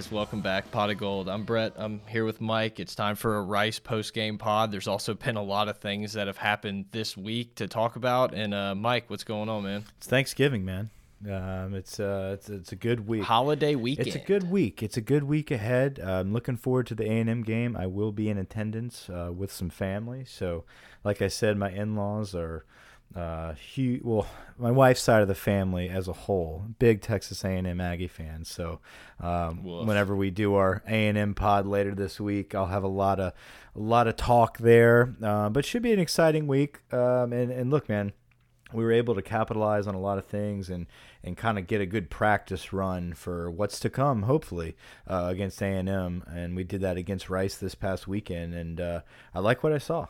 Guys, 0.00 0.10
welcome 0.10 0.40
back. 0.40 0.70
Pot 0.70 0.88
of 0.88 0.96
Gold. 0.96 1.28
I'm 1.28 1.44
Brett. 1.44 1.74
I'm 1.76 2.00
here 2.08 2.24
with 2.24 2.40
Mike. 2.40 2.80
It's 2.80 2.94
time 2.94 3.16
for 3.16 3.36
a 3.36 3.42
Rice 3.42 3.78
post 3.78 4.14
game 4.14 4.38
pod. 4.38 4.72
There's 4.72 4.88
also 4.88 5.12
been 5.12 5.36
a 5.36 5.42
lot 5.42 5.68
of 5.68 5.76
things 5.76 6.14
that 6.14 6.26
have 6.26 6.38
happened 6.38 6.86
this 6.90 7.18
week 7.18 7.56
to 7.56 7.68
talk 7.68 7.96
about. 7.96 8.32
And 8.32 8.54
uh, 8.54 8.74
Mike, 8.74 9.10
what's 9.10 9.24
going 9.24 9.50
on, 9.50 9.64
man? 9.64 9.84
It's 9.98 10.06
Thanksgiving, 10.06 10.64
man. 10.64 10.88
Um, 11.30 11.74
it's 11.74 12.00
uh, 12.00 12.30
it's 12.32 12.48
it's 12.48 12.72
a 12.72 12.76
good 12.76 13.06
week. 13.06 13.24
Holiday 13.24 13.74
weekend. 13.74 14.06
It's 14.06 14.16
a 14.16 14.20
good 14.20 14.50
week. 14.50 14.82
It's 14.82 14.96
a 14.96 15.02
good 15.02 15.24
week 15.24 15.50
ahead. 15.50 16.00
Uh, 16.02 16.12
I'm 16.12 16.32
looking 16.32 16.56
forward 16.56 16.86
to 16.86 16.94
the 16.94 17.04
A 17.04 17.18
and 17.18 17.28
M 17.28 17.42
game. 17.42 17.76
I 17.76 17.86
will 17.86 18.10
be 18.10 18.30
in 18.30 18.38
attendance 18.38 19.10
uh, 19.10 19.30
with 19.30 19.52
some 19.52 19.68
family. 19.68 20.24
So, 20.24 20.64
like 21.04 21.20
I 21.20 21.28
said, 21.28 21.58
my 21.58 21.70
in-laws 21.70 22.34
are 22.34 22.64
uh, 23.14 23.54
huge. 23.54 24.02
Well, 24.04 24.26
my 24.56 24.70
wife's 24.70 25.00
side 25.00 25.22
of 25.22 25.28
the 25.28 25.34
family 25.34 25.88
as 25.88 26.06
a 26.06 26.12
whole, 26.12 26.64
big 26.78 27.00
Texas 27.00 27.44
A&M 27.44 27.80
Aggie 27.80 28.06
fans. 28.06 28.48
So, 28.48 28.80
um, 29.18 29.64
whenever 29.64 30.14
we 30.14 30.30
do 30.30 30.54
our 30.54 30.82
A&M 30.86 31.34
pod 31.34 31.66
later 31.66 31.94
this 31.94 32.20
week, 32.20 32.54
I'll 32.54 32.66
have 32.66 32.84
a 32.84 32.88
lot 32.88 33.18
of 33.18 33.32
a 33.74 33.78
lot 33.78 34.06
of 34.06 34.16
talk 34.16 34.58
there. 34.58 35.14
Uh, 35.22 35.48
but 35.48 35.64
should 35.64 35.82
be 35.82 35.92
an 35.92 35.98
exciting 35.98 36.46
week. 36.46 36.80
Um, 36.92 37.32
and 37.32 37.50
and 37.50 37.70
look, 37.70 37.88
man, 37.88 38.12
we 38.72 38.84
were 38.84 38.92
able 38.92 39.16
to 39.16 39.22
capitalize 39.22 39.88
on 39.88 39.94
a 39.94 40.00
lot 40.00 40.18
of 40.18 40.26
things 40.26 40.70
and 40.70 40.86
and 41.24 41.36
kind 41.36 41.58
of 41.58 41.66
get 41.66 41.80
a 41.80 41.86
good 41.86 42.10
practice 42.10 42.72
run 42.72 43.12
for 43.12 43.50
what's 43.50 43.80
to 43.80 43.90
come, 43.90 44.22
hopefully, 44.22 44.76
uh, 45.06 45.26
against 45.28 45.60
A&M. 45.60 46.22
And 46.32 46.56
we 46.56 46.64
did 46.64 46.80
that 46.80 46.96
against 46.96 47.28
Rice 47.28 47.56
this 47.56 47.74
past 47.74 48.08
weekend, 48.08 48.54
and 48.54 48.80
uh, 48.80 49.00
I 49.34 49.40
like 49.40 49.62
what 49.62 49.72
I 49.72 49.78
saw. 49.78 50.06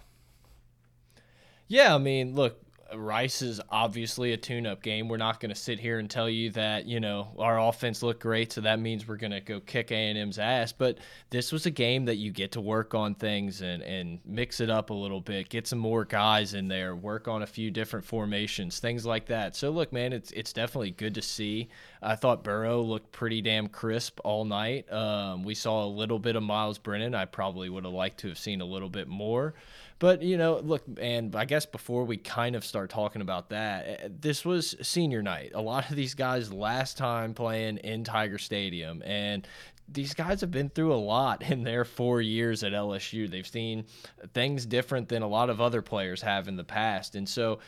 Yeah, 1.67 1.95
I 1.95 1.99
mean, 1.99 2.35
look, 2.35 2.61
Rice 2.95 3.43
is 3.43 3.61
obviously 3.71 4.33
a 4.33 4.37
tune 4.37 4.67
up 4.67 4.83
game. 4.83 5.09
We're 5.09 5.17
not 5.17 5.41
going 5.41 5.51
to 5.51 5.61
sit 5.61 5.79
here 5.79 5.99
and 5.99 6.11
tell 6.11 6.29
you 6.29 6.51
that, 6.51 6.87
you 6.87 7.01
know, 7.01 7.29
our 7.39 7.61
offense 7.61 8.03
looked 8.03 8.21
great, 8.21 8.53
so 8.53 8.61
that 8.63 8.81
means 8.81 9.07
we're 9.07 9.17
going 9.17 9.33
to 9.33 9.41
go 9.41 9.61
kick 9.61 9.91
A&M's 9.91 10.39
ass. 10.39 10.73
But 10.73 10.99
this 11.31 11.53
was 11.53 11.67
a 11.67 11.71
game 11.71 12.05
that 12.07 12.17
you 12.17 12.31
get 12.31 12.53
to 12.53 12.61
work 12.61 12.95
on 12.95 13.15
things 13.15 13.61
and, 13.63 13.83
and 13.83 14.19
mix 14.25 14.61
it 14.61 14.71
up 14.71 14.91
a 14.91 14.95
little 14.95 15.21
bit, 15.21 15.49
get 15.49 15.67
some 15.67 15.79
more 15.79 16.05
guys 16.05 16.55
in 16.55 16.69
there, 16.69 16.97
work 16.97 17.29
on 17.29 17.43
a 17.43 17.47
few 17.47 17.71
different 17.71 18.05
formations, 18.05 18.81
things 18.81 19.07
like 19.07 19.27
that. 19.27 19.55
So, 19.57 19.71
look, 19.71 19.93
man, 19.93 20.13
it's, 20.13 20.31
it's 20.33 20.53
definitely 20.53 20.91
good 20.93 21.15
to 21.15 21.23
see. 21.23 21.69
I 22.03 22.17
thought 22.17 22.43
Burrow 22.45 22.83
looked 22.83 23.13
pretty 23.13 23.43
damn 23.43 23.69
crisp 23.69 24.21
all 24.25 24.45
night. 24.45 24.91
Um, 24.93 25.45
we 25.45 25.55
saw 25.55 25.85
a 25.85 25.87
little 25.87 26.19
bit 26.19 26.37
of 26.37 26.43
Myles 26.43 26.79
Brennan. 26.79 27.15
I 27.15 27.27
probably 27.27 27.69
would 27.69 27.85
have 27.85 27.93
liked 27.93 28.21
to 28.21 28.29
have 28.29 28.39
seen 28.39 28.61
a 28.61 28.65
little 28.65 28.89
bit 28.89 29.07
more. 29.09 29.55
But, 30.01 30.23
you 30.23 30.39
know, 30.39 30.59
look, 30.65 30.83
and 30.99 31.37
I 31.37 31.45
guess 31.45 31.67
before 31.67 32.05
we 32.05 32.17
kind 32.17 32.57
of 32.57 32.65
start 32.65 32.89
talking 32.89 33.21
about 33.21 33.51
that, 33.51 33.87
eh, 33.87 34.09
this 34.21 34.47
was 34.47 34.75
senior 34.81 35.23
night. 35.23 35.53
A 35.55 35.61
lot 35.61 35.91
of 35.91 35.95
these 35.95 36.15
guys 36.15 36.51
last 36.51 36.97
time 36.97 37.35
playing 37.35 37.77
in 37.77 38.03
Tiger 38.03 38.39
Stadium. 38.39 39.03
And 39.05 39.47
these 39.87 40.15
guys 40.15 40.41
have 40.41 40.51
been 40.51 40.71
through 40.71 40.95
a 40.95 40.97
lot 40.97 41.43
in 41.51 41.65
their 41.65 41.85
four 41.85 42.23
years 42.23 42.65
at 42.65 42.73
LSU. 42.73 43.31
They've 43.31 43.47
seen 43.47 43.85
things 44.33 44.65
different 44.65 45.11
than 45.11 45.21
a 45.21 45.29
lot 45.29 45.51
of 45.51 45.61
other 45.61 45.83
players 45.83 46.23
have 46.23 46.49
in 46.49 46.57
the 46.57 46.65
past. 46.65 47.15
And 47.15 47.29
so, 47.29 47.61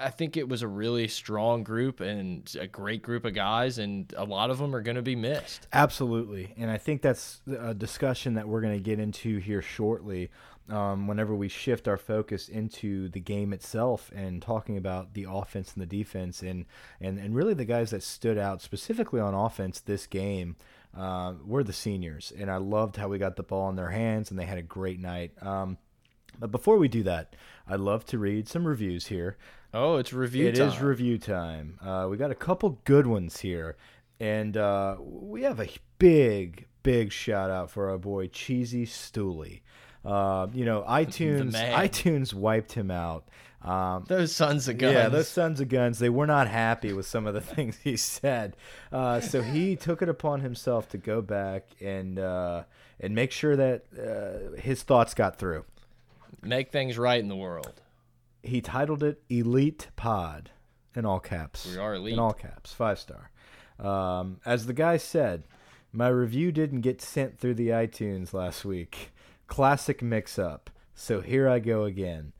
I 0.00 0.10
think 0.10 0.36
it 0.36 0.48
was 0.48 0.62
a 0.62 0.68
really 0.68 1.08
strong 1.08 1.64
group 1.64 1.98
and 1.98 2.48
a 2.60 2.68
great 2.68 3.02
group 3.02 3.24
of 3.24 3.34
guys, 3.34 3.78
and 3.78 4.14
a 4.16 4.22
lot 4.22 4.50
of 4.50 4.58
them 4.58 4.76
are 4.76 4.80
going 4.80 4.94
to 4.94 5.02
be 5.02 5.16
missed. 5.16 5.66
Absolutely. 5.72 6.54
And 6.56 6.70
I 6.70 6.78
think 6.78 7.02
that's 7.02 7.40
a 7.48 7.74
discussion 7.74 8.34
that 8.34 8.46
we're 8.46 8.60
going 8.60 8.74
to 8.74 8.80
get 8.80 9.00
into 9.00 9.38
here 9.38 9.62
shortly 9.62 10.30
um, 10.68 11.06
whenever 11.06 11.34
we 11.34 11.48
shift 11.48 11.86
our 11.86 11.96
focus 11.96 12.48
into 12.48 13.08
the 13.08 13.20
game 13.20 13.52
itself 13.52 14.10
and 14.14 14.42
talking 14.42 14.76
about 14.76 15.14
the 15.14 15.26
offense 15.28 15.72
and 15.74 15.82
the 15.82 15.86
defense 15.86 16.42
and, 16.42 16.66
and, 17.00 17.18
and 17.18 17.34
really 17.34 17.54
the 17.54 17.64
guys 17.64 17.90
that 17.90 18.02
stood 18.02 18.38
out 18.38 18.60
specifically 18.60 19.20
on 19.20 19.34
offense 19.34 19.80
this 19.80 20.06
game 20.06 20.56
uh, 20.96 21.34
were 21.44 21.62
the 21.62 21.72
seniors. 21.72 22.32
And 22.36 22.50
I 22.50 22.56
loved 22.56 22.96
how 22.96 23.08
we 23.08 23.18
got 23.18 23.36
the 23.36 23.42
ball 23.42 23.68
in 23.68 23.76
their 23.76 23.90
hands 23.90 24.30
and 24.30 24.38
they 24.38 24.46
had 24.46 24.58
a 24.58 24.62
great 24.62 24.98
night. 24.98 25.32
Um, 25.40 25.78
but 26.38 26.50
before 26.50 26.78
we 26.78 26.88
do 26.88 27.02
that, 27.04 27.34
I'd 27.68 27.80
love 27.80 28.04
to 28.06 28.18
read 28.18 28.48
some 28.48 28.66
reviews 28.66 29.06
here. 29.06 29.36
Oh, 29.72 29.96
it's 29.96 30.12
review 30.12 30.48
It 30.48 30.56
time. 30.56 30.68
is 30.68 30.80
review 30.80 31.18
time. 31.18 31.78
Uh, 31.82 32.06
we 32.10 32.16
got 32.16 32.30
a 32.30 32.34
couple 32.36 32.80
good 32.84 33.06
ones 33.06 33.40
here. 33.40 33.76
And 34.18 34.56
uh, 34.56 34.96
we 35.00 35.42
have 35.42 35.60
a 35.60 35.68
big, 35.98 36.66
big 36.82 37.12
shout 37.12 37.50
out 37.50 37.70
for 37.70 37.90
our 37.90 37.98
boy 37.98 38.28
Cheesy 38.28 38.86
Stooley. 38.86 39.60
Uh, 40.06 40.46
you 40.52 40.64
know, 40.64 40.82
iTunes 40.88 41.52
iTunes 41.52 42.32
wiped 42.32 42.72
him 42.72 42.90
out. 42.90 43.28
Um, 43.62 44.04
those 44.06 44.34
sons 44.34 44.68
of 44.68 44.78
guns. 44.78 44.94
Yeah, 44.94 45.08
those 45.08 45.28
sons 45.28 45.60
of 45.60 45.68
guns. 45.68 45.98
They 45.98 46.08
were 46.08 46.26
not 46.26 46.46
happy 46.46 46.92
with 46.92 47.06
some 47.06 47.26
of 47.26 47.34
the 47.34 47.40
things 47.54 47.78
he 47.82 47.96
said. 47.96 48.56
Uh, 48.92 49.20
so 49.20 49.42
he 49.42 49.74
took 49.76 50.02
it 50.02 50.08
upon 50.08 50.40
himself 50.40 50.88
to 50.90 50.98
go 50.98 51.20
back 51.20 51.64
and 51.80 52.18
uh, 52.18 52.62
and 53.00 53.14
make 53.14 53.32
sure 53.32 53.56
that 53.56 53.84
uh, 53.98 54.56
his 54.60 54.82
thoughts 54.84 55.14
got 55.14 55.38
through. 55.38 55.64
Make 56.42 56.70
things 56.70 56.96
right 56.96 57.18
in 57.18 57.28
the 57.28 57.36
world. 57.36 57.82
He 58.42 58.60
titled 58.60 59.02
it 59.02 59.22
"Elite 59.28 59.88
Pod" 59.96 60.50
in 60.94 61.04
all 61.04 61.18
caps. 61.18 61.66
We 61.66 61.78
are 61.78 61.96
elite 61.96 62.12
in 62.12 62.18
all 62.20 62.32
caps, 62.32 62.72
five 62.72 63.00
star. 63.00 63.30
Um, 63.80 64.40
as 64.46 64.66
the 64.66 64.72
guy 64.72 64.96
said, 64.96 65.42
my 65.92 66.08
review 66.08 66.52
didn't 66.52 66.82
get 66.82 67.02
sent 67.02 67.38
through 67.38 67.54
the 67.54 67.68
iTunes 67.68 68.32
last 68.32 68.64
week. 68.64 69.10
Classic 69.46 70.02
mix 70.02 70.38
up. 70.38 70.70
So 70.94 71.20
here 71.20 71.48
I 71.48 71.58
go 71.58 71.84
again. 71.84 72.32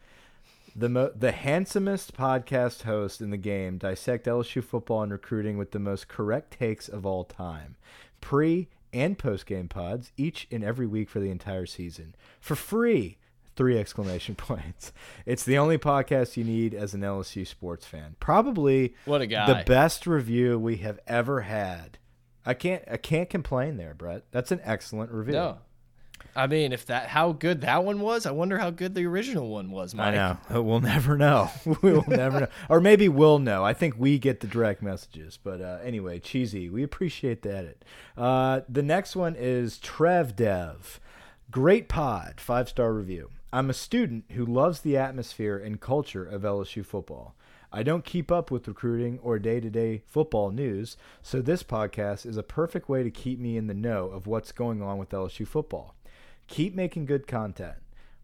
The 0.74 0.88
mo 0.88 1.10
the 1.16 1.32
handsomest 1.32 2.14
podcast 2.16 2.82
host 2.82 3.20
in 3.20 3.30
the 3.30 3.36
game 3.36 3.78
dissect 3.78 4.26
LSU 4.26 4.62
football 4.62 5.02
and 5.02 5.12
recruiting 5.12 5.56
with 5.56 5.70
the 5.70 5.78
most 5.78 6.08
correct 6.08 6.58
takes 6.58 6.88
of 6.88 7.06
all 7.06 7.24
time. 7.24 7.76
Pre 8.20 8.68
and 8.92 9.18
post 9.18 9.46
game 9.46 9.68
pods 9.68 10.12
each 10.16 10.46
and 10.50 10.62
every 10.64 10.86
week 10.86 11.08
for 11.08 11.20
the 11.20 11.30
entire 11.30 11.66
season. 11.66 12.14
For 12.40 12.54
free. 12.56 13.18
Three 13.56 13.78
exclamation 13.78 14.34
points. 14.36 14.92
It's 15.24 15.44
the 15.44 15.56
only 15.56 15.78
podcast 15.78 16.36
you 16.36 16.44
need 16.44 16.74
as 16.74 16.92
an 16.92 17.00
LSU 17.00 17.46
sports 17.46 17.86
fan. 17.86 18.16
Probably 18.20 18.94
what 19.06 19.22
a 19.22 19.26
guy. 19.26 19.46
the 19.46 19.64
best 19.64 20.06
review 20.06 20.58
we 20.58 20.76
have 20.78 21.00
ever 21.06 21.40
had. 21.42 21.96
I 22.44 22.52
can't 22.52 22.84
I 22.90 22.98
can't 22.98 23.30
complain 23.30 23.78
there, 23.78 23.94
Brett. 23.94 24.24
That's 24.30 24.52
an 24.52 24.60
excellent 24.62 25.10
review. 25.10 25.32
No. 25.32 25.58
I 26.36 26.46
mean, 26.46 26.72
if 26.72 26.86
that 26.86 27.08
how 27.08 27.32
good 27.32 27.62
that 27.62 27.84
one 27.84 28.00
was, 28.00 28.26
I 28.26 28.30
wonder 28.30 28.58
how 28.58 28.70
good 28.70 28.94
the 28.94 29.06
original 29.06 29.48
one 29.48 29.70
was. 29.70 29.94
Mike. 29.94 30.08
I 30.08 30.14
know. 30.14 30.38
We'll 30.62 30.80
never 30.80 31.16
know. 31.16 31.50
we'll 31.82 32.04
never 32.06 32.40
know. 32.40 32.48
Or 32.68 32.80
maybe 32.80 33.08
we'll 33.08 33.38
know. 33.38 33.64
I 33.64 33.72
think 33.72 33.94
we 33.96 34.18
get 34.18 34.40
the 34.40 34.46
direct 34.46 34.82
messages. 34.82 35.38
But 35.42 35.60
uh, 35.60 35.78
anyway, 35.82 36.18
cheesy. 36.18 36.68
We 36.68 36.82
appreciate 36.82 37.42
the 37.42 37.56
edit. 37.56 37.84
Uh, 38.16 38.60
the 38.68 38.82
next 38.82 39.16
one 39.16 39.34
is 39.36 39.78
Trev 39.78 40.36
Dev. 40.36 41.00
Great 41.50 41.88
pod. 41.88 42.34
Five 42.38 42.68
star 42.68 42.92
review. 42.92 43.30
I'm 43.52 43.70
a 43.70 43.74
student 43.74 44.24
who 44.32 44.44
loves 44.44 44.80
the 44.80 44.96
atmosphere 44.96 45.56
and 45.56 45.80
culture 45.80 46.24
of 46.24 46.42
LSU 46.42 46.84
football. 46.84 47.34
I 47.72 47.82
don't 47.82 48.04
keep 48.04 48.30
up 48.30 48.50
with 48.50 48.68
recruiting 48.68 49.18
or 49.22 49.38
day 49.38 49.60
to 49.60 49.70
day 49.70 50.02
football 50.06 50.50
news, 50.50 50.96
so 51.22 51.40
this 51.40 51.62
podcast 51.62 52.24
is 52.26 52.36
a 52.36 52.42
perfect 52.42 52.88
way 52.88 53.02
to 53.02 53.10
keep 53.10 53.38
me 53.38 53.56
in 53.56 53.66
the 53.66 53.74
know 53.74 54.06
of 54.06 54.26
what's 54.26 54.52
going 54.52 54.82
on 54.82 54.98
with 54.98 55.10
LSU 55.10 55.46
football. 55.46 55.94
Keep 56.48 56.74
making 56.74 57.06
good 57.06 57.26
content. 57.26 57.74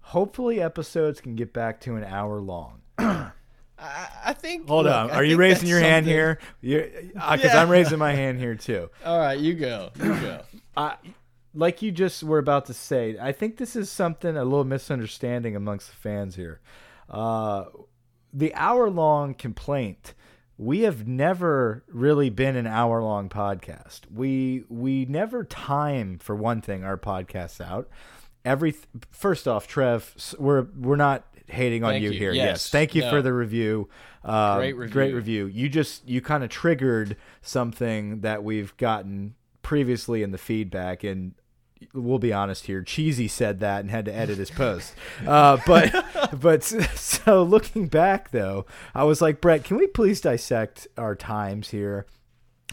Hopefully, 0.01 0.61
episodes 0.61 1.21
can 1.21 1.35
get 1.37 1.53
back 1.53 1.81
to 1.83 1.97
an 1.97 2.05
hour 2.05 2.41
long. 2.41 2.81
I 2.99 3.31
I 3.79 4.33
think. 4.35 4.69
Hold 4.69 4.85
look, 4.87 4.95
on. 4.95 5.11
I 5.11 5.15
Are 5.15 5.25
you 5.25 5.37
raising 5.37 5.61
that's 5.61 5.71
your 5.71 5.81
hand 5.81 6.05
something- 6.07 6.15
here? 6.15 6.39
Because 6.61 7.45
Yeah. 7.45 7.63
I'm 7.63 7.69
raising 7.69 7.99
my 7.99 8.13
hand 8.13 8.39
here 8.39 8.55
too. 8.55 8.91
All 9.05 9.19
right, 9.19 9.39
you 9.39 9.55
go. 9.55 9.91
You 9.97 10.15
go. 10.21 10.41
I, 10.77 10.95
like 11.55 11.83
you 11.83 11.91
just 11.93 12.23
were 12.23 12.39
about 12.39 12.67
to 12.67 12.75
say, 12.75 13.17
I 13.21 13.33
think 13.33 13.57
this 13.57 13.75
is 13.77 13.91
something 13.91 14.37
a 14.37 14.45
little 14.45 14.65
misunderstanding 14.65 15.55
amongst 15.57 15.91
the 15.91 15.97
fans 15.97 16.37
here. 16.37 16.61
Uh, 17.11 17.65
the 18.33 18.55
hour 18.55 18.89
long 18.89 19.35
complaint. 19.35 20.15
We 20.59 20.81
have 20.81 21.07
never 21.09 21.83
really 21.89 22.31
been 22.31 22.57
an 22.57 22.67
hour 22.67 23.03
long 23.03 23.29
podcast. 23.29 24.01
We 24.13 24.65
we 24.69 25.07
never 25.07 25.45
time 25.45 26.19
for 26.19 26.37
one 26.37 26.61
thing 26.61 26.85
our 26.85 26.99
podcasts 26.99 27.61
out. 27.61 27.89
Every 28.45 28.75
first 29.11 29.49
off, 29.49 29.67
Trev, 29.67 30.15
we're 30.39 30.67
we're 30.77 30.97
not 30.97 31.25
hating 31.47 31.85
on 31.85 31.95
you, 32.01 32.11
you. 32.11 32.19
here. 32.19 32.33
Yes. 32.33 32.71
thank 32.71 32.95
you 32.95 33.03
No. 33.03 33.11
for 33.11 33.23
the 33.23 33.33
review. 33.33 33.89
Um, 34.25 34.59
Great 34.59 34.77
review. 34.77 34.93
Great 34.93 35.15
review. 35.15 35.47
You 35.47 35.69
just 35.69 36.09
you 36.09 36.21
kind 36.21 36.45
of 36.45 36.51
triggered 36.51 37.17
something 37.41 38.21
that 38.21 38.45
we've 38.45 38.77
gotten 38.77 39.35
previously 39.63 40.23
in 40.23 40.31
the 40.33 40.39
feedback, 40.39 41.03
and 41.05 41.35
we'll 41.93 42.19
be 42.19 42.33
honest 42.33 42.67
here. 42.67 42.83
Cheesy 42.83 43.29
said 43.29 43.61
that 43.61 43.81
and 43.81 43.91
had 43.91 44.05
to 44.07 44.15
edit 44.15 44.39
his 44.39 44.51
post. 44.51 44.95
Uh, 45.27 45.59
but 45.67 46.05
but 46.41 46.63
so 46.63 47.43
looking 47.43 47.89
back 47.89 48.31
though, 48.31 48.67
I 48.95 49.05
was 49.05 49.21
like, 49.21 49.41
Brett, 49.41 49.65
can 49.65 49.77
we 49.77 49.87
please 49.87 50.21
dissect 50.21 50.89
our 50.97 51.15
times 51.15 51.71
here? 51.71 52.07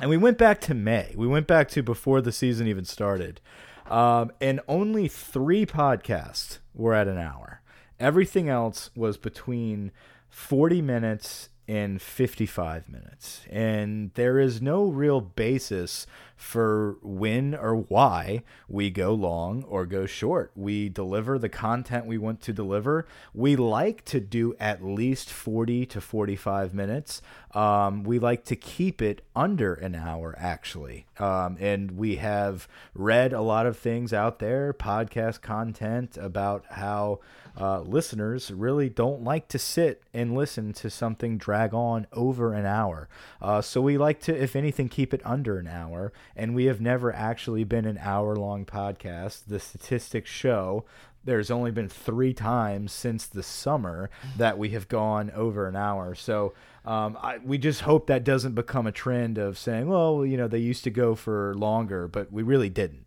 And 0.02 0.10
we 0.10 0.18
went 0.18 0.38
back 0.38 0.62
to 0.62 0.74
May. 0.74 1.14
We 1.16 1.28
went 1.28 1.48
back 1.48 1.68
to 1.70 1.84
before 1.84 2.22
the 2.22 2.32
season 2.32 2.68
even 2.68 2.86
started. 2.86 3.42
Um, 3.88 4.32
and 4.40 4.62
only 4.68 5.08
three 5.08 5.66
podcasts 5.66 6.60
were 6.74 6.94
at 6.94 7.08
an 7.08 7.18
hour. 7.18 7.62
Everything 8.00 8.48
else 8.48 8.92
was 8.96 9.18
between 9.18 9.92
40 10.30 10.82
minutes 10.82 11.50
and 11.70 12.02
55 12.02 12.90
minutes. 12.90 13.46
And 13.48 14.12
there 14.16 14.40
is 14.40 14.60
no 14.60 14.86
real 14.86 15.22
basis 15.22 16.08
for 16.36 16.98
when 17.04 17.54
or 17.54 17.76
why 17.76 18.42
we 18.68 18.90
go 18.90 19.14
long 19.14 19.64
or 19.66 19.86
go 19.86 20.08
short. 20.08 20.52
We 20.56 20.90
deliver 20.90 21.38
the 21.38 21.48
content 21.48 22.08
we 22.08 22.18
want 22.18 22.42
to 22.42 22.54
deliver. 22.54 23.06
We 23.36 23.56
like 23.56 24.04
to 24.06 24.20
do 24.20 24.56
at 24.60 24.84
least 24.84 25.30
40 25.30 25.86
to 25.86 26.02
45 26.02 26.74
minutes. 26.74 27.22
Um, 27.54 28.04
we 28.04 28.20
like 28.20 28.46
to 28.46 28.56
keep 28.56 29.02
it 29.02 29.22
under 29.36 29.74
an 29.74 29.96
hour, 29.96 30.36
actually. 30.38 31.06
Um, 31.18 31.58
and 31.60 31.92
we 31.92 32.18
have 32.18 32.68
read 32.94 33.34
a 33.34 33.42
lot 33.42 33.66
of 33.66 33.78
things 33.78 34.14
out 34.14 34.40
there, 34.40 34.74
podcast 34.74 35.42
content 35.42 36.18
about 36.18 36.66
how 36.70 37.20
uh, 37.60 37.82
listeners 37.82 38.52
really 38.52 38.90
don't 38.90 39.24
like 39.24 39.48
to 39.50 39.60
sit 39.60 40.04
and 40.14 40.36
listen 40.36 40.72
to 40.74 40.90
something 40.90 41.38
drag 41.38 41.74
on 41.74 42.08
over 42.14 42.54
an 42.54 42.66
hour. 42.66 43.10
Uh, 43.42 43.62
so 43.62 43.82
we 43.82 43.98
like 43.98 44.20
to, 44.22 44.36
if 44.36 44.56
anything, 44.56 44.88
keep 44.88 45.14
it 45.14 45.22
under 45.26 45.58
an 45.58 45.68
hour. 45.68 46.14
And 46.36 46.56
we 46.56 46.66
have 46.66 46.80
never 46.80 47.14
actually 47.14 47.64
been 47.64 47.86
an 47.86 47.98
hour 48.02 48.36
long 48.36 48.66
podcast. 48.66 49.46
The 49.48 49.60
statistics 49.60 50.30
show 50.30 50.86
there's 51.24 51.52
only 51.52 51.72
been 51.72 51.90
three 51.90 52.34
times 52.34 52.92
since 52.92 53.28
the 53.28 53.44
summer 53.44 54.10
that 54.38 54.58
we 54.58 54.70
have 54.70 54.88
gone 54.88 55.32
over 55.32 55.68
an 55.68 55.76
hour. 55.76 56.16
So 56.16 56.54
um, 56.86 57.18
I, 57.22 57.40
we 57.40 57.58
just 57.58 57.82
hope 57.82 58.08
that 58.08 58.24
doesn't 58.24 58.56
become 58.56 58.88
a 58.88 58.92
trend 58.92 59.38
of 59.38 59.58
saying, 59.58 59.88
well, 59.88 60.26
you 60.26 60.38
know, 60.38 60.48
they 60.48 60.60
used 60.60 60.84
to 60.86 60.90
go 60.90 61.16
for 61.16 61.54
longer, 61.56 62.08
but 62.08 62.32
we 62.32 62.44
really 62.44 62.70
didn't. 62.70 63.06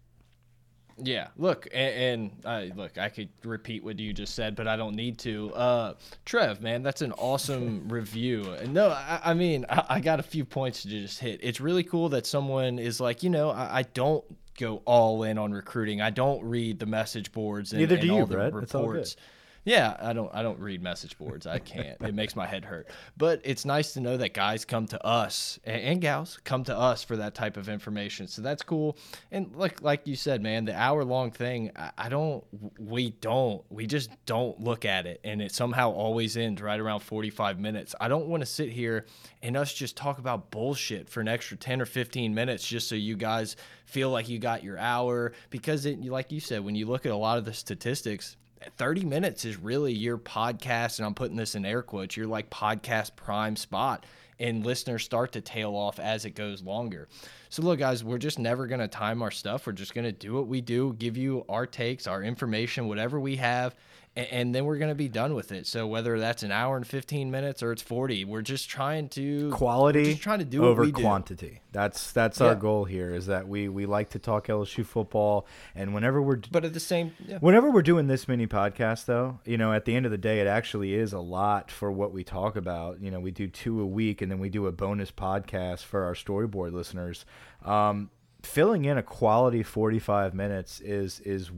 Yeah, 0.98 1.28
look, 1.36 1.66
and, 1.72 2.30
and 2.44 2.70
uh, 2.72 2.74
look, 2.76 2.98
I 2.98 3.08
could 3.08 3.30
repeat 3.44 3.82
what 3.82 3.98
you 3.98 4.12
just 4.12 4.34
said, 4.34 4.54
but 4.54 4.68
I 4.68 4.76
don't 4.76 4.94
need 4.94 5.18
to. 5.20 5.52
Uh, 5.54 5.94
Trev, 6.24 6.60
man, 6.60 6.82
that's 6.82 7.02
an 7.02 7.12
awesome 7.12 7.88
review. 7.92 8.52
And 8.52 8.74
no, 8.74 8.90
I, 8.90 9.20
I 9.24 9.34
mean, 9.34 9.64
I, 9.68 9.84
I 9.88 10.00
got 10.00 10.20
a 10.20 10.22
few 10.22 10.44
points 10.44 10.82
to 10.82 10.88
just 10.88 11.18
hit. 11.18 11.40
It's 11.42 11.60
really 11.60 11.82
cool 11.82 12.10
that 12.10 12.26
someone 12.26 12.78
is 12.78 13.00
like, 13.00 13.22
you 13.22 13.30
know, 13.30 13.50
I, 13.50 13.78
I 13.78 13.82
don't 13.94 14.24
go 14.58 14.82
all 14.84 15.22
in 15.22 15.38
on 15.38 15.52
recruiting. 15.52 16.00
I 16.00 16.10
don't 16.10 16.42
read 16.44 16.78
the 16.78 16.86
message 16.86 17.32
boards 17.32 17.72
and, 17.72 17.80
Neither 17.80 17.96
and 17.96 18.02
do 18.06 18.12
all 18.12 18.18
you, 18.20 18.26
the 18.26 18.34
Brett. 18.34 18.54
It's 18.62 18.74
all 18.74 18.82
good. 18.82 18.90
reports. 18.90 19.16
Yeah, 19.64 19.96
I 20.00 20.12
don't 20.12 20.34
I 20.34 20.42
don't 20.42 20.58
read 20.58 20.82
message 20.82 21.16
boards. 21.16 21.46
I 21.46 21.58
can't. 21.60 22.00
it 22.00 22.14
makes 22.14 22.34
my 22.34 22.46
head 22.46 22.64
hurt. 22.64 22.88
But 23.16 23.40
it's 23.44 23.64
nice 23.64 23.92
to 23.92 24.00
know 24.00 24.16
that 24.16 24.34
guys 24.34 24.64
come 24.64 24.86
to 24.88 25.06
us 25.06 25.60
and, 25.64 25.80
and 25.80 26.00
gals 26.00 26.40
come 26.42 26.64
to 26.64 26.76
us 26.76 27.04
for 27.04 27.16
that 27.18 27.34
type 27.36 27.56
of 27.56 27.68
information. 27.68 28.26
So 28.26 28.42
that's 28.42 28.62
cool. 28.64 28.96
And 29.30 29.54
like 29.54 29.80
like 29.80 30.06
you 30.06 30.16
said, 30.16 30.42
man, 30.42 30.64
the 30.64 30.74
hour 30.74 31.04
long 31.04 31.30
thing, 31.30 31.70
I, 31.76 31.92
I 31.96 32.08
don't 32.08 32.44
we 32.76 33.10
don't 33.10 33.62
we 33.70 33.86
just 33.86 34.10
don't 34.26 34.58
look 34.60 34.84
at 34.84 35.06
it 35.06 35.20
and 35.22 35.40
it 35.40 35.52
somehow 35.52 35.92
always 35.92 36.36
ends 36.36 36.60
right 36.60 36.80
around 36.80 37.00
45 37.00 37.60
minutes. 37.60 37.94
I 38.00 38.08
don't 38.08 38.26
want 38.26 38.40
to 38.40 38.46
sit 38.46 38.70
here 38.70 39.06
and 39.44 39.56
us 39.56 39.72
just 39.72 39.96
talk 39.96 40.18
about 40.18 40.50
bullshit 40.50 41.08
for 41.08 41.20
an 41.20 41.28
extra 41.28 41.56
10 41.56 41.80
or 41.80 41.86
15 41.86 42.34
minutes 42.34 42.66
just 42.66 42.88
so 42.88 42.96
you 42.96 43.16
guys 43.16 43.54
feel 43.86 44.10
like 44.10 44.28
you 44.28 44.40
got 44.40 44.64
your 44.64 44.78
hour 44.78 45.32
because 45.50 45.86
it 45.86 46.02
like 46.04 46.32
you 46.32 46.40
said 46.40 46.64
when 46.64 46.74
you 46.74 46.86
look 46.86 47.06
at 47.06 47.12
a 47.12 47.16
lot 47.16 47.38
of 47.38 47.44
the 47.44 47.52
statistics 47.52 48.36
30 48.76 49.04
minutes 49.04 49.44
is 49.44 49.56
really 49.56 49.92
your 49.92 50.18
podcast, 50.18 50.98
and 50.98 51.06
I'm 51.06 51.14
putting 51.14 51.36
this 51.36 51.54
in 51.54 51.64
air 51.64 51.82
quotes, 51.82 52.16
your 52.16 52.26
like 52.26 52.50
podcast 52.50 53.16
prime 53.16 53.56
spot. 53.56 54.04
And 54.40 54.66
listeners 54.66 55.04
start 55.04 55.32
to 55.32 55.40
tail 55.40 55.76
off 55.76 56.00
as 56.00 56.24
it 56.24 56.30
goes 56.30 56.62
longer. 56.62 57.06
So, 57.48 57.62
look, 57.62 57.78
guys, 57.78 58.02
we're 58.02 58.18
just 58.18 58.40
never 58.40 58.66
going 58.66 58.80
to 58.80 58.88
time 58.88 59.22
our 59.22 59.30
stuff. 59.30 59.66
We're 59.66 59.74
just 59.74 59.94
going 59.94 60.06
to 60.06 60.10
do 60.10 60.32
what 60.32 60.48
we 60.48 60.60
do, 60.60 60.96
give 60.98 61.16
you 61.16 61.44
our 61.48 61.64
takes, 61.64 62.08
our 62.08 62.24
information, 62.24 62.88
whatever 62.88 63.20
we 63.20 63.36
have, 63.36 63.76
and, 64.14 64.26
and 64.30 64.54
then 64.54 64.64
we're 64.64 64.78
going 64.78 64.90
to 64.90 64.94
be 64.94 65.08
done 65.08 65.34
with 65.34 65.52
it. 65.52 65.66
So, 65.66 65.86
whether 65.86 66.18
that's 66.18 66.42
an 66.42 66.52
hour 66.52 66.76
and 66.76 66.86
15 66.86 67.30
minutes 67.30 67.62
or 67.62 67.72
it's 67.72 67.82
40, 67.82 68.24
we're 68.24 68.42
just 68.42 68.68
trying 68.68 69.08
to 69.10 69.50
quality 69.50 70.04
just 70.04 70.22
trying 70.22 70.40
to 70.40 70.44
do 70.44 70.64
over 70.64 70.82
we 70.82 70.92
do. 70.92 71.00
quantity. 71.00 71.60
That's 71.72 72.12
that's 72.12 72.40
our 72.40 72.54
goal 72.54 72.84
here. 72.84 73.14
Is 73.14 73.26
that 73.26 73.48
we 73.48 73.68
we 73.68 73.86
like 73.86 74.10
to 74.10 74.18
talk 74.18 74.48
LSU 74.48 74.84
football, 74.84 75.46
and 75.74 75.94
whenever 75.94 76.20
we're 76.20 76.40
But 76.50 76.64
at 76.64 76.74
the 76.74 76.80
same, 76.80 77.12
yeah. 77.26 77.38
Whenever 77.38 77.70
we're 77.70 77.82
doing 77.82 78.06
this 78.06 78.28
mini 78.28 78.46
podcast 78.46 79.06
though, 79.06 79.40
you 79.44 79.56
know, 79.56 79.72
at 79.72 79.84
the 79.84 79.94
end 79.94 80.04
of 80.04 80.12
the 80.12 80.18
day, 80.18 80.40
it 80.40 80.46
actually 80.46 80.94
is 80.94 81.12
a 81.12 81.20
lot 81.20 81.70
for 81.70 81.90
what 81.90 82.12
we 82.12 82.24
talk 82.24 82.56
about. 82.56 83.00
You 83.00 83.10
know, 83.10 83.20
we 83.20 83.30
do 83.30 83.48
two 83.48 83.80
a 83.80 83.86
week, 83.86 84.20
and 84.20 84.30
then 84.30 84.38
we 84.38 84.48
do 84.48 84.66
a 84.66 84.72
bonus 84.72 85.10
podcast 85.10 85.84
for 85.84 86.04
our 86.04 86.14
storyboard 86.14 86.72
listeners. 86.72 87.24
Um, 87.64 88.10
filling 88.42 88.84
in 88.84 88.98
a 88.98 89.02
quality 89.02 89.62
45 89.62 90.34
minutes 90.34 90.80
is 90.80 91.20
is 91.20 91.50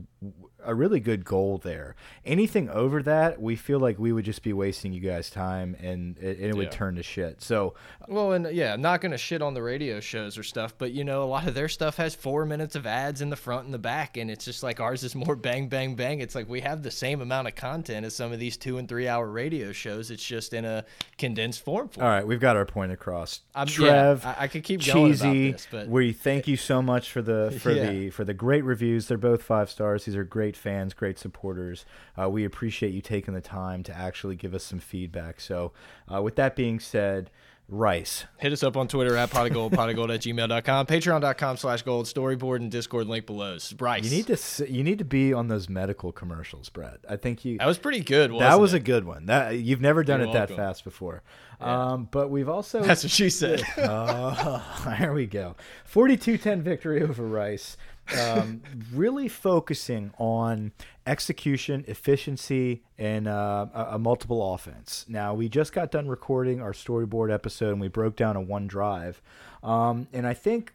a 0.65 0.73
really 0.75 0.99
good 0.99 1.23
goal 1.25 1.57
there. 1.57 1.95
Anything 2.25 2.69
over 2.69 3.01
that, 3.03 3.41
we 3.41 3.55
feel 3.55 3.79
like 3.79 3.99
we 3.99 4.11
would 4.11 4.25
just 4.25 4.43
be 4.43 4.53
wasting 4.53 4.93
you 4.93 4.99
guys' 4.99 5.29
time, 5.29 5.75
and 5.81 6.17
it, 6.19 6.37
and 6.39 6.47
it 6.51 6.55
would 6.55 6.65
Yeah. 6.65 6.69
turn 6.71 6.95
to 6.95 7.03
shit. 7.03 7.41
So 7.41 7.73
Well, 8.07 8.33
and 8.33 8.47
yeah, 8.53 8.73
I'm 8.73 8.81
not 8.81 9.01
gonna 9.01 9.17
shit 9.17 9.41
on 9.41 9.53
the 9.53 9.61
radio 9.63 9.99
shows 9.99 10.37
or 10.37 10.43
stuff, 10.43 10.73
but 10.77 10.91
you 10.91 11.03
know, 11.03 11.23
a 11.23 11.25
lot 11.25 11.47
of 11.47 11.53
their 11.53 11.67
stuff 11.69 11.97
has 11.97 12.15
four 12.15 12.45
minutes 12.45 12.75
of 12.75 12.85
ads 12.85 13.21
in 13.21 13.29
the 13.29 13.35
front 13.35 13.65
and 13.65 13.73
the 13.73 13.79
back, 13.79 14.17
and 14.17 14.29
it's 14.29 14.45
just 14.45 14.63
like 14.63 14.79
ours 14.79 15.03
is 15.03 15.15
more 15.15 15.35
bang, 15.45 15.67
bang, 15.67 15.95
bang. 15.95 16.19
It's 16.21 16.35
like 16.35 16.47
we 16.49 16.61
have 16.61 16.83
the 16.83 16.91
same 16.91 17.21
amount 17.21 17.47
of 17.47 17.55
content 17.55 18.05
as 18.05 18.15
some 18.15 18.31
of 18.31 18.39
these 18.39 18.57
two 18.57 18.77
and 18.77 18.87
three 18.89 19.07
hour 19.07 19.27
radio 19.29 19.71
shows. 19.71 20.11
It's 20.11 20.23
just 20.25 20.53
in 20.53 20.65
a 20.65 20.85
condensed 21.17 21.63
form. 21.63 21.89
For 21.89 22.03
All 22.03 22.09
right, 22.09 22.25
we've 22.25 22.39
got 22.39 22.55
our 22.55 22.65
point 22.65 22.91
across. 22.91 23.41
I'm- 23.53 23.67
yeah, 23.69 23.75
Trev, 23.75 24.25
I- 24.25 24.35
I 24.39 24.47
could 24.47 24.63
keep 24.63 24.81
cheesy. 24.81 25.51
this, 25.51 25.67
but- 25.69 25.87
we 25.87 26.11
thank 26.13 26.47
you 26.47 26.57
so 26.57 26.81
much 26.81 27.11
for 27.11 27.21
the 27.21 27.55
for 27.59 27.71
Yeah. 27.75 27.89
the 27.91 28.09
for 28.09 28.23
the 28.23 28.33
great 28.33 28.63
reviews. 28.63 29.07
They're 29.07 29.17
both 29.17 29.43
five 29.43 29.69
stars. 29.69 30.05
These 30.05 30.15
are 30.15 30.23
great 30.23 30.54
fans, 30.55 30.93
great 30.93 31.17
supporters. 31.19 31.85
Uh, 32.19 32.29
we 32.29 32.45
appreciate 32.45 32.93
you 32.93 33.01
taking 33.01 33.33
the 33.33 33.41
time 33.41 33.83
to 33.83 33.95
actually 33.95 34.35
give 34.35 34.53
us 34.53 34.63
some 34.63 34.79
feedback. 34.79 35.39
So, 35.39 35.71
uh, 36.13 36.21
with 36.21 36.35
that 36.35 36.55
being 36.55 36.79
said, 36.79 37.29
Rice, 37.67 38.25
Hit 38.37 38.53
us 38.53 38.61
up 38.61 38.77
on 38.77 38.87
Twitter 38.87 39.17
at 39.17 39.31
potagold, 39.31 39.71
potagold 39.71 40.13
at 40.13 40.21
gmail.com, 40.21 40.85
patreon.com 40.85 41.57
slash 41.57 41.81
gold, 41.81 42.05
storyboard, 42.05 42.57
and 42.57 42.69
Discord 42.69 43.07
link 43.07 43.25
below. 43.25 43.57
Bryce. 43.75 44.03
you 44.03 44.11
need 44.11 44.27
to 44.27 44.33
s- 44.33 44.61
you 44.69 44.83
need 44.83 44.99
to 44.99 45.03
be 45.05 45.33
on 45.33 45.47
those 45.47 45.67
medical 45.67 46.11
commercials, 46.11 46.69
Brett. 46.69 46.99
I 47.09 47.15
think 47.15 47.43
you 47.43 47.57
That 47.57 47.65
was 47.65 47.79
pretty 47.79 48.01
good, 48.01 48.31
wasn't 48.31 48.51
that 48.51 48.59
was 48.59 48.75
it? 48.75 48.77
a 48.77 48.79
good 48.81 49.03
one. 49.03 49.25
That 49.25 49.57
you've 49.57 49.81
never 49.81 50.03
done 50.03 50.19
You're 50.19 50.29
it 50.29 50.33
that 50.33 50.51
fast 50.51 50.83
before. 50.83 51.23
Um, 51.59 52.07
but 52.11 52.29
we've 52.29 52.49
also 52.49 52.83
That's 52.83 53.03
what 53.03 53.11
she 53.11 53.31
said. 53.31 53.63
Oh, 53.79 54.63
there 54.99 55.13
we 55.13 55.25
go. 55.25 55.55
42-10 55.91 56.61
victory 56.61 57.01
over 57.01 57.25
Rice. 57.25 57.77
Um, 58.19 58.61
really 58.93 59.27
focusing 59.27 60.13
on 60.19 60.73
execution, 61.07 61.85
efficiency, 61.87 62.83
and 62.97 63.27
uh, 63.27 63.67
a, 63.73 63.99
multiple 63.99 64.53
offense. 64.53 65.05
Now, 65.07 65.33
we 65.33 65.49
just 65.49 65.73
got 65.73 65.91
done 65.91 66.07
recording 66.07 66.61
our 66.61 66.71
storyboard 66.71 67.33
episode, 67.33 67.71
and 67.71 67.81
we 67.81 67.87
broke 67.87 68.15
down 68.15 68.35
a 68.35 68.41
one 68.41 68.67
drive. 68.67 69.21
Um, 69.63 70.07
and 70.13 70.27
I 70.27 70.33
think 70.33 70.73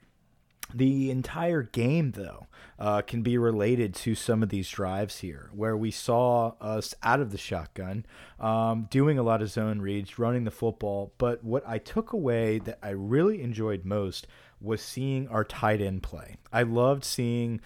the 0.74 1.10
entire 1.10 1.62
game, 1.62 2.12
though, 2.12 2.46
uh, 2.78 3.02
can 3.02 3.22
be 3.22 3.36
related 3.36 3.94
to 3.94 4.14
some 4.14 4.42
of 4.42 4.48
these 4.48 4.68
drives 4.68 5.18
here, 5.18 5.50
where 5.52 5.76
we 5.76 5.90
saw 5.90 6.54
us 6.60 6.94
out 7.02 7.20
of 7.20 7.30
the 7.30 7.38
shotgun, 7.38 8.06
um, 8.38 8.88
doing 8.90 9.18
a 9.18 9.22
lot 9.22 9.42
of 9.42 9.50
zone 9.50 9.80
reads, 9.80 10.18
running 10.18 10.44
the 10.44 10.50
football. 10.50 11.12
But 11.18 11.44
what 11.44 11.62
I 11.66 11.78
took 11.78 12.12
away 12.12 12.58
that 12.60 12.78
I 12.82 12.90
really 12.90 13.42
enjoyed 13.42 13.84
most 13.84 14.26
was 14.60 14.82
seeing 14.82 15.28
our 15.28 15.44
tight 15.44 15.80
end 15.80 16.02
play. 16.02 16.36
I 16.52 16.62
loved 16.62 17.04
seeing 17.04 17.60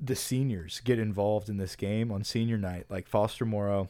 the 0.00 0.16
seniors 0.16 0.80
get 0.80 0.98
involved 0.98 1.48
in 1.48 1.58
this 1.58 1.76
game 1.76 2.10
on 2.10 2.24
senior 2.24 2.56
night, 2.58 2.86
like 2.88 3.06
Foster 3.06 3.44
Moreau 3.44 3.88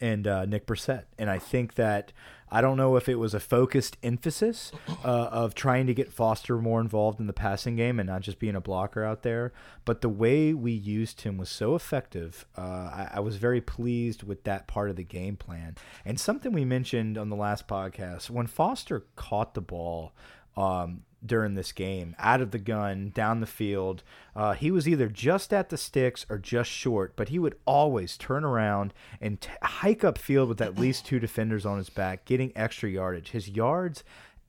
and 0.00 0.26
uh, 0.26 0.44
Nick 0.44 0.66
Brossette. 0.66 1.04
And 1.18 1.30
I 1.30 1.38
think 1.38 1.74
that 1.74 2.12
I 2.50 2.60
don't 2.60 2.76
know 2.76 2.96
if 2.96 3.08
it 3.08 3.14
was 3.14 3.32
a 3.32 3.40
focused 3.40 3.96
emphasis 4.02 4.72
uh, 5.04 5.28
of 5.30 5.54
trying 5.54 5.86
to 5.86 5.94
get 5.94 6.12
Foster 6.12 6.58
more 6.58 6.80
involved 6.80 7.20
in 7.20 7.26
the 7.26 7.32
passing 7.32 7.76
game 7.76 7.98
and 7.98 8.08
not 8.08 8.22
just 8.22 8.38
being 8.38 8.56
a 8.56 8.60
blocker 8.60 9.04
out 9.04 9.22
there, 9.22 9.52
but 9.84 10.00
the 10.00 10.08
way 10.08 10.52
we 10.52 10.72
used 10.72 11.22
him 11.22 11.38
was 11.38 11.48
so 11.48 11.74
effective. 11.74 12.46
Uh, 12.56 12.60
I, 12.60 13.10
I 13.14 13.20
was 13.20 13.36
very 13.36 13.60
pleased 13.60 14.24
with 14.24 14.44
that 14.44 14.66
part 14.66 14.90
of 14.90 14.96
the 14.96 15.04
game 15.04 15.36
plan. 15.36 15.76
And 16.04 16.18
something 16.18 16.52
we 16.52 16.64
mentioned 16.64 17.16
on 17.16 17.28
the 17.28 17.36
last 17.36 17.68
podcast 17.68 18.30
when 18.30 18.46
Foster 18.46 19.04
caught 19.16 19.54
the 19.54 19.60
ball. 19.60 20.12
Um, 20.56 21.04
during 21.24 21.54
this 21.54 21.72
game, 21.72 22.16
out 22.18 22.40
of 22.40 22.50
the 22.50 22.58
gun, 22.58 23.12
down 23.14 23.40
the 23.40 23.46
field. 23.46 24.02
Uh, 24.34 24.52
he 24.52 24.70
was 24.70 24.88
either 24.88 25.08
just 25.08 25.52
at 25.52 25.68
the 25.68 25.76
sticks 25.76 26.24
or 26.28 26.38
just 26.38 26.70
short, 26.70 27.14
but 27.16 27.28
he 27.28 27.38
would 27.38 27.56
always 27.66 28.16
turn 28.16 28.44
around 28.44 28.94
and 29.20 29.46
hike 29.62 30.04
up 30.04 30.18
field 30.18 30.48
with 30.48 30.60
at 30.60 30.78
least 30.78 31.04
two 31.06 31.18
defenders 31.18 31.66
on 31.66 31.78
his 31.78 31.90
back, 31.90 32.24
getting 32.24 32.52
extra 32.56 32.88
yardage. 32.88 33.30
His 33.30 33.48
yards 33.48 34.02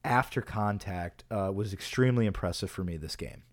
after 0.04 0.42
contact 0.42 1.24
uh, 1.30 1.51
was 1.54 1.74
extremely 1.74 2.25
impressive 2.25 2.72
for 2.72 2.84
me 2.84 2.98
this 2.98 3.16
game. 3.16 3.44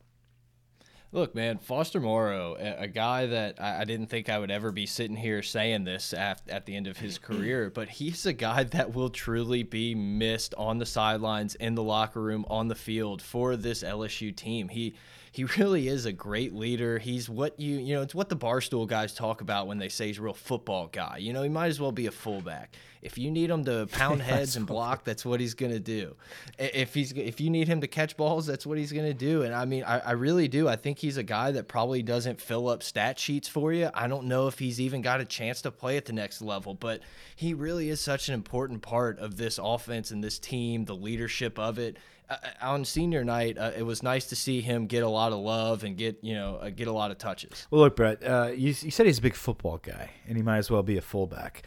Look, 1.10 1.34
man, 1.34 1.56
Foster 1.56 2.00
Moreau, 2.00 2.54
a, 2.58 2.86
guy 2.86 3.24
that 3.24 3.58
I, 3.58 3.84
didn't 3.86 4.08
think 4.08 4.28
I 4.28 4.38
would 4.38 4.50
ever 4.50 4.70
be 4.70 4.84
sitting 4.84 5.16
here 5.16 5.42
saying 5.42 5.84
this 5.84 6.12
at, 6.12 6.42
at 6.50 6.66
the 6.66 6.76
end 6.76 6.86
of 6.86 6.98
his 6.98 7.16
career, 7.16 7.70
but 7.70 7.88
he's 7.88 8.26
a 8.26 8.34
guy 8.34 8.64
that 8.64 8.94
will 8.94 9.08
truly 9.08 9.62
be 9.62 9.94
missed 9.94 10.54
on 10.58 10.76
the 10.76 10.84
sidelines, 10.84 11.54
in 11.54 11.74
the 11.74 11.82
locker 11.82 12.20
room, 12.20 12.44
on 12.50 12.68
the 12.68 12.74
field 12.74 13.22
for 13.22 13.56
this 13.56 13.82
LSU 13.82 14.36
team. 14.36 14.68
He 14.68 14.94
he 15.32 15.44
really 15.44 15.88
is 15.88 16.06
a 16.06 16.12
great 16.12 16.54
leader. 16.54 16.98
He's 16.98 17.28
what 17.28 17.58
you 17.58 17.76
you 17.78 17.94
know 17.94 18.02
it's 18.02 18.14
what 18.14 18.28
the 18.28 18.36
barstool 18.36 18.86
guys 18.86 19.14
talk 19.14 19.40
about 19.40 19.66
when 19.66 19.78
they 19.78 19.88
say 19.88 20.08
he's 20.08 20.18
a 20.18 20.22
real 20.22 20.34
football 20.34 20.88
guy. 20.88 21.18
You 21.18 21.32
know 21.32 21.42
he 21.42 21.48
might 21.48 21.68
as 21.68 21.80
well 21.80 21.92
be 21.92 22.06
a 22.06 22.10
fullback. 22.10 22.74
If 23.00 23.16
you 23.16 23.30
need 23.30 23.50
him 23.50 23.64
to 23.64 23.86
pound 23.92 24.22
heads 24.22 24.56
and 24.56 24.66
block, 24.66 25.04
that's 25.04 25.24
what 25.24 25.40
he's 25.40 25.54
gonna 25.54 25.80
do. 25.80 26.16
If 26.58 26.94
he's 26.94 27.12
if 27.12 27.40
you 27.40 27.50
need 27.50 27.68
him 27.68 27.80
to 27.80 27.86
catch 27.86 28.16
balls, 28.16 28.46
that's 28.46 28.66
what 28.66 28.78
he's 28.78 28.92
gonna 28.92 29.14
do. 29.14 29.42
And 29.42 29.54
I 29.54 29.64
mean 29.64 29.84
I, 29.84 29.98
I 30.00 30.10
really 30.12 30.48
do. 30.48 30.68
I 30.68 30.76
think 30.76 30.98
he's 30.98 31.16
a 31.16 31.22
guy 31.22 31.50
that 31.52 31.68
probably 31.68 32.02
doesn't 32.02 32.40
fill 32.40 32.68
up 32.68 32.82
stat 32.82 33.18
sheets 33.18 33.48
for 33.48 33.72
you. 33.72 33.90
I 33.94 34.08
don't 34.08 34.26
know 34.26 34.46
if 34.48 34.58
he's 34.58 34.80
even 34.80 35.02
got 35.02 35.20
a 35.20 35.24
chance 35.24 35.62
to 35.62 35.70
play 35.70 35.96
at 35.96 36.06
the 36.06 36.12
next 36.12 36.42
level, 36.42 36.74
but 36.74 37.00
he 37.36 37.54
really 37.54 37.90
is 37.90 38.00
such 38.00 38.28
an 38.28 38.34
important 38.34 38.82
part 38.82 39.18
of 39.18 39.36
this 39.36 39.58
offense 39.62 40.10
and 40.10 40.22
this 40.22 40.38
team, 40.38 40.84
the 40.84 40.96
leadership 40.96 41.58
of 41.58 41.78
it 41.78 41.96
uh, 42.30 42.36
on 42.60 42.84
senior 42.84 43.24
night, 43.24 43.58
uh, 43.58 43.72
it 43.76 43.82
was 43.82 44.02
nice 44.02 44.26
to 44.26 44.36
see 44.36 44.60
him 44.60 44.86
get 44.86 45.02
a 45.02 45.08
lot 45.08 45.32
of 45.32 45.38
love 45.38 45.84
and 45.84 45.96
get 45.96 46.18
you 46.22 46.34
know 46.34 46.56
uh, 46.56 46.70
get 46.70 46.88
a 46.88 46.92
lot 46.92 47.10
of 47.10 47.18
touches. 47.18 47.66
Well, 47.70 47.82
look, 47.82 47.96
Brett, 47.96 48.22
uh, 48.24 48.50
you, 48.54 48.68
you 48.68 48.90
said 48.90 49.06
he's 49.06 49.18
a 49.18 49.22
big 49.22 49.34
football 49.34 49.78
guy, 49.78 50.10
and 50.26 50.36
he 50.36 50.42
might 50.42 50.58
as 50.58 50.70
well 50.70 50.82
be 50.82 50.96
a 50.96 51.02
fullback. 51.02 51.62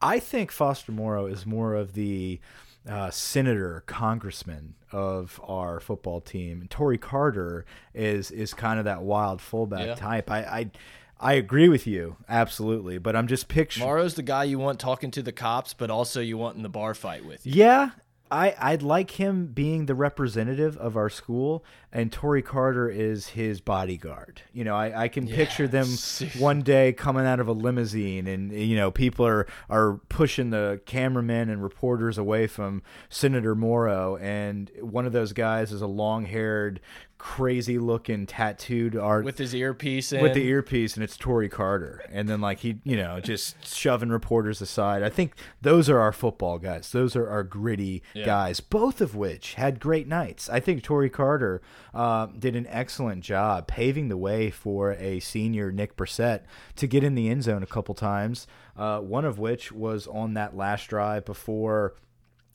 I 0.00 0.18
think 0.18 0.52
Foster 0.52 0.92
Moreau 0.92 1.26
is 1.26 1.46
more 1.46 1.74
of 1.74 1.94
the 1.94 2.40
uh, 2.88 3.10
senator, 3.10 3.82
congressman 3.86 4.74
of 4.92 5.40
our 5.44 5.80
football 5.80 6.20
team. 6.20 6.66
Tory 6.70 6.98
Carter 6.98 7.64
is 7.94 8.30
is 8.30 8.54
kind 8.54 8.78
of 8.78 8.84
that 8.84 9.02
wild 9.02 9.40
fullback 9.40 9.86
yeah. 9.86 9.94
type. 9.94 10.30
I, 10.30 10.38
I 10.38 10.70
I 11.18 11.32
agree 11.34 11.68
with 11.68 11.86
you 11.86 12.16
absolutely, 12.28 12.98
but 12.98 13.16
I'm 13.16 13.26
just 13.26 13.48
picturing. 13.48 13.86
Moreau's 13.86 14.14
the 14.14 14.22
guy 14.22 14.44
you 14.44 14.58
want 14.58 14.78
talking 14.78 15.10
to 15.12 15.22
the 15.22 15.32
cops, 15.32 15.72
but 15.72 15.90
also 15.90 16.20
you 16.20 16.36
want 16.36 16.56
in 16.56 16.62
the 16.62 16.68
bar 16.68 16.94
fight 16.94 17.24
with 17.24 17.46
you. 17.46 17.52
Yeah, 17.54 17.90
I 18.30 18.54
I'd 18.58 18.82
like 18.82 19.12
him 19.12 19.46
being 19.46 19.86
the 19.86 19.94
representative 19.94 20.76
of 20.78 20.96
our 20.96 21.08
school, 21.08 21.64
and 21.92 22.12
Tory 22.12 22.42
Carter 22.42 22.88
is 22.88 23.28
his 23.28 23.60
bodyguard. 23.60 24.42
You 24.52 24.64
know, 24.64 24.74
I, 24.74 25.04
I 25.04 25.08
can 25.08 25.26
yeah, 25.26 25.36
picture 25.36 25.68
them 25.68 25.86
one 26.38 26.62
day 26.62 26.92
coming 26.92 27.26
out 27.26 27.40
of 27.40 27.48
a 27.48 27.52
limousine, 27.52 28.26
and 28.26 28.52
you 28.52 28.76
know, 28.76 28.90
people 28.90 29.26
are 29.26 29.46
are 29.70 30.00
pushing 30.08 30.50
the 30.50 30.80
cameramen 30.86 31.48
and 31.48 31.62
reporters 31.62 32.18
away 32.18 32.46
from 32.46 32.82
Senator 33.08 33.54
Moreau, 33.54 34.16
and 34.16 34.70
one 34.80 35.06
of 35.06 35.12
those 35.12 35.32
guys 35.32 35.72
is 35.72 35.82
a 35.82 35.86
long 35.86 36.24
haired 36.24 36.80
crazy 37.18 37.78
looking 37.78 38.26
tattooed 38.26 38.94
art 38.94 39.24
with 39.24 39.38
his 39.38 39.54
earpiece 39.54 40.12
in. 40.12 40.22
with 40.22 40.34
the 40.34 40.46
earpiece 40.46 40.94
and 40.94 41.02
it's 41.04 41.16
Tory 41.16 41.48
Carter 41.48 42.04
and 42.12 42.28
then 42.28 42.40
like 42.42 42.58
he 42.58 42.78
you 42.84 42.96
know 42.96 43.20
just 43.20 43.66
shoving 43.66 44.10
reporters 44.10 44.60
aside 44.60 45.02
I 45.02 45.08
think 45.08 45.34
those 45.62 45.88
are 45.88 45.98
our 45.98 46.12
football 46.12 46.58
guys 46.58 46.92
those 46.92 47.16
are 47.16 47.28
our 47.28 47.42
gritty 47.42 48.02
yeah. 48.12 48.26
guys 48.26 48.60
both 48.60 49.00
of 49.00 49.14
which 49.14 49.54
had 49.54 49.80
great 49.80 50.06
nights 50.06 50.50
I 50.50 50.60
think 50.60 50.82
Tory 50.82 51.08
Carter 51.08 51.62
uh, 51.94 52.26
did 52.38 52.54
an 52.54 52.66
excellent 52.68 53.24
job 53.24 53.66
paving 53.66 54.08
the 54.08 54.18
way 54.18 54.50
for 54.50 54.92
a 54.92 55.20
senior 55.20 55.72
Nick 55.72 55.96
Brossette 55.96 56.42
to 56.76 56.86
get 56.86 57.02
in 57.02 57.14
the 57.14 57.30
end 57.30 57.44
zone 57.44 57.62
a 57.62 57.66
couple 57.66 57.94
times 57.94 58.46
uh, 58.76 59.00
one 59.00 59.24
of 59.24 59.38
which 59.38 59.72
was 59.72 60.06
on 60.06 60.34
that 60.34 60.54
last 60.54 60.88
drive 60.88 61.24
before 61.24 61.94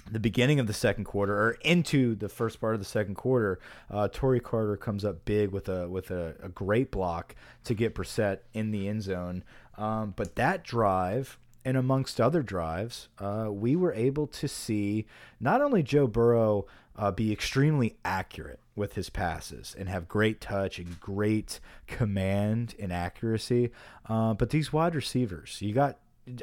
the 0.09 0.19
beginning 0.19 0.59
of 0.59 0.67
the 0.67 0.73
second 0.73 1.05
quarter 1.05 1.33
or 1.33 1.51
into 1.61 2.15
the 2.15 2.29
first 2.29 2.59
part 2.59 2.73
of 2.73 2.79
the 2.79 2.85
second 2.85 3.15
quarter, 3.15 3.59
uh, 3.89 4.07
Tory 4.11 4.39
Carter 4.39 4.77
comes 4.77 5.05
up 5.05 5.25
big 5.25 5.51
with 5.51 5.69
a 5.69 5.87
with 5.87 6.11
a, 6.11 6.35
a 6.41 6.49
great 6.49 6.91
block 6.91 7.35
to 7.65 7.73
get 7.73 7.95
Brossette 7.95 8.39
in 8.53 8.71
the 8.71 8.87
end 8.87 9.03
zone. 9.03 9.43
Um, 9.77 10.13
but 10.15 10.35
that 10.35 10.63
drive 10.63 11.37
and 11.63 11.77
amongst 11.77 12.19
other 12.19 12.41
drives, 12.41 13.07
uh, 13.19 13.47
we 13.51 13.75
were 13.75 13.93
able 13.93 14.27
to 14.27 14.47
see 14.47 15.05
not 15.39 15.61
only 15.61 15.83
Joe 15.83 16.07
Burrow 16.07 16.65
uh, 16.95 17.11
be 17.11 17.31
extremely 17.31 17.95
accurate 18.03 18.59
with 18.75 18.93
his 18.93 19.09
passes 19.09 19.75
and 19.77 19.87
have 19.87 20.07
great 20.07 20.41
touch 20.41 20.79
and 20.79 20.99
great 20.99 21.59
command 21.87 22.75
and 22.79 22.91
accuracy, 22.91 23.71
uh, 24.07 24.33
but 24.33 24.49
these 24.49 24.73
wide 24.73 24.95
receivers, 24.95 25.61
you 25.61 25.73
got 25.73 25.97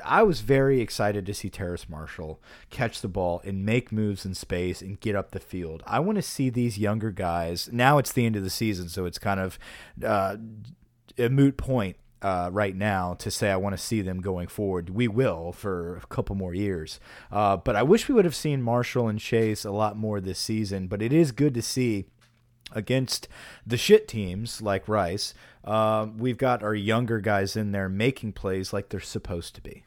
I 0.04 0.23
was 0.23 0.40
very 0.40 0.80
excited 0.80 1.25
to 1.26 1.35
see 1.35 1.50
Terrace 1.50 1.88
Marshall 1.88 2.40
catch 2.70 3.00
the 3.00 3.08
ball 3.08 3.40
and 3.44 3.64
make 3.64 3.92
moves 3.92 4.26
in 4.26 4.35
space 4.35 4.82
and 4.82 4.99
get 4.99 5.14
up 5.14 5.30
the 5.30 5.40
field. 5.40 5.82
I 5.87 6.00
want 6.00 6.16
to 6.16 6.23
see 6.23 6.50
these 6.50 6.78
younger 6.78 7.11
guys. 7.11 7.68
Now 7.73 7.99
it's 7.99 8.12
the 8.12 8.26
end 8.26 8.37
of 8.37 8.42
the 8.42 8.50
season, 8.50 8.88
so 8.88 9.04
it's 9.04 9.18
kind 9.18 9.38
of 9.38 9.58
uh, 10.04 10.37
a 11.16 11.28
moot 11.28 11.56
point 11.56 11.97
uh, 12.20 12.50
right 12.52 12.75
now 12.75 13.14
to 13.14 13.30
say 13.30 13.50
I 13.50 13.56
want 13.56 13.76
to 13.76 13.82
see 13.82 14.02
them 14.02 14.20
going 14.20 14.49
forward. 14.49 14.90
We 14.90 15.06
will 15.06 15.52
for 15.52 15.99
a 15.99 16.06
couple 16.06 16.35
more 16.35 16.54
years. 16.54 16.99
Uh, 17.30 17.56
but 17.56 17.76
I 17.76 17.82
wish 17.82 18.08
we 18.08 18.14
would 18.14 18.25
have 18.25 18.37
seen 18.37 18.61
Marshall 18.62 19.08
and 19.08 19.20
Chase 19.20 19.64
a 19.64 19.70
lot 19.70 19.97
more 19.97 20.20
this 20.20 20.38
season. 20.38 20.88
But 20.88 21.02
it 21.02 21.12
is 21.12 21.30
good 21.30 21.54
to 21.54 21.62
see 21.62 22.06
against 22.72 23.28
the 23.66 23.76
shit 23.76 24.08
teams 24.08 24.60
like 24.62 24.88
Rice, 24.88 25.34
uh, 25.64 26.06
we've 26.16 26.38
got 26.38 26.62
our 26.62 26.75
younger 26.75 27.20
guys 27.20 27.56
in 27.56 27.72
there 27.72 27.88
making 27.88 28.32
plays 28.32 28.72
like 28.72 28.88
they're 28.88 29.00
supposed 29.00 29.54
to 29.54 29.60
be. 29.60 29.84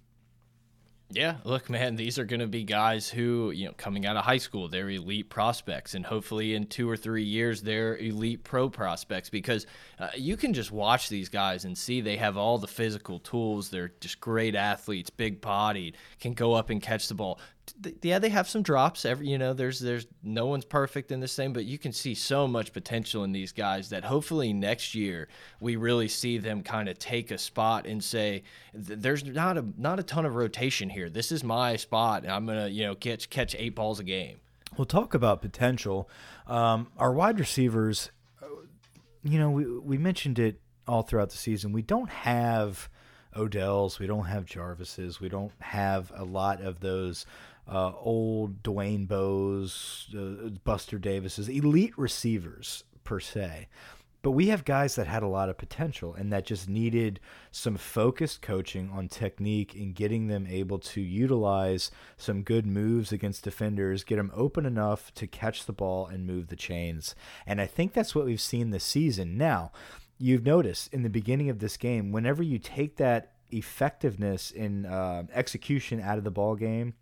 Yeah, 1.13 1.38
look, 1.43 1.69
man, 1.69 1.97
these 1.97 2.17
are 2.17 2.23
going 2.23 2.39
to 2.39 2.47
be 2.47 2.63
guys 2.63 3.09
who, 3.09 3.51
you 3.51 3.65
know, 3.65 3.73
coming 3.75 4.05
out 4.05 4.15
of 4.15 4.23
high 4.23 4.38
school, 4.38 4.69
they're 4.69 4.89
elite 4.89 5.29
prospects. 5.29 5.93
And 5.93 6.05
hopefully 6.05 6.55
in 6.55 6.67
two 6.67 6.89
or 6.89 6.95
three 6.95 7.23
years, 7.23 7.61
they're 7.61 7.97
elite 7.97 8.45
pro 8.45 8.69
prospects 8.69 9.29
because 9.29 9.65
uh, 10.00 10.07
you 10.15 10.38
can 10.38 10.53
just 10.53 10.71
watch 10.71 11.09
these 11.09 11.27
guys 11.27 11.65
and 11.65 11.77
see 11.77 12.00
they 12.00 12.15
have 12.15 12.38
all 12.38 12.57
the 12.57 12.67
physical 12.67 13.19
tools. 13.19 13.69
They're 13.69 13.91
just 14.00 14.21
great 14.21 14.55
athletes, 14.55 15.09
big 15.09 15.41
bodied, 15.41 15.97
can 16.21 16.33
go 16.33 16.53
up 16.53 16.69
and 16.69 16.81
catch 16.81 17.09
the 17.09 17.15
ball 17.15 17.41
yeah, 18.01 18.20
they 18.20 18.30
have 18.30 18.48
some 18.48 18.62
drops. 18.62 19.06
Every 19.06 19.27
you 19.27 19.38
know, 19.38 19.53
there's 19.53 19.80
there's 19.80 20.08
no 20.24 20.48
one's 20.48 20.65
perfect 20.65 21.12
in 21.12 21.20
this 21.20 21.36
thing, 21.36 21.53
but 21.53 21.65
you 21.65 21.77
can 21.77 21.91
see 21.91 22.13
so 22.13 22.48
much 22.48 22.74
potential 22.74 23.24
in 23.24 23.32
these 23.32 23.51
guys 23.51 23.89
that 23.89 24.03
hopefully 24.03 24.53
next 24.53 24.96
year 24.96 25.27
we 25.60 25.75
really 25.75 26.08
see 26.08 26.38
them 26.38 26.63
kind 26.63 26.89
of 26.89 26.98
take 27.00 27.32
a 27.32 27.38
spot 27.38 27.86
and 27.86 28.03
say, 28.03 28.44
"There's 28.74 29.24
not 29.24 29.58
a 29.58 29.65
not 29.77 30.00
a 30.00 30.03
ton 30.03 30.25
of 30.25 30.36
rotation 30.36 30.89
here. 30.89 31.10
This 31.10 31.32
is 31.32 31.44
my 31.44 31.75
spot, 31.75 32.24
and 32.24 32.32
I'm 32.32 32.46
gonna 32.46 32.68
you 32.68 32.84
know 32.84 32.96
catch 32.96 33.30
catch 33.30 33.56
eight 33.56 33.75
balls 33.75 34.00
a 34.00 34.03
game." 34.03 34.38
We'll 34.77 34.86
talk 34.86 35.13
about 35.13 35.41
potential. 35.41 36.10
Um, 36.48 36.88
our 36.98 37.12
wide 37.13 37.39
receivers, 37.39 38.12
you 39.24 39.39
know, 39.39 39.51
we 39.51 39.65
we 39.65 39.98
mentioned 39.98 40.39
it 40.39 40.60
all 40.88 41.03
throughout 41.03 41.30
the 41.30 41.38
season. 41.38 41.72
We 41.72 41.82
don't 41.82 42.10
have. 42.10 42.89
Odell's, 43.34 43.98
we 43.98 44.08
don't 44.08 44.25
have 44.25 44.46
Jarvis's, 44.46 45.22
we 45.22 45.30
don't 45.30 45.53
have 45.60 46.12
a 46.15 46.25
lot 46.25 46.62
of 46.62 46.82
those 46.82 47.25
uh, 47.71 47.93
old 47.99 48.61
Dwayne 48.61 49.07
Bowes, 49.07 50.13
uh, 50.15 50.49
Buster 50.63 50.99
Davises, 50.99 51.47
elite 51.47 51.97
receivers 51.97 52.83
per 53.03 53.19
se. 53.19 53.67
But 54.23 54.31
we 54.31 54.49
have 54.49 54.65
guys 54.65 54.95
that 54.95 55.07
had 55.07 55.23
a 55.23 55.27
lot 55.27 55.49
of 55.49 55.57
potential 55.57 56.13
and 56.13 56.31
that 56.31 56.45
just 56.45 56.69
needed 56.69 57.19
some 57.49 57.75
focused 57.75 58.43
coaching 58.43 58.91
on 58.91 59.07
technique 59.07 59.73
and 59.73 59.95
getting 59.95 60.27
them 60.27 60.45
able 60.47 60.77
to 60.77 61.01
utilize 61.01 61.89
some 62.17 62.43
good 62.43 62.67
moves 62.67 63.11
against 63.11 63.43
defenders, 63.43 64.03
get 64.03 64.17
them 64.17 64.31
open 64.35 64.67
enough 64.67 65.11
to 65.15 65.25
catch 65.25 65.65
the 65.65 65.73
ball 65.73 66.05
and 66.05 66.27
move 66.27 66.47
the 66.49 66.55
chains. 66.55 67.15
And 67.47 67.59
I 67.59 67.65
think 67.65 67.93
that's 67.93 68.13
what 68.13 68.25
we've 68.25 68.39
seen 68.39 68.69
this 68.69 68.83
season. 68.83 69.37
Now, 69.37 69.71
you've 70.19 70.45
noticed 70.45 70.93
in 70.93 71.01
the 71.01 71.09
beginning 71.09 71.49
of 71.49 71.57
this 71.57 71.75
game, 71.75 72.11
whenever 72.11 72.43
you 72.43 72.59
take 72.59 72.97
that 72.97 73.31
effectiveness 73.49 74.51
in 74.51 74.85
uh, 74.85 75.23
execution 75.33 75.99
out 75.99 76.19
of 76.19 76.23
the 76.23 76.31
ball 76.31 76.55
game, 76.55 76.93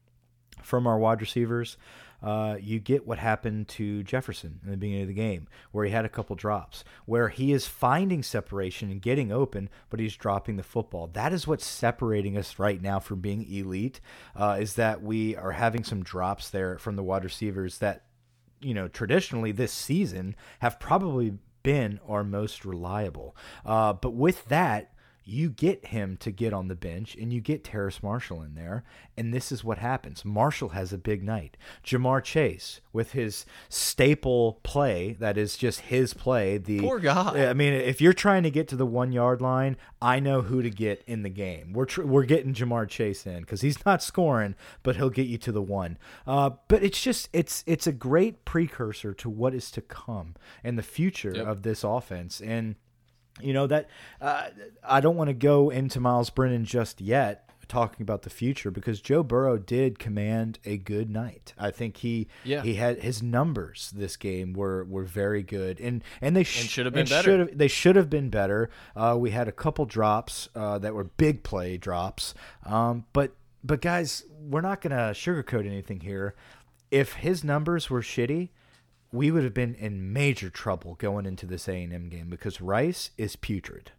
from 0.62 0.88
our 0.88 0.98
wide 0.98 1.22
receivers. 1.22 1.78
uh, 2.22 2.58
you 2.60 2.80
get 2.80 3.08
what 3.08 3.18
happened 3.18 3.68
to 3.70 4.04
Jefferson 4.04 4.60
in 4.64 4.72
the 4.72 4.78
beginning 4.78 5.04
of 5.04 5.08
the 5.08 5.14
game, 5.14 5.48
where 5.72 5.86
he 5.86 5.92
had 5.92 6.06
a 6.06 6.10
couple 6.10 6.36
drops, 6.36 6.84
where 7.06 7.30
he 7.30 7.54
is 7.54 7.68
finding 7.68 8.24
separation 8.24 8.92
and 8.92 9.02
getting 9.02 9.32
open, 9.32 9.70
but 9.90 10.00
he's 10.00 10.16
dropping 10.16 10.58
the 10.58 10.64
football. 10.64 11.08
That 11.08 11.32
is 11.32 11.48
what's 11.48 11.66
separating 11.66 12.38
us 12.38 12.60
right 12.60 12.82
now 12.82 13.00
from 13.00 13.22
being 13.22 13.50
elite, 13.52 14.02
uh, 14.36 14.58
is 14.60 14.74
that 14.76 15.02
we 15.02 15.36
are 15.36 15.54
having 15.54 15.84
some 15.84 16.04
drops 16.04 16.50
there 16.50 16.78
from 16.78 16.96
the 16.96 17.04
wide 17.04 17.24
receivers 17.24 17.78
that, 17.78 18.04
you 18.60 18.74
know, 18.74 18.88
traditionally 18.88 19.52
this 19.52 19.72
season 19.72 20.36
have 20.60 20.80
probably 20.80 21.34
been 21.64 22.00
our 22.08 22.24
most 22.24 22.66
reliable. 22.66 23.36
Uh, 23.66 23.94
but 23.94 24.14
with 24.14 24.46
that, 24.50 24.94
you 25.30 25.50
get 25.50 25.86
him 25.88 26.18
to 26.18 26.32
get 26.32 26.54
on 26.54 26.68
the 26.68 26.76
bench 26.76 27.16
and 27.16 27.32
you 27.32 27.40
get 27.42 27.64
Terrace 27.64 28.02
Marshall 28.04 28.42
in 28.42 28.56
there. 28.56 28.84
And 29.18 29.34
this 29.34 29.52
is 29.52 29.64
what 29.64 29.78
happens. 29.78 30.26
Marshall 30.26 30.70
has 30.70 30.92
a 30.92 30.98
big 30.98 31.24
night. 31.24 31.56
Ja'Marr 31.86 32.24
Chase 32.24 32.82
with 32.94 33.12
his 33.12 33.46
staple 33.68 34.60
play, 34.64 35.14
that 35.20 35.38
is 35.38 35.58
just 35.58 35.82
his 35.82 36.14
play. 36.14 36.58
The 36.58 36.80
Poor 36.82 37.00
guy. 37.00 37.48
I 37.50 37.54
mean, 37.54 37.74
if 37.74 38.02
you're 38.02 38.14
trying 38.14 38.44
to 38.44 38.52
get 38.52 38.68
to 38.70 38.76
the 38.76 38.86
one 38.86 39.12
yard 39.12 39.42
line, 39.42 39.78
I 40.02 40.20
know 40.20 40.42
who 40.42 40.62
to 40.62 40.70
get 40.70 41.04
in 41.08 41.24
the 41.24 41.30
game. 41.30 41.74
We're 41.74 41.88
we're 42.04 42.24
getting 42.26 42.54
Ja'Marr 42.54 42.88
Chase 42.90 43.26
in 43.26 43.42
because 43.42 43.62
he's 43.62 43.86
not 43.86 44.02
scoring, 44.04 44.56
but 44.84 44.96
he'll 44.96 45.10
get 45.10 45.28
you 45.28 45.38
to 45.40 45.52
the 45.52 45.62
one. 45.62 45.98
Uh, 46.26 46.52
but 46.68 46.84
it's 46.84 47.02
just 47.02 47.30
it's 47.34 47.64
it's 47.68 47.88
a 47.88 47.92
great 47.92 48.46
precursor 48.46 49.14
to 49.14 49.30
what 49.30 49.54
is 49.54 49.72
to 49.72 49.82
come 49.82 50.36
and 50.64 50.78
the 50.78 50.84
future 50.84 51.34
Yep. 51.36 51.48
of 51.48 51.62
this 51.64 51.84
offense. 51.84 52.42
And 52.42 52.76
you 53.42 53.54
know 53.54 53.68
that 53.68 53.90
uh, 54.22 54.50
I 54.84 55.02
don't 55.02 55.16
want 55.16 55.30
to 55.30 55.34
go 55.34 55.70
into 55.70 56.00
Myles 56.00 56.30
Brennan 56.30 56.66
just 56.66 57.02
yet 57.02 57.46
talking 57.68 58.02
about 58.02 58.24
the 58.24 58.32
future 58.32 58.72
because 58.72 59.00
Joe 59.00 59.22
Burrow 59.22 59.56
did 59.60 60.00
command 60.00 60.58
a 60.66 60.78
good 60.78 61.08
night. 61.08 61.54
I 61.56 61.70
think 61.70 61.98
he 61.98 62.28
Yeah. 62.44 62.64
he 62.64 62.74
had 62.74 63.04
his 63.04 63.22
numbers 63.22 63.94
this 63.96 64.18
game 64.18 64.54
were 64.54 64.84
were 64.86 65.04
very 65.04 65.44
good 65.44 65.80
and 65.80 66.04
and 66.20 66.36
they 66.36 66.44
sh 66.44 66.68
should 66.68 66.86
have 66.88 66.96
been 66.96 67.06
better. 67.06 67.24
should 67.24 67.40
have- 67.42 67.58
they 67.58 67.68
should 67.68 67.96
have 67.96 68.10
been 68.10 68.30
better. 68.32 68.72
Uh, 68.96 69.16
we 69.20 69.30
had 69.30 69.48
a 69.48 69.52
couple 69.52 69.86
drops 69.86 70.50
uh, 70.56 70.80
that 70.80 70.96
were 70.96 71.04
big 71.04 71.44
play 71.44 71.78
drops. 71.78 72.34
Um, 72.66 73.06
but 73.14 73.34
but 73.64 73.82
guys, 73.82 74.24
we're 74.42 74.62
not 74.62 74.82
gonna 74.82 75.12
sugarcoat 75.14 75.68
anything 75.68 76.00
here. 76.00 76.34
If 76.90 77.14
his 77.14 77.44
numbers 77.44 77.88
were 77.88 78.02
shitty, 78.02 78.50
we 79.12 79.32
would 79.32 79.44
have 79.44 79.54
been 79.54 79.76
in 79.76 80.14
major 80.14 80.50
trouble 80.50 80.96
going 80.96 81.26
into 81.26 81.46
this 81.46 81.68
A 81.68 81.84
and 81.84 81.94
M 81.94 82.10
game 82.10 82.30
because 82.30 82.62
Rice 82.62 83.12
is 83.18 83.36
putrid. 83.36 83.92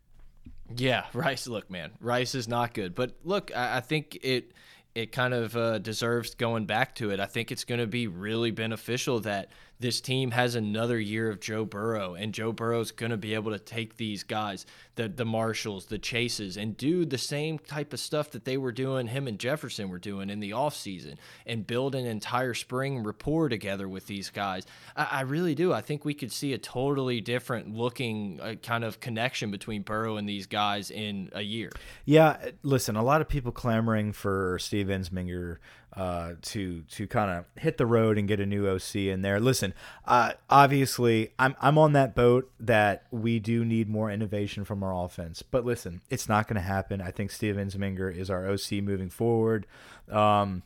Yeah, 0.75 1.07
Rice. 1.13 1.47
Look, 1.47 1.71
man, 1.71 1.91
Rice 2.01 2.35
is 2.35 2.49
not 2.49 2.75
good. 2.75 2.95
But 2.95 3.17
look, 3.25 3.51
I, 3.55 3.79
I 3.79 3.81
think 3.81 4.19
it 4.23 4.53
it 4.95 5.13
kind 5.13 5.35
of 5.35 5.57
uh, 5.57 5.79
deserves 5.79 6.35
going 6.35 6.67
back 6.67 6.95
to 6.97 7.11
it. 7.11 7.21
I 7.21 7.27
think 7.27 7.53
it's 7.53 7.65
going 7.65 7.81
to 7.81 7.87
be 7.87 8.07
really 8.07 8.51
beneficial 8.51 9.21
that 9.21 9.51
this 9.81 10.01
team 10.01 10.31
has 10.31 10.55
another 10.55 11.01
year 11.01 11.31
of 11.31 11.41
Joe 11.41 11.65
Burrow, 11.65 12.15
and 12.15 12.35
Joe 12.35 12.53
Burrow's 12.53 12.93
going 12.93 13.11
to 13.11 13.17
be 13.17 13.35
able 13.35 13.51
to 13.53 13.59
take 13.59 13.97
these 13.97 14.23
guys, 14.23 14.67
the 14.95 15.09
the 15.09 15.25
Marshalls, 15.25 15.87
the 15.87 15.99
Chases, 15.99 16.57
and 16.57 16.77
do 16.77 17.07
the 17.07 17.19
same 17.19 17.59
type 17.59 17.93
of 17.93 18.01
stuff 18.01 18.31
that 18.33 18.45
they 18.45 18.59
were 18.59 18.73
doing, 18.73 19.07
him 19.07 19.27
and 19.27 19.39
Jefferson 19.39 19.89
were 19.89 19.99
doing 19.99 20.29
in 20.29 20.41
the 20.41 20.51
offseason, 20.51 21.17
and 21.47 21.67
build 21.67 21.95
an 21.95 22.05
entire 22.05 22.55
spring 22.55 23.03
rapport 23.03 23.49
together 23.49 23.89
with 23.89 24.07
these 24.07 24.29
guys. 24.29 24.67
I, 24.95 25.09
I 25.11 25.21
really 25.23 25.55
do. 25.55 25.73
I 25.73 25.81
think 25.81 26.05
we 26.05 26.15
could 26.15 26.31
see 26.31 26.53
a 26.53 26.59
totally 26.59 27.21
different 27.21 27.75
looking 27.75 28.39
uh, 28.41 28.55
kind 28.63 28.85
of 28.85 29.01
connection 29.01 29.51
between 29.51 29.83
Burrow 29.83 30.19
and 30.19 30.29
these 30.29 30.47
guys 30.47 30.91
in 30.91 31.31
a 31.33 31.43
year. 31.43 31.71
Yeah, 32.05 32.51
listen, 32.63 32.97
a 32.97 33.03
lot 33.03 33.23
of 33.23 33.29
people 33.29 33.51
clamoring 33.51 34.13
for 34.13 34.59
Steve 34.61 34.89
Ensminger 34.89 35.57
uh, 35.97 36.35
to 36.43 36.83
to 36.83 37.07
kind 37.07 37.31
of 37.31 37.45
hit 37.61 37.77
the 37.77 37.87
road 37.87 38.17
and 38.17 38.29
get 38.29 38.41
a 38.41 38.47
new 38.47 38.69
OC 38.69 38.97
in 38.97 39.23
there. 39.23 39.41
Listen, 39.41 39.75
uh, 40.07 40.33
obviously, 40.49 41.33
I'm 41.39 41.57
I'm 41.61 41.79
on 41.79 41.93
that 41.95 42.15
boat 42.15 42.51
that 42.61 43.05
we 43.11 43.39
do 43.39 43.65
need 43.65 43.89
more 43.89 44.11
innovation 44.11 44.65
from 44.65 44.83
our 44.83 45.05
offense. 45.05 45.43
But 45.43 45.65
listen, 45.65 46.01
it's 46.09 46.29
not 46.29 46.47
going 46.47 46.57
to 46.57 46.63
happen. 46.63 47.01
I 47.01 47.11
think 47.11 47.31
Steve 47.31 47.57
Ensminger 47.57 48.15
is 48.15 48.31
our 48.31 48.49
OC 48.49 48.83
moving 48.83 49.11
forward. 49.11 49.67
Um, 50.11 50.63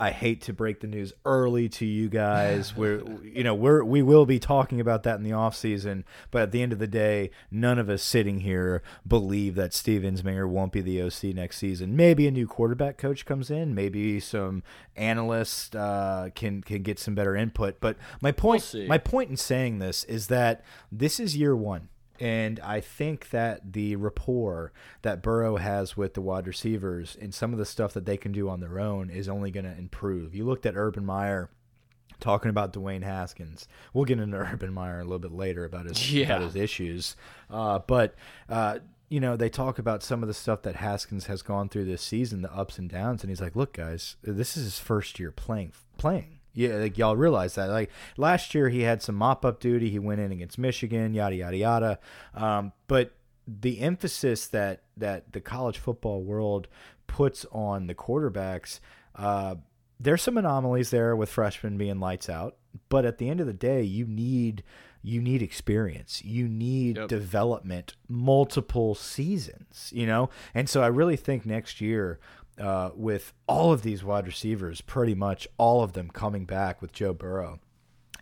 I 0.00 0.12
hate 0.12 0.40
to 0.42 0.52
break 0.52 0.80
the 0.80 0.86
news 0.86 1.12
early 1.24 1.68
to 1.70 1.84
you 1.84 2.08
guys. 2.08 2.76
We're 2.76 3.02
you 3.22 3.42
know, 3.42 3.54
we're 3.54 3.82
we 3.82 4.02
will 4.02 4.26
be 4.26 4.38
talking 4.38 4.80
about 4.80 5.02
that 5.02 5.16
in 5.16 5.24
the 5.24 5.32
off 5.32 5.56
season, 5.56 6.04
but 6.30 6.42
at 6.42 6.52
the 6.52 6.62
end 6.62 6.72
of 6.72 6.78
the 6.78 6.86
day, 6.86 7.30
none 7.50 7.78
of 7.78 7.90
us 7.90 8.02
sitting 8.02 8.40
here 8.40 8.82
believe 9.06 9.54
that 9.56 9.74
Steve 9.74 10.02
Ensminger 10.02 10.48
won't 10.48 10.72
be 10.72 10.80
the 10.80 11.02
OC 11.02 11.34
next 11.34 11.58
season. 11.58 11.96
Maybe 11.96 12.26
a 12.26 12.30
new 12.30 12.46
quarterback 12.46 12.96
coach 12.96 13.26
comes 13.26 13.50
in, 13.50 13.74
maybe 13.74 14.20
some 14.20 14.62
analysts 14.96 15.74
uh, 15.74 16.30
can 16.34 16.62
can 16.62 16.82
get 16.82 16.98
some 16.98 17.14
better 17.14 17.34
input. 17.34 17.80
But 17.80 17.96
my 18.22 18.32
point 18.32 18.62
see. 18.62 18.86
my 18.86 18.98
point 18.98 19.30
in 19.30 19.36
saying 19.36 19.78
this 19.78 20.04
is 20.04 20.28
that 20.28 20.64
this 20.92 21.18
is 21.18 21.36
year 21.36 21.56
one. 21.56 21.88
And 22.20 22.58
I 22.60 22.80
think 22.80 23.30
that 23.30 23.72
the 23.72 23.96
rapport 23.96 24.72
that 25.02 25.22
Burrow 25.22 25.56
has 25.56 25.96
with 25.96 26.14
the 26.14 26.20
wide 26.20 26.46
receivers 26.46 27.16
and 27.20 27.32
some 27.34 27.52
of 27.52 27.58
the 27.58 27.64
stuff 27.66 27.92
that 27.94 28.06
they 28.06 28.16
can 28.16 28.32
do 28.32 28.48
on 28.48 28.60
their 28.60 28.78
own 28.80 29.08
is 29.10 29.28
only 29.28 29.50
going 29.50 29.64
to 29.66 29.76
improve. 29.78 30.34
You 30.34 30.44
looked 30.44 30.66
at 30.66 30.76
Urban 30.76 31.04
Meyer 31.06 31.50
talking 32.20 32.50
about 32.50 32.72
Dwayne 32.72 33.02
Haskins. 33.04 33.68
We'll 33.94 34.04
get 34.04 34.18
into 34.18 34.36
Urban 34.52 34.72
Meyer 34.72 35.00
a 35.00 35.04
little 35.04 35.18
bit 35.20 35.32
later 35.32 35.64
about 35.64 35.86
his 35.86 36.12
Yeah. 36.12 36.26
about 36.26 36.42
his 36.42 36.56
issues. 36.56 37.14
Uh, 37.48 37.78
but 37.80 38.14
uh, 38.48 38.80
you 39.08 39.20
know, 39.20 39.36
they 39.36 39.48
talk 39.48 39.78
about 39.78 40.02
some 40.02 40.22
of 40.22 40.26
the 40.26 40.34
stuff 40.34 40.62
that 40.62 40.76
Haskins 40.76 41.26
has 41.26 41.40
gone 41.42 41.68
through 41.68 41.84
this 41.86 42.02
season, 42.02 42.42
the 42.42 42.52
ups 42.52 42.76
and 42.78 42.90
downs, 42.90 43.22
and 43.22 43.30
he's 43.30 43.40
like, 43.40 43.56
"Look, 43.56 43.72
guys, 43.72 44.16
this 44.22 44.54
is 44.56 44.64
his 44.64 44.78
first 44.78 45.18
year 45.18 45.30
playing 45.30 45.72
playing." 45.96 46.37
Yeah, 46.58 46.74
like 46.76 46.98
y'all 46.98 47.16
realize 47.16 47.54
that. 47.54 47.68
Like 47.70 47.90
last 48.16 48.54
year, 48.54 48.68
he 48.68 48.80
had 48.82 49.00
some 49.00 49.14
mop 49.14 49.44
up 49.44 49.60
duty. 49.60 49.90
He 49.90 49.98
went 50.00 50.20
in 50.20 50.32
against 50.32 50.58
Michigan, 50.58 51.14
yada 51.14 51.36
yada 51.36 51.56
yada. 51.56 51.98
Um, 52.34 52.72
but 52.88 53.12
the 53.46 53.78
emphasis 53.80 54.46
that 54.48 54.82
that 54.96 55.32
the 55.32 55.40
college 55.40 55.78
football 55.78 56.22
world 56.22 56.66
puts 57.06 57.46
on 57.52 57.86
the 57.86 57.94
quarterbacks, 57.94 58.80
uh, 59.14 59.54
there's 60.00 60.20
some 60.22 60.36
anomalies 60.36 60.90
there 60.90 61.14
with 61.14 61.28
freshmen 61.30 61.78
being 61.78 62.00
lights 62.00 62.28
out. 62.28 62.56
But 62.88 63.04
at 63.04 63.18
the 63.18 63.28
end 63.28 63.40
of 63.40 63.46
the 63.46 63.52
day, 63.52 63.82
you 63.82 64.04
need 64.06 64.62
you 65.00 65.22
need 65.22 65.42
experience. 65.42 66.24
You 66.24 66.48
need 66.48 66.96
Yep. 66.96 67.08
development, 67.08 67.94
multiple 68.08 68.96
seasons. 68.96 69.90
You 69.94 70.06
know, 70.06 70.28
and 70.54 70.68
so 70.68 70.82
I 70.82 70.88
really 70.88 71.16
think 71.16 71.46
next 71.46 71.80
year 71.80 72.18
uh, 72.58 72.90
with 72.94 73.32
all 73.46 73.72
of 73.72 73.82
these 73.82 74.02
wide 74.04 74.26
receivers, 74.26 74.80
pretty 74.80 75.14
much 75.14 75.46
all 75.58 75.82
of 75.82 75.92
them 75.92 76.10
coming 76.10 76.44
back 76.44 76.80
with 76.82 76.92
Joe 76.92 77.12
Burrow, 77.14 77.60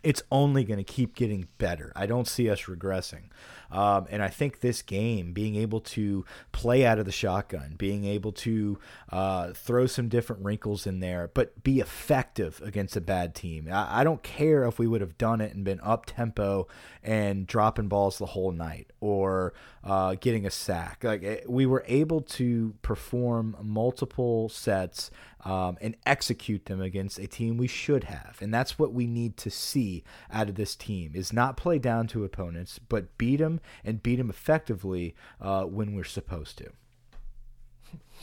it's 0.03 0.23
only 0.31 0.63
going 0.63 0.77
to 0.77 0.83
keep 0.83 1.15
getting 1.15 1.47
better. 1.57 1.91
I 1.95 2.05
don't 2.05 2.27
see 2.27 2.49
us 2.49 2.63
regressing. 2.63 3.29
Um, 3.69 4.07
and 4.09 4.23
I 4.23 4.29
think 4.29 4.61
this 4.61 4.81
game, 4.81 5.33
being 5.33 5.55
able 5.55 5.81
to 5.81 6.25
play 6.51 6.85
out 6.85 6.99
of 6.99 7.05
the 7.05 7.11
shotgun, 7.11 7.75
being 7.77 8.05
able 8.05 8.31
to 8.33 8.79
uh, 9.11 9.51
throw 9.53 9.87
some 9.87 10.07
different 10.07 10.43
wrinkles 10.43 10.87
in 10.87 10.99
there, 10.99 11.29
but 11.33 11.63
be 11.63 11.79
effective 11.79 12.61
against 12.63 12.95
a 12.95 13.01
bad 13.01 13.35
team. 13.35 13.67
I, 13.71 14.01
I 14.01 14.03
don't 14.03 14.23
care 14.23 14.65
if 14.65 14.79
we 14.79 14.87
would 14.87 15.01
have 15.01 15.17
done 15.17 15.41
it 15.41 15.53
and 15.53 15.65
been 15.65 15.81
up 15.83 16.05
tempo 16.05 16.67
and 17.03 17.45
dropping 17.45 17.87
balls 17.87 18.17
the 18.17 18.27
whole 18.27 18.51
night 18.51 18.91
or 19.01 19.53
uh, 19.83 20.15
getting 20.19 20.45
a 20.45 20.51
sack. 20.51 21.03
Like 21.03 21.23
eh, 21.23 21.39
we 21.47 21.65
were 21.65 21.83
able 21.87 22.21
to 22.21 22.73
perform 22.81 23.57
multiple 23.61 24.49
sets 24.49 25.11
um, 25.45 25.77
and 25.81 25.95
execute 26.05 26.65
them 26.65 26.81
against 26.81 27.19
a 27.19 27.27
team 27.27 27.57
we 27.57 27.67
should 27.67 28.05
have, 28.05 28.37
and 28.41 28.53
that's 28.53 28.77
what 28.79 28.91
we 28.93 29.07
need 29.07 29.37
to 29.37 29.49
see 29.49 30.03
out 30.31 30.49
of 30.49 30.55
this 30.55 30.75
team: 30.75 31.11
is 31.13 31.31
not 31.31 31.57
play 31.57 31.79
down 31.79 32.07
to 32.07 32.23
opponents, 32.23 32.79
but 32.79 33.17
beat 33.17 33.37
them 33.37 33.59
and 33.85 34.01
beat 34.03 34.15
them 34.17 34.29
effectively 34.29 35.15
uh, 35.39 35.63
when 35.63 35.95
we're 35.95 36.03
supposed 36.03 36.57
to. 36.57 36.69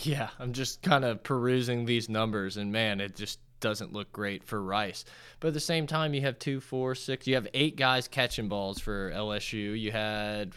Yeah, 0.01 0.31
I'm 0.41 0.53
just 0.53 0.83
kind 0.83 1.05
of 1.05 1.23
perusing 1.23 1.85
these 1.85 2.09
numbers, 2.09 2.57
and 2.57 2.73
man, 2.73 3.01
it 3.01 3.15
just 3.15 3.39
doesn't 3.61 3.93
look 3.93 4.11
great 4.13 4.43
for 4.45 4.61
Rice. 4.61 5.05
But 5.39 5.49
at 5.49 5.55
the 5.55 5.61
same 5.61 5.87
time, 5.87 6.15
you 6.15 6.21
have 6.23 6.39
two, 6.41 6.61
four, 6.61 6.97
six. 6.97 7.29
You 7.29 7.37
have 7.37 7.47
eight 7.55 7.77
guys 7.77 8.09
catching 8.09 8.49
balls 8.49 8.81
for 8.81 9.13
LSU. 9.13 9.79
You 9.81 9.93
had 9.93 10.53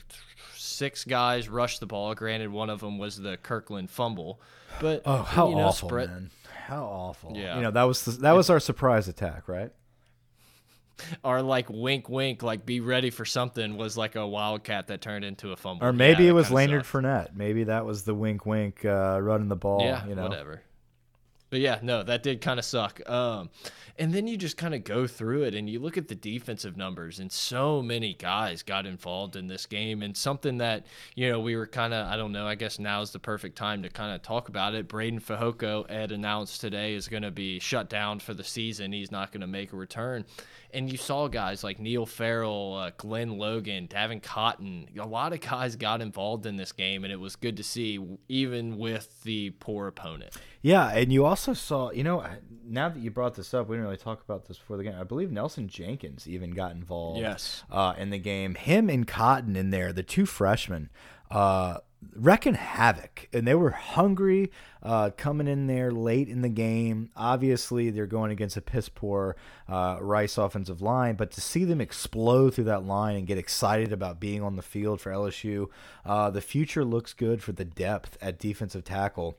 six 0.56 1.06
guys 1.06 1.48
rush 1.50 1.78
the 1.78 1.86
ball. 1.86 2.15
Granted, 2.15 2.50
one 2.52 2.72
of 2.72 2.80
them 2.80 2.98
was 2.98 3.15
the 3.17 3.38
Kirkland 3.38 3.91
fumble. 3.91 4.41
But 4.82 5.04
Oh, 5.06 5.22
how 5.22 5.50
you 5.50 5.56
know, 5.56 5.65
awful, 5.65 5.88
spread- 5.88 6.10
man! 6.10 6.32
How 6.67 6.84
awful. 6.84 7.32
Yeah. 7.34 7.56
you 7.56 7.62
know 7.62 7.71
that 7.71 7.84
was 7.84 8.03
the, 8.03 8.12
that 8.23 8.34
was 8.34 8.49
our 8.49 8.60
surprise 8.60 9.08
attack, 9.08 9.47
right? 9.47 9.71
Or 11.23 11.41
like 11.41 11.69
wink, 11.69 12.10
wink, 12.10 12.43
like 12.43 12.65
be 12.65 12.82
ready 12.82 13.10
for 13.10 13.23
something 13.23 13.77
was 13.77 13.95
like 13.95 14.15
a 14.15 14.27
wildcat 14.27 14.88
that 14.88 14.99
turned 14.99 15.23
into 15.23 15.51
a 15.53 15.56
fumble. 15.56 15.86
Or 15.86 15.93
maybe 15.93 16.23
Yeah, 16.23 16.32
it 16.32 16.34
was 16.34 16.47
Lanard. 16.49 16.82
Fournette. 16.82 17.36
Maybe 17.36 17.65
that 17.65 17.86
was 17.86 18.03
the 18.03 18.13
wink, 18.13 18.45
wink, 18.45 18.84
uh, 18.84 19.19
running 19.21 19.47
the 19.47 19.56
ball. 19.56 19.82
Yeah, 19.82 20.06
you 20.08 20.15
know. 20.15 20.23
whatever. 20.23 20.62
But 21.50 21.60
yeah, 21.60 21.80
no, 21.82 22.04
that 22.04 22.24
did 22.24 22.42
kind 22.42 22.60
of 22.60 22.66
suck. 22.66 23.08
Um, 23.10 23.50
and 24.00 24.14
then 24.14 24.28
you 24.28 24.38
just 24.38 24.58
kind 24.58 24.76
of 24.76 24.84
go 24.84 25.08
through 25.08 25.44
it 25.44 25.56
and 25.56 25.70
you 25.70 25.80
look 25.80 25.98
at 25.98 26.08
the 26.08 26.16
defensive 26.16 26.78
numbers, 26.78 27.20
and 27.20 27.32
so 27.32 27.82
many 27.82 28.14
guys 28.14 28.62
got 28.64 28.86
involved 28.86 29.36
in 29.36 29.48
this 29.48 29.66
game. 29.66 30.04
And 30.04 30.16
something 30.16 30.58
that, 30.58 30.86
you 31.16 31.30
know, 31.30 31.40
we 31.40 31.56
were 31.56 31.66
kind 31.66 31.94
of, 31.94 32.06
I 32.08 32.18
don't 32.18 32.32
know, 32.32 32.46
I 32.46 32.56
guess 32.56 32.80
now 32.80 33.02
is 33.02 33.12
the 33.12 33.20
perfect 33.20 33.58
time 33.58 33.82
to 33.84 33.90
kind 33.90 34.14
of 34.14 34.22
talk 34.22 34.50
about 34.50 34.76
it. 34.76 34.88
Breiden 34.88 35.24
Fehoko, 35.24 35.90
Ed 35.90 36.12
announced 36.12 36.62
today, 36.62 36.94
is 36.94 37.08
going 37.08 37.24
to 37.24 37.32
be 37.32 37.60
shut 37.60 37.90
down 37.90 38.20
for 38.20 38.34
the 38.34 38.44
season. 38.44 38.92
He's 38.92 39.12
not 39.12 39.32
going 39.32 39.42
to 39.42 39.48
make 39.48 39.74
a 39.74 39.78
return. 39.78 40.26
And 40.74 40.92
you 40.92 40.98
saw 40.98 41.30
guys 41.30 41.64
like 41.64 41.80
Neil 41.80 42.06
Farrell, 42.06 42.76
uh, 42.76 42.92
Glen 42.98 43.38
Logan, 43.38 43.88
Davin 43.88 44.22
Cotton. 44.22 44.88
A 45.00 45.08
lot 45.08 45.32
of 45.32 45.40
guys 45.40 45.78
got 45.78 46.02
involved 46.02 46.46
in 46.46 46.58
this 46.58 46.74
game, 46.74 47.06
and 47.06 47.12
it 47.12 47.20
was 47.20 47.38
good 47.38 47.58
to 47.58 47.64
see, 47.64 48.00
even 48.28 48.78
with 48.78 49.24
the 49.24 49.52
poor 49.52 49.88
opponent. 49.88 50.36
Yeah, 50.67 50.89
and 50.89 51.13
you 51.13 51.23
also 51.23 51.53
saw, 51.53 51.91
you 51.91 52.03
know, 52.03 52.25
now 52.65 52.89
that 52.89 52.99
you 52.99 53.10
brought 53.10 53.36
this 53.36 53.53
up, 53.53 53.69
we 53.69 53.77
didn't 53.77 53.86
really 53.86 53.95
talk 53.95 54.21
about 54.21 54.49
this 54.49 54.58
before 54.58 54.75
the 54.75 54.84
game. 54.84 54.95
I 54.99 55.06
believe 55.06 55.32
Nelson 55.32 55.69
Jenkins 55.69 56.27
even 56.27 56.51
got 56.51 56.71
involved. 56.71 57.21
Yes. 57.21 57.63
Uh, 57.71 57.93
in 57.97 58.10
the 58.10 58.17
game, 58.17 58.56
him 58.56 58.89
and 58.89 59.08
Cotton 59.08 59.56
in 59.56 59.69
there, 59.69 59.93
the 59.93 60.03
two 60.03 60.25
freshmen. 60.25 60.89
Uh, 61.32 61.77
wrecking 62.15 62.53
havoc, 62.56 63.30
and 63.32 63.47
they 63.47 63.56
were 63.56 63.71
hungry 63.71 64.51
uh, 64.84 65.10
coming 65.15 65.47
in 65.47 65.67
there 65.67 65.89
late 65.89 66.27
in 66.27 66.41
the 66.41 66.49
game. 66.49 67.12
Obviously, 67.15 67.89
they're 67.89 68.06
going 68.06 68.32
against 68.32 68.58
a 68.58 68.62
piss 68.62 68.89
poor 68.89 69.38
uh, 69.69 69.97
Rice 70.01 70.38
offensive 70.38 70.82
line, 70.82 71.15
but 71.15 71.32
to 71.32 71.41
see 71.41 71.63
them 71.63 71.80
explode 71.80 72.53
through 72.53 72.65
that 72.65 72.86
line 72.86 73.15
and 73.15 73.25
get 73.25 73.38
excited 73.38 73.93
about 73.93 74.19
being 74.19 74.43
on 74.43 74.58
the 74.58 74.62
field 74.62 74.99
for 74.99 75.12
LSU, 75.12 75.67
uh, 76.06 76.30
the 76.30 76.41
future 76.41 76.84
looks 76.84 77.13
good 77.13 77.41
for 77.41 77.53
the 77.53 77.65
depth 77.65 78.17
at 78.21 78.38
defensive 78.38 78.84
tackle. 78.84 79.38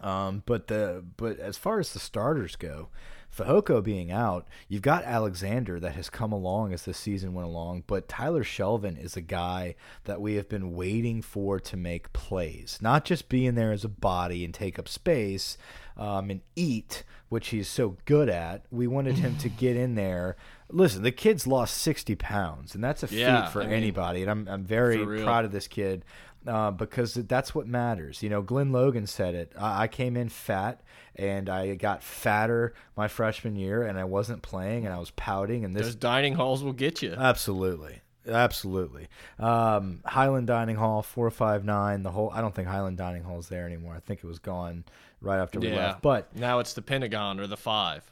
Um, 0.00 0.42
but 0.46 0.68
the 0.68 1.04
but 1.16 1.38
as 1.38 1.56
far 1.56 1.78
as 1.80 1.92
the 1.92 1.98
starters 1.98 2.56
go, 2.56 2.88
Fehoko 3.36 3.82
being 3.82 4.10
out, 4.10 4.46
you've 4.68 4.82
got 4.82 5.04
Alexander 5.04 5.78
that 5.80 5.94
has 5.94 6.08
come 6.08 6.32
along 6.32 6.72
as 6.72 6.84
the 6.84 6.94
season 6.94 7.34
went 7.34 7.46
along, 7.48 7.84
but 7.86 8.08
Tyler 8.08 8.44
Shelvin 8.44 9.02
is 9.02 9.16
a 9.16 9.20
guy 9.20 9.74
that 10.04 10.20
we 10.20 10.34
have 10.34 10.48
been 10.48 10.74
waiting 10.74 11.20
for 11.22 11.60
to 11.60 11.76
make 11.76 12.12
plays, 12.12 12.78
not 12.80 13.04
just 13.04 13.28
being 13.28 13.54
there 13.54 13.72
as 13.72 13.84
a 13.84 13.88
body 13.88 14.44
and 14.44 14.54
take 14.54 14.78
up 14.78 14.88
space 14.88 15.58
um, 15.98 16.30
and 16.30 16.40
eat, 16.54 17.04
which 17.28 17.48
he's 17.48 17.68
so 17.68 17.96
good 18.06 18.28
at. 18.28 18.64
We 18.70 18.86
wanted 18.86 19.18
him 19.18 19.36
to 19.38 19.48
get 19.48 19.76
in 19.76 19.96
there. 19.96 20.36
Listen, 20.70 21.02
the 21.02 21.12
kid's 21.12 21.46
lost 21.46 21.76
60 21.78 22.14
pounds, 22.16 22.74
and 22.74 22.82
that's 22.82 23.02
a 23.02 23.08
Yeah, 23.14 23.44
feat 23.44 23.52
for 23.52 23.62
I 23.62 23.66
mean, 23.66 23.74
anybody. 23.74 24.22
And 24.22 24.30
I'm, 24.30 24.48
I'm 24.48 24.64
very 24.64 25.04
proud 25.22 25.44
of 25.44 25.52
this 25.52 25.68
kid 25.68 26.04
uh, 26.46 26.70
because 26.70 27.14
that's 27.14 27.54
what 27.54 27.66
matters. 27.66 28.22
You 28.22 28.28
know, 28.30 28.42
Glen 28.42 28.72
Logan 28.72 29.06
said 29.06 29.34
it. 29.34 29.52
I, 29.58 29.84
I 29.84 29.88
came 29.88 30.16
in 30.16 30.28
fat 30.28 30.80
and 31.16 31.48
I 31.48 31.74
got 31.74 32.02
fatter 32.02 32.74
my 32.96 33.08
freshman 33.08 33.56
year, 33.56 33.82
and 33.82 33.98
I 33.98 34.04
wasn't 34.04 34.42
playing, 34.42 34.84
and 34.84 34.94
I 34.94 34.98
was 34.98 35.10
pouting. 35.12 35.64
And 35.64 35.74
this 35.74 35.86
Those 35.86 35.94
dining 35.94 36.34
halls 36.34 36.62
will 36.62 36.72
get 36.74 37.02
you. 37.02 37.14
absolutely, 37.16 38.00
absolutely. 38.28 39.08
Um, 39.38 40.00
Highland 40.04 40.46
Dining 40.46 40.76
Hall, 40.76 41.02
four 41.02 41.30
five 41.30 41.64
nine. 41.64 42.02
The 42.02 42.10
whole. 42.10 42.30
I 42.30 42.40
don't 42.40 42.54
think 42.54 42.68
Highland 42.68 42.98
Dining 42.98 43.22
Hall 43.22 43.38
is 43.38 43.48
there 43.48 43.66
anymore. 43.66 43.94
I 43.94 44.00
think 44.00 44.20
it 44.22 44.26
was 44.26 44.38
gone 44.38 44.84
right 45.20 45.38
after 45.38 45.58
we 45.58 45.68
yeah. 45.68 45.76
left. 45.76 46.02
But 46.02 46.34
now 46.36 46.58
it's 46.58 46.74
the 46.74 46.82
Pentagon 46.82 47.40
or 47.40 47.46
the 47.46 47.56
Five. 47.56 48.04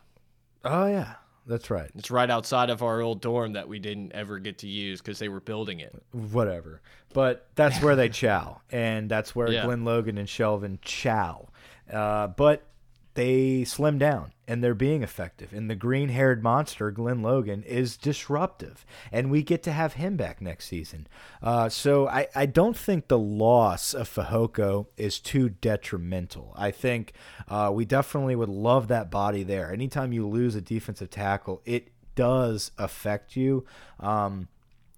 oh 0.65 0.87
yeah, 0.87 1.15
that's 1.47 1.71
right. 1.71 1.91
It's 1.97 2.11
right 2.11 2.31
outside 2.31 2.71
of 2.71 2.83
our 2.83 3.01
old 3.01 3.21
dorm 3.21 3.53
that 3.55 3.69
we 3.69 3.79
didn't 3.79 4.13
ever 4.13 4.39
get 4.39 4.59
to 4.59 4.69
use 4.69 5.01
because 5.01 5.19
they 5.19 5.29
were 5.29 5.41
building 5.41 5.81
it. 5.81 5.95
whatever. 6.13 6.81
But 7.13 7.47
that's 7.55 7.81
where 7.83 7.95
they 7.97 8.09
chow, 8.11 8.61
and 8.71 9.09
that's 9.09 9.35
where 9.37 9.51
Yeah. 9.51 9.65
Glen 9.65 9.85
Logan 9.85 10.19
and 10.19 10.27
Shelvin 10.29 10.79
chow. 10.83 11.49
Uh, 11.93 12.29
but 12.29 12.63
they 13.15 13.65
slim 13.65 13.99
down, 13.99 14.33
and 14.49 14.63
they're 14.63 14.75
being 14.75 15.03
effective. 15.03 15.53
And 15.53 15.71
the 15.71 15.77
green-haired 15.77 16.43
monster, 16.43 16.91
Glen 16.91 17.23
Logan, 17.23 17.63
is 17.63 17.97
disruptive, 17.97 18.85
and 19.13 19.31
we 19.31 19.43
get 19.43 19.63
to 19.63 19.73
have 19.73 19.95
him 19.95 20.17
back 20.17 20.41
next 20.41 20.67
season. 20.67 21.07
Uh, 21.43 21.69
so 21.69 22.09
I, 22.09 22.27
I 22.35 22.47
don't 22.47 22.77
think 22.77 23.07
the 23.07 23.19
loss 23.19 23.95
of 23.95 24.09
Fehoko 24.09 24.87
is 24.97 25.21
too 25.21 25.49
detrimental. 25.49 26.53
I 26.57 26.73
think 26.73 27.13
uh, 27.49 27.71
we 27.73 27.85
definitely 27.85 28.37
would 28.37 28.49
love 28.49 28.89
that 28.89 29.11
body 29.11 29.45
there. 29.45 29.73
Anytime 29.73 30.13
you 30.13 30.27
lose 30.27 30.55
a 30.55 30.61
defensive 30.61 31.11
tackle, 31.11 31.63
it 31.65 31.89
does 32.17 32.73
affect 32.79 33.37
you. 33.37 33.65
Um, 34.01 34.49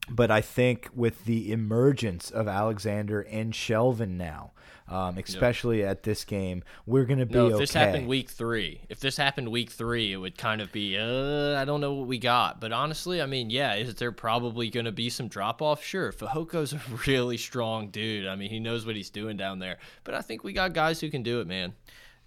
but 0.08 0.30
I 0.30 0.40
think 0.40 0.88
with 0.94 1.24
the 1.24 1.50
emergence 1.50 2.30
of 2.30 2.46
Alexander 2.46 3.22
and 3.22 3.52
Shelvin 3.52 4.10
now, 4.10 4.52
um, 4.88 5.18
especially 5.18 5.84
at 5.84 6.02
this 6.02 6.24
game, 6.24 6.62
we're 6.86 7.04
going 7.04 7.18
to 7.18 7.26
be 7.26 7.34
No, 7.34 7.46
if 7.46 7.54
okay. 7.54 7.62
this 7.62 7.72
happened 7.72 8.06
week 8.06 8.30
three, 8.30 8.82
if 8.88 9.00
this 9.00 9.16
happened 9.16 9.50
week 9.50 9.70
three, 9.70 10.12
it 10.12 10.16
would 10.16 10.38
kind 10.38 10.60
of 10.60 10.70
be, 10.72 10.96
uh, 10.96 11.60
I 11.60 11.64
don't 11.64 11.80
know 11.80 11.94
what 11.94 12.06
we 12.06 12.18
got. 12.18 12.60
But 12.60 12.72
honestly, 12.72 13.20
I 13.20 13.26
mean, 13.26 13.50
yeah, 13.50 13.74
is 13.74 13.94
there 13.96 14.12
probably 14.12 14.70
going 14.70 14.86
to 14.86 14.92
be 14.92 15.10
some 15.10 15.28
drop 15.28 15.60
off? 15.60 15.82
Sure. 15.82 16.12
Fehoko's 16.12 16.72
a 16.72 16.80
really 17.06 17.36
strong 17.36 17.88
dude. 17.88 18.26
I 18.26 18.36
mean, 18.36 18.50
he 18.50 18.60
knows 18.60 18.86
what 18.86 18.96
he's 18.96 19.10
doing 19.10 19.36
down 19.36 19.58
there. 19.58 19.78
But 20.04 20.14
I 20.14 20.20
think 20.20 20.44
we 20.44 20.52
got 20.52 20.72
guys 20.72 21.00
who 21.00 21.10
can 21.10 21.22
do 21.22 21.40
it, 21.40 21.46
man. 21.46 21.74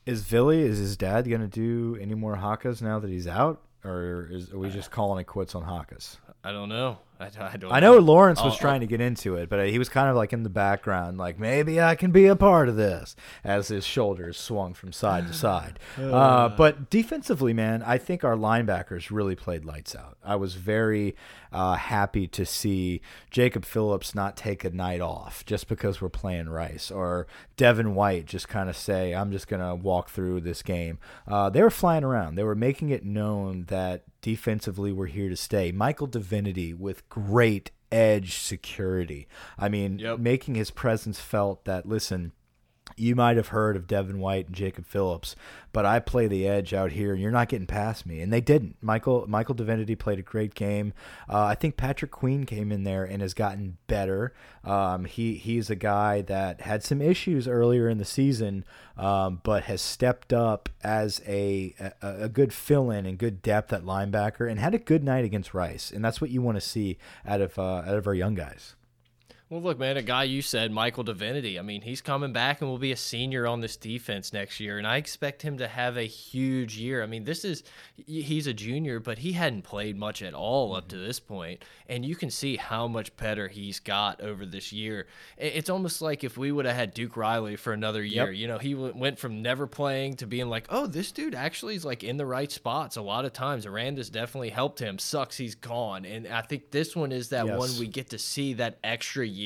Is 0.05 0.23
Villy, 0.23 0.59
is 0.61 0.79
his 0.79 0.97
dad 0.97 1.29
going 1.29 1.41
to 1.41 1.47
do 1.47 1.97
any 2.01 2.15
more 2.15 2.35
Hakas 2.35 2.81
now 2.81 2.99
that 2.99 3.09
he's 3.09 3.27
out? 3.27 3.61
Or 3.85 4.27
is, 4.31 4.51
are 4.51 4.57
we 4.57 4.69
just 4.69 4.91
calling 4.91 5.21
it 5.21 5.25
quits 5.25 5.55
on 5.55 5.63
Hakas? 5.63 6.17
I 6.43 6.51
don't 6.51 6.69
know. 6.69 6.97
I, 7.19 7.29
I 7.53 7.57
don't. 7.57 7.71
I 7.71 7.79
know 7.79 7.97
Lawrence 7.97 8.41
was 8.41 8.53
I'll- 8.53 8.59
trying 8.59 8.79
to 8.79 8.87
get 8.87 9.01
into 9.01 9.35
it, 9.35 9.49
but 9.49 9.67
he 9.67 9.77
was 9.77 9.89
kind 9.89 10.09
of 10.09 10.15
like 10.15 10.31
in 10.31 10.43
the 10.43 10.49
background, 10.49 11.17
like 11.17 11.37
maybe 11.37 11.81
I 11.81 11.95
can 11.95 12.11
be 12.11 12.27
a 12.27 12.35
part 12.35 12.69
of 12.69 12.75
this, 12.77 13.15
as 13.43 13.67
his 13.67 13.85
shoulders 13.85 14.37
swung 14.37 14.73
from 14.73 14.91
side 14.93 15.27
to 15.27 15.33
side. 15.33 15.79
Uh, 16.19 16.49
but 16.49 16.89
defensively, 16.89 17.53
man, 17.53 17.83
I 17.83 17.97
think 17.97 18.23
our 18.23 18.35
linebackers 18.35 19.11
really 19.11 19.35
played 19.35 19.63
lights 19.65 19.95
out. 19.95 20.17
I 20.23 20.35
was 20.37 20.55
very 20.55 21.15
uh, 21.51 21.75
happy 21.75 22.27
to 22.27 22.45
see 22.45 23.01
Jacob 23.29 23.65
Phillips 23.65 24.15
not 24.15 24.35
take 24.37 24.63
a 24.63 24.69
night 24.69 25.01
off 25.01 25.45
just 25.45 25.67
because 25.67 26.01
we're 26.01 26.09
playing 26.09 26.49
Rice, 26.49 26.89
or 26.89 27.27
Devin 27.57 27.95
White 27.95 28.25
just 28.25 28.47
kind 28.47 28.69
of 28.69 28.77
say, 28.77 29.13
"I'm 29.13 29.31
just 29.31 29.47
gonna 29.47 29.75
walk 29.75 30.09
through 30.09 30.41
this 30.41 30.61
game." 30.63 30.99
Uh, 31.27 31.49
they 31.49 31.61
were 31.61 31.69
flying 31.69 32.03
around. 32.03 32.35
They 32.35 32.43
were 32.43 32.55
making 32.55 32.89
it 32.89 33.03
known 33.05 33.65
that 33.67 34.03
defensively 34.21 34.91
we're 34.91 35.05
here 35.07 35.29
to 35.29 35.35
stay. 35.35 35.71
Michael 35.71 36.07
Divinity 36.07 36.73
with 36.73 37.07
great 37.09 37.71
edge 37.91 38.37
security. 38.37 39.27
I 39.57 39.67
mean, 39.69 39.99
Yep. 39.99 40.19
making 40.19 40.55
his 40.55 40.71
presence 40.71 41.19
felt 41.19 41.65
that 41.65 41.85
listen, 41.87 42.31
you 42.99 43.15
might 43.15 43.37
have 43.37 43.49
heard 43.49 43.75
of 43.75 43.87
Devin 43.87 44.19
White 44.19 44.47
and 44.47 44.55
Jacob 44.55 44.85
Phillips, 44.85 45.35
but 45.71 45.85
I 45.85 45.99
play 45.99 46.27
the 46.27 46.47
edge 46.47 46.73
out 46.73 46.91
here, 46.91 47.13
and 47.13 47.21
you're 47.21 47.31
not 47.31 47.49
getting 47.49 47.67
past 47.67 48.05
me. 48.05 48.21
And 48.21 48.33
they 48.33 48.41
didn't. 48.41 48.75
Michael 48.81 49.25
Michael 49.27 49.55
Divinity 49.55 49.95
played 49.95 50.19
a 50.19 50.23
great 50.23 50.55
game. 50.55 50.93
Uh, 51.29 51.43
I 51.45 51.55
think 51.55 51.77
Patrick 51.77 52.11
Queen 52.11 52.45
came 52.45 52.71
in 52.71 52.83
there 52.83 53.03
and 53.03 53.21
has 53.21 53.33
gotten 53.33 53.77
better. 53.87 54.33
Um, 54.63 55.05
he 55.05 55.35
he's 55.35 55.69
a 55.69 55.75
guy 55.75 56.21
that 56.23 56.61
had 56.61 56.83
some 56.83 57.01
issues 57.01 57.47
earlier 57.47 57.87
in 57.87 57.97
the 57.97 58.05
season, 58.05 58.65
um, 58.97 59.41
but 59.43 59.63
has 59.63 59.81
stepped 59.81 60.33
up 60.33 60.69
as 60.83 61.21
a 61.27 61.75
a, 62.01 62.23
a 62.23 62.29
good 62.29 62.53
fill 62.53 62.91
in 62.91 63.05
and 63.05 63.17
good 63.17 63.41
depth 63.41 63.71
at 63.71 63.83
linebacker, 63.83 64.49
and 64.49 64.59
had 64.59 64.73
a 64.73 64.79
good 64.79 65.03
night 65.03 65.25
against 65.25 65.53
Rice. 65.53 65.91
And 65.91 66.03
that's 66.03 66.19
what 66.19 66.29
you 66.29 66.41
want 66.41 66.57
to 66.57 66.61
see 66.61 66.97
out 67.25 67.41
of 67.41 67.57
uh, 67.57 67.83
out 67.85 67.95
of 67.95 68.07
our 68.07 68.13
young 68.13 68.35
guys. 68.35 68.75
Well, 69.49 69.63
look, 69.63 69.79
man, 69.79 69.97
a 69.97 70.03
guy 70.03 70.25
you 70.25 70.43
said, 70.43 70.71
Michael 70.71 71.03
Divinity. 71.03 71.57
I 71.57 71.63
mean, 71.63 71.81
he's 71.81 72.01
coming 72.01 72.31
back 72.31 72.61
and 72.61 72.69
will 72.69 72.77
be 72.77 72.91
a 72.91 72.95
senior 72.95 73.47
on 73.47 73.61
this 73.61 73.77
defense 73.77 74.31
next 74.31 74.59
year, 74.59 74.77
and 74.77 74.85
I 74.85 74.97
expect 74.97 75.41
him 75.41 75.57
to 75.57 75.67
have 75.67 75.97
a 75.97 76.03
huge 76.03 76.77
year. 76.77 77.01
I 77.01 77.07
mean, 77.07 77.23
this 77.23 77.43
is 77.43 77.63
he's 78.05 78.45
a 78.45 78.53
junior, 78.53 78.99
but 78.99 79.17
he 79.17 79.31
hadn't 79.31 79.63
played 79.63 79.97
much 79.97 80.21
at 80.21 80.35
all 80.35 80.75
up 80.75 80.87
to 80.89 80.97
mm-hmm. 80.97 81.07
this 81.07 81.19
point, 81.19 81.65
and 81.87 82.05
you 82.05 82.15
can 82.15 82.29
see 82.29 82.57
how 82.57 82.87
much 82.87 83.17
better 83.17 83.47
he's 83.47 83.79
got 83.79 84.21
over 84.21 84.45
this 84.45 84.71
year. 84.71 85.07
It's 85.35 85.71
almost 85.71 85.99
like 85.99 86.23
if 86.23 86.37
we 86.37 86.51
would 86.51 86.65
have 86.65 86.75
had 86.75 86.93
Duke 86.93 87.17
Riley 87.17 87.55
for 87.55 87.73
another 87.73 88.03
year. 88.03 88.29
You 88.29 88.47
know, 88.47 88.59
he 88.59 88.75
w- 88.75 88.93
went 88.95 89.17
from 89.17 89.41
never 89.41 89.65
playing 89.65 90.17
to 90.17 90.27
being 90.27 90.49
like, 90.49 90.67
oh, 90.69 90.85
this 90.85 91.11
dude 91.11 91.33
actually 91.33 91.73
is 91.73 91.83
like 91.83 92.03
in 92.03 92.17
the 92.17 92.25
right 92.27 92.51
spots 92.51 92.97
a 92.97 93.01
lot 93.01 93.25
of 93.25 93.33
times. 93.33 93.65
Aranda's 93.65 94.11
definitely 94.11 94.51
helped 94.51 94.77
him. 94.77 94.99
Sucks 94.99 95.37
he's 95.37 95.55
gone, 95.55 96.05
and 96.05 96.27
I 96.27 96.41
think 96.41 96.69
this 96.69 96.95
one 96.95 97.11
is 97.11 97.29
that 97.29 97.47
Yes. 97.47 97.57
one 97.57 97.79
we 97.79 97.87
get 97.87 98.11
to 98.11 98.19
see 98.19 98.53
that 98.53 98.77
extra 98.83 99.25
year 99.25 99.38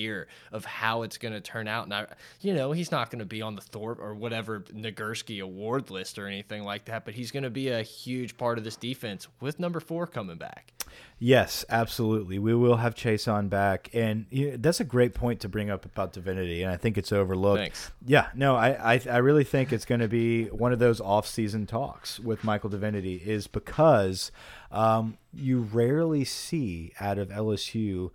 of 0.51 0.65
how 0.65 1.03
it's 1.03 1.17
going 1.17 1.34
to 1.34 1.41
turn 1.41 1.67
out. 1.67 1.86
And 1.86 1.93
I, 1.93 2.08
you 2.41 2.53
know, 2.53 2.71
he's 2.71 2.91
not 2.91 3.10
going 3.10 3.19
to 3.19 3.25
be 3.25 3.41
on 3.41 3.56
the 3.56 3.62
Thorpe 3.62 3.99
or 3.99 4.13
whatever 4.13 4.62
Nagurski 4.62 5.41
award 5.41 5.89
list 5.89 6.17
or 6.19 6.27
anything 6.27 6.63
like 6.63 6.86
that, 6.86 7.06
but 7.06 7.13
he's 7.13 7.32
going 7.32 7.43
to 7.43 7.49
be 7.49 7.69
a 7.69 7.82
huge 7.82 8.38
part 8.38 8.58
of 8.58 8.63
this 8.63 8.75
defense 8.75 9.27
with 9.39 9.60
number 9.60 9.79
four 9.79 10.08
coming 10.08 10.38
back. 10.38 10.73
Yes, 11.19 11.63
absolutely. 11.69 12.38
We 12.38 12.53
will 12.53 12.77
have 12.77 12.95
Chaisson 12.95 13.49
back, 13.49 13.89
and 13.93 14.25
you 14.29 14.51
know, 14.51 14.58
that's 14.58 14.79
a 14.79 14.84
great 14.84 15.13
point 15.13 15.39
to 15.41 15.49
bring 15.49 15.69
up 15.69 15.86
about 15.86 16.12
Divinity, 16.12 16.63
and 16.63 16.71
I 16.71 16.77
think 16.77 16.97
it's 16.97 17.12
overlooked. 17.12 17.60
Thanks. 17.60 17.91
Yeah, 18.06 18.27
no, 18.36 18.56
I 18.56 18.95
I, 18.95 19.01
I 19.10 19.17
really 19.17 19.43
think 19.43 19.71
it's 19.71 19.86
going 19.86 20.01
to 20.01 20.08
be 20.08 20.45
one 20.47 20.73
of 20.73 20.79
those 20.79 20.99
off-season 20.99 21.65
talks 21.65 22.19
with 22.19 22.43
Michael 22.43 22.69
Divinity, 22.69 23.15
is 23.25 23.47
because 23.47 24.32
um, 24.71 25.17
you 25.34 25.62
rarely 25.62 26.25
see 26.25 26.91
out 26.99 27.17
of 27.17 27.29
LSU 27.29 28.12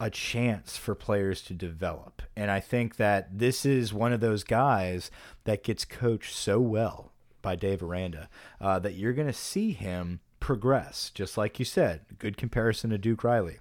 a 0.00 0.10
chance 0.10 0.76
for 0.76 0.94
players 0.94 1.42
to 1.42 1.54
develop, 1.54 2.22
and 2.36 2.50
I 2.50 2.60
think 2.60 2.96
that 2.96 3.38
this 3.38 3.66
is 3.66 3.92
one 3.92 4.12
of 4.12 4.20
those 4.20 4.44
guys 4.44 5.10
that 5.44 5.64
gets 5.64 5.84
coached 5.84 6.34
so 6.34 6.60
well 6.60 7.12
by 7.42 7.56
Dave 7.56 7.82
Aranda, 7.82 8.28
uh, 8.60 8.78
that 8.78 8.94
you're 8.94 9.12
going 9.12 9.26
to 9.26 9.32
see 9.32 9.72
him 9.72 10.20
progress, 10.40 11.10
just 11.14 11.36
like 11.36 11.58
you 11.58 11.64
said. 11.64 12.02
Good 12.18 12.36
comparison 12.36 12.90
to 12.90 12.98
Duke 12.98 13.24
Riley. 13.24 13.58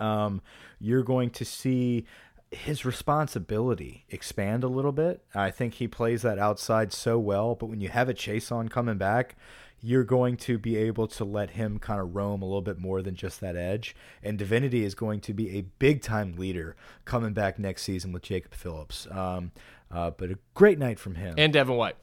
Um, 0.00 0.42
you're 0.80 1.02
going 1.02 1.30
to 1.30 1.44
see 1.44 2.06
his 2.50 2.84
responsibility 2.84 4.04
expand 4.10 4.62
a 4.64 4.68
little 4.68 4.92
bit. 4.92 5.22
I 5.34 5.50
think 5.50 5.74
he 5.74 5.88
plays 5.88 6.22
that 6.22 6.38
outside 6.38 6.92
so 6.92 7.18
well, 7.18 7.54
but 7.54 7.66
when 7.66 7.80
you 7.80 7.88
have 7.88 8.08
a 8.08 8.14
Chaisson 8.14 8.70
coming 8.70 8.98
back, 8.98 9.36
you're 9.84 10.04
going 10.04 10.36
to 10.36 10.58
be 10.58 10.76
able 10.76 11.08
to 11.08 11.24
let 11.24 11.50
him 11.50 11.78
kind 11.78 12.00
of 12.00 12.14
roam 12.14 12.40
a 12.40 12.44
little 12.44 12.62
bit 12.62 12.78
more 12.78 13.02
than 13.02 13.16
just 13.16 13.40
that 13.40 13.56
edge. 13.56 13.96
And 14.22 14.38
Divinity 14.38 14.84
is 14.84 14.94
going 14.94 15.20
to 15.22 15.34
be 15.34 15.58
a 15.58 15.62
big 15.62 16.02
time 16.02 16.34
leader 16.36 16.76
coming 17.04 17.32
back 17.32 17.58
next 17.58 17.82
season 17.82 18.12
with 18.12 18.22
Jacob 18.22 18.54
Phillips. 18.54 19.08
Um, 19.10 19.50
uh, 19.90 20.10
but 20.10 20.30
a 20.30 20.38
great 20.54 20.78
night 20.78 21.00
from 21.00 21.16
him. 21.16 21.34
And 21.36 21.52
Devin 21.52 21.76
White. 21.76 21.96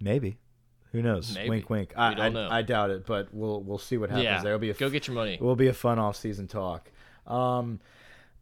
Maybe. 0.00 0.38
Who 0.92 1.02
knows? 1.02 1.34
Maybe. 1.34 1.50
Wink, 1.50 1.68
wink. 1.68 1.92
I, 1.96 2.14
don't 2.14 2.20
I, 2.20 2.28
know. 2.28 2.48
I 2.48 2.62
doubt 2.62 2.90
it, 2.90 3.04
but 3.04 3.34
we'll 3.34 3.60
we'll 3.60 3.78
see 3.78 3.96
what 3.96 4.10
happens. 4.10 4.24
Yeah. 4.24 4.42
There'll 4.42 4.60
be 4.60 4.70
a 4.70 4.74
Go 4.74 4.88
get 4.88 5.08
your 5.08 5.16
money. 5.16 5.34
it 5.34 5.40
will 5.40 5.56
be 5.56 5.66
a 5.66 5.72
fun 5.72 5.98
off-season 5.98 6.46
talk. 6.46 6.92
Um, 7.26 7.80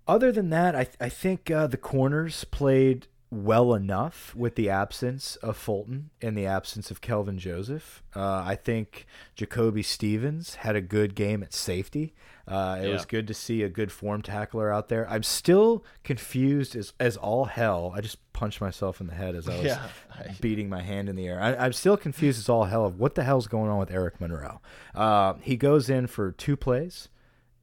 other 0.06 0.30
than 0.30 0.50
that, 0.50 0.76
I 0.76 0.86
I 1.00 1.08
think 1.08 1.50
uh, 1.50 1.66
the 1.66 1.78
corners 1.78 2.44
played 2.44 3.06
well 3.34 3.72
enough 3.72 4.34
with 4.36 4.56
the 4.56 4.68
absence 4.68 5.36
of 5.36 5.56
Fulton 5.56 6.10
and 6.20 6.36
the 6.36 6.44
absence 6.44 6.90
of 6.90 7.00
Kelvin 7.00 7.38
Joseph. 7.38 8.02
Uh, 8.14 8.42
I 8.46 8.56
think 8.56 9.06
Jacoby 9.34 9.82
Stevens 9.82 10.56
had 10.56 10.76
a 10.76 10.82
good 10.82 11.14
game 11.14 11.42
at 11.42 11.54
safety. 11.54 12.12
Uh, 12.46 12.78
it 12.82 12.88
Yeah. 12.88 12.92
was 12.92 13.06
good 13.06 13.26
to 13.28 13.32
see 13.34 13.62
a 13.62 13.70
good 13.70 13.90
form 13.90 14.20
tackler 14.20 14.70
out 14.70 14.90
there. 14.90 15.08
I'm 15.08 15.22
still 15.22 15.82
confused 16.04 16.76
as 16.76 16.92
as 17.00 17.16
all 17.16 17.46
hell. 17.46 17.94
I 17.96 18.02
just 18.02 18.18
punched 18.34 18.60
myself 18.60 19.00
in 19.00 19.06
the 19.06 19.14
head 19.14 19.34
as 19.34 19.48
I 19.48 19.56
was 19.56 19.64
Yeah. 19.64 19.88
beating 20.42 20.68
my 20.68 20.82
hand 20.82 21.08
in 21.08 21.16
the 21.16 21.26
air. 21.26 21.40
I, 21.40 21.54
I'm 21.54 21.72
still 21.72 21.96
confused 21.96 22.38
as 22.38 22.50
all 22.50 22.64
hell 22.64 22.84
of 22.84 22.98
what 23.00 23.14
the 23.14 23.22
hell's 23.24 23.46
going 23.46 23.70
on 23.70 23.78
with 23.78 23.90
Eric 23.90 24.20
Monroe. 24.20 24.60
Uh, 24.94 25.34
he 25.40 25.56
goes 25.56 25.88
in 25.88 26.06
for 26.06 26.32
two 26.32 26.56
plays 26.56 27.08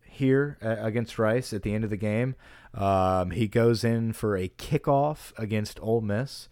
here 0.02 0.58
uh, 0.64 0.78
against 0.80 1.20
Rice 1.20 1.54
at 1.54 1.62
the 1.62 1.76
end 1.76 1.84
of 1.84 1.92
the 1.92 1.98
game. 1.98 2.36
Um, 2.74 3.32
he 3.32 3.48
goes 3.48 3.84
in 3.84 4.14
for 4.14 4.38
a 4.38 4.50
kickoff 4.50 5.32
against 5.38 5.80
Ole 5.82 6.02
Miss, 6.02 6.50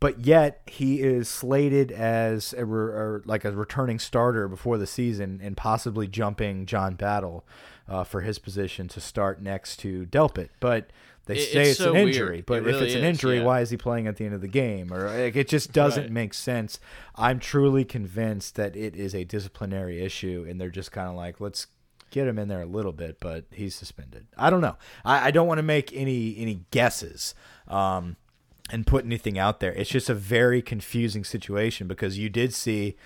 but 0.00 0.20
yet 0.26 0.60
he 0.66 1.00
is 1.00 1.28
slated 1.28 1.90
as 1.90 2.52
a 2.52 2.64
re 2.64 3.20
like 3.24 3.44
a 3.44 3.52
returning 3.52 3.98
starter 3.98 4.46
before 4.46 4.78
the 4.78 4.86
season 4.86 5.40
and 5.42 5.56
possibly 5.56 6.06
jumping 6.06 6.66
John 6.66 6.94
Battle 6.94 7.44
uh, 7.88 8.04
for 8.04 8.20
his 8.20 8.38
position 8.38 8.88
to 8.88 9.00
start 9.00 9.40
next 9.42 9.78
to 9.78 10.04
Delpit. 10.06 10.50
But 10.60 10.90
they 11.24 11.36
It- 11.38 11.52
say 11.52 11.60
it's 11.62 11.70
it's, 11.70 11.78
so 11.78 11.88
an 11.88 11.94
weird. 11.94 12.08
injury. 12.08 12.38
It 12.40 12.46
But 12.46 12.58
if 12.58 12.64
really 12.66 12.86
it's 12.86 12.94
an 12.94 13.00
is, 13.04 13.06
injury, 13.08 13.38
yeah. 13.38 13.44
why 13.44 13.60
is 13.62 13.70
he 13.70 13.76
playing 13.76 14.06
at 14.06 14.16
the 14.16 14.24
end 14.26 14.34
of 14.34 14.40
the 14.42 14.48
game? 14.48 14.92
Or 14.92 15.08
like, 15.10 15.34
it 15.36 15.48
just 15.48 15.72
doesn't 15.72 16.04
Right. 16.04 16.12
make 16.12 16.34
sense. 16.34 16.78
I'm 17.16 17.38
truly 17.40 17.84
convinced 17.84 18.54
that 18.56 18.76
it 18.76 18.94
is 18.94 19.14
a 19.14 19.24
disciplinary 19.24 20.00
issue, 20.02 20.46
and 20.48 20.60
they're 20.60 20.70
just 20.70 20.92
kind 20.92 21.08
of 21.08 21.16
like, 21.16 21.40
let's 21.40 21.66
get 22.10 22.26
him 22.28 22.38
in 22.38 22.48
there 22.48 22.62
a 22.62 22.66
little 22.66 22.92
bit, 22.92 23.18
but 23.20 23.44
he's 23.50 23.74
suspended. 23.74 24.26
I 24.36 24.50
don't 24.50 24.60
know. 24.60 24.76
I, 25.04 25.28
I 25.28 25.30
don't 25.30 25.46
want 25.46 25.58
to 25.58 25.62
make 25.64 25.92
any 25.94 26.36
any 26.38 26.60
guesses. 26.70 27.34
Um, 27.66 28.16
and 28.70 28.86
put 28.86 29.02
anything 29.06 29.38
out 29.38 29.60
there. 29.60 29.72
It's 29.72 29.88
just 29.88 30.10
a 30.10 30.14
very 30.14 30.60
confusing 30.60 31.24
situation 31.24 31.86
because 31.88 32.18
you 32.18 32.28
did 32.28 32.52
see 32.52 32.96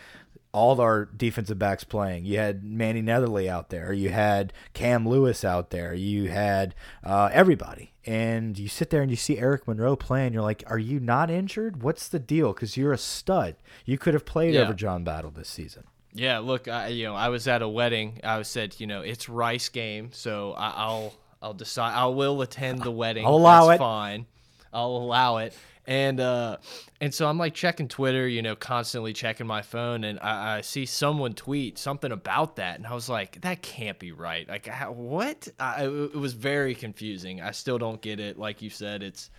all 0.50 0.80
our 0.80 1.04
defensive 1.04 1.56
backs 1.56 1.84
playing. 1.84 2.24
You 2.24 2.38
had 2.38 2.64
Mannie 2.64 3.00
Netherly 3.00 3.46
out 3.48 3.70
there. 3.70 3.92
You 3.92 4.08
had 4.08 4.52
Cam 4.72 5.08
Lewis 5.08 5.44
out 5.44 5.70
there. 5.70 5.94
You 5.94 6.30
had 6.30 6.74
uh, 7.04 7.30
everybody. 7.32 7.92
And 8.04 8.58
you 8.58 8.66
sit 8.66 8.90
there 8.90 9.02
and 9.02 9.10
you 9.10 9.16
see 9.16 9.38
Eric 9.38 9.68
Monroe 9.68 9.94
playing. 9.94 10.32
You're 10.32 10.42
like, 10.42 10.64
are 10.66 10.80
you 10.80 10.98
not 10.98 11.30
injured? 11.30 11.80
What's 11.80 12.08
the 12.08 12.18
deal? 12.18 12.52
Because 12.52 12.76
you're 12.76 12.92
a 12.92 12.98
stud. 12.98 13.54
You 13.84 13.98
could 13.98 14.14
have 14.14 14.26
played 14.26 14.54
Yeah. 14.54 14.62
over 14.62 14.74
John 14.74 15.04
Battle 15.04 15.30
this 15.30 15.48
season. 15.48 15.84
Yeah, 16.14 16.40
look, 16.40 16.68
I, 16.68 16.88
you 16.88 17.04
know, 17.04 17.14
I 17.14 17.28
was 17.30 17.48
at 17.48 17.62
a 17.62 17.68
wedding. 17.68 18.20
I 18.22 18.42
said, 18.42 18.76
you 18.78 18.86
know, 18.86 19.00
it's 19.00 19.28
Rice 19.28 19.68
game, 19.68 20.10
so 20.12 20.52
I, 20.52 20.70
I'll 20.76 21.14
I'll 21.40 21.54
decide. 21.54 21.94
I 21.94 22.06
will 22.06 22.42
attend 22.42 22.82
the 22.82 22.90
wedding. 22.90 23.24
I'll 23.24 23.36
allow 23.36 23.66
That's 23.66 23.78
it. 23.78 23.82
Fine, 23.82 24.26
I'll 24.72 24.96
allow 24.96 25.38
it. 25.38 25.54
And 25.84 26.20
uh, 26.20 26.58
and 27.00 27.12
so 27.12 27.26
I'm 27.26 27.38
like 27.38 27.54
checking 27.54 27.88
Twitter, 27.88 28.28
you 28.28 28.40
know, 28.40 28.54
constantly 28.54 29.12
checking 29.12 29.46
my 29.48 29.62
phone, 29.62 30.04
and 30.04 30.20
I, 30.20 30.58
I 30.58 30.60
see 30.60 30.86
someone 30.86 31.32
tweet 31.32 31.76
something 31.76 32.12
about 32.12 32.56
that, 32.56 32.76
and 32.76 32.86
I 32.86 32.94
was 32.94 33.08
like, 33.08 33.40
that 33.40 33.62
can't 33.62 33.98
be 33.98 34.12
right. 34.12 34.48
Like, 34.48 34.66
how, 34.66 34.92
what? 34.92 35.48
I, 35.58 35.86
it 35.86 36.14
was 36.14 36.34
very 36.34 36.76
confusing. 36.76 37.40
I 37.40 37.50
still 37.50 37.78
don't 37.78 38.00
get 38.00 38.20
it. 38.20 38.38
Like 38.38 38.62
you 38.62 38.70
said, 38.70 39.02
it's 39.02 39.30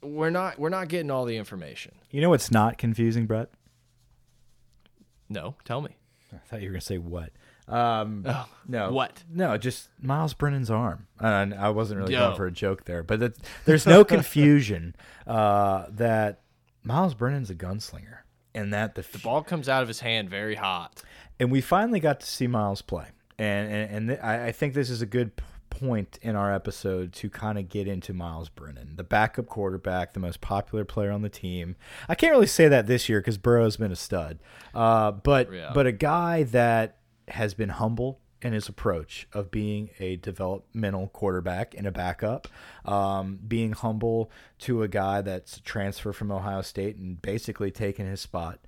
we're 0.00 0.30
not 0.30 0.58
we're 0.58 0.70
not 0.70 0.88
getting 0.88 1.10
all 1.10 1.26
the 1.26 1.36
information. 1.36 1.92
You 2.10 2.22
know 2.22 2.30
what's 2.30 2.50
not 2.50 2.78
confusing, 2.78 3.26
Brett? 3.26 3.50
No, 5.28 5.54
tell 5.64 5.80
me. 5.80 5.96
I 6.32 6.36
thought 6.38 6.60
you 6.60 6.68
were 6.68 6.72
going 6.72 6.80
to 6.80 6.86
say 6.86 6.98
what. 6.98 7.30
Um, 7.68 8.24
Oh, 8.26 8.48
no. 8.66 8.90
what? 8.92 9.22
No, 9.30 9.56
just 9.58 9.88
Myles 10.00 10.34
Brennan's 10.34 10.70
arm. 10.70 11.06
And 11.20 11.54
I 11.54 11.70
wasn't 11.70 12.00
really 12.00 12.12
Yo. 12.14 12.20
going 12.20 12.36
for 12.36 12.46
a 12.46 12.50
joke 12.52 12.84
there, 12.84 13.02
but 13.02 13.20
that, 13.20 13.34
there's 13.64 13.86
no 13.86 14.04
confusion 14.16 14.94
uh, 15.26 15.86
that 15.90 16.40
Myles 16.82 17.14
Brennan's 17.14 17.50
a 17.50 17.54
gunslinger, 17.54 18.18
and 18.54 18.72
that 18.72 18.94
the, 18.94 19.02
The 19.12 19.18
ball 19.18 19.42
comes 19.42 19.68
out 19.68 19.82
of 19.82 19.88
his 19.88 20.00
hand 20.00 20.30
very 20.30 20.54
hot. 20.54 21.02
and 21.40 21.50
we 21.50 21.60
finally 21.60 22.00
got 22.00 22.20
to 22.20 22.26
see 22.26 22.46
Myles 22.46 22.80
play, 22.82 23.06
and 23.38 23.70
and, 23.72 23.90
and 23.90 24.08
th 24.08 24.20
I, 24.22 24.46
I 24.46 24.52
think 24.52 24.72
this 24.74 24.88
is 24.90 25.02
a 25.02 25.06
good 25.06 25.32
point 25.70 26.18
in 26.22 26.36
our 26.36 26.54
episode 26.54 27.12
to 27.14 27.30
kind 27.30 27.58
of 27.58 27.68
get 27.68 27.86
into 27.88 28.12
Myles 28.12 28.48
Brennan, 28.48 28.96
the 28.96 29.04
backup 29.04 29.46
quarterback, 29.46 30.12
the 30.14 30.20
most 30.20 30.40
popular 30.40 30.84
player 30.84 31.10
on 31.10 31.22
the 31.22 31.28
team. 31.28 31.76
I 32.08 32.14
can't 32.14 32.32
really 32.32 32.46
say 32.46 32.68
that 32.68 32.86
this 32.86 33.08
year 33.08 33.20
because 33.20 33.38
Burrow's 33.38 33.76
been 33.76 33.92
a 33.92 33.96
stud, 33.96 34.38
uh, 34.74 35.12
but 35.12 35.52
Yeah. 35.52 35.70
but 35.74 35.86
a 35.86 35.92
guy 35.92 36.42
that 36.44 36.98
has 37.28 37.54
been 37.54 37.68
humble 37.70 38.20
in 38.40 38.52
his 38.52 38.68
approach 38.68 39.26
of 39.32 39.50
being 39.50 39.90
a 39.98 40.14
developmental 40.16 41.08
quarterback 41.08 41.74
and 41.76 41.86
a 41.88 41.90
backup, 41.90 42.46
um, 42.84 43.38
being 43.48 43.72
humble 43.72 44.30
to 44.58 44.82
a 44.84 44.88
guy 44.88 45.20
that's 45.20 45.56
a 45.56 45.62
transfer 45.62 46.12
from 46.12 46.30
Ohio 46.30 46.62
State 46.62 46.96
and 46.96 47.20
basically 47.20 47.70
taking 47.72 48.06
his 48.06 48.20
spot, 48.20 48.60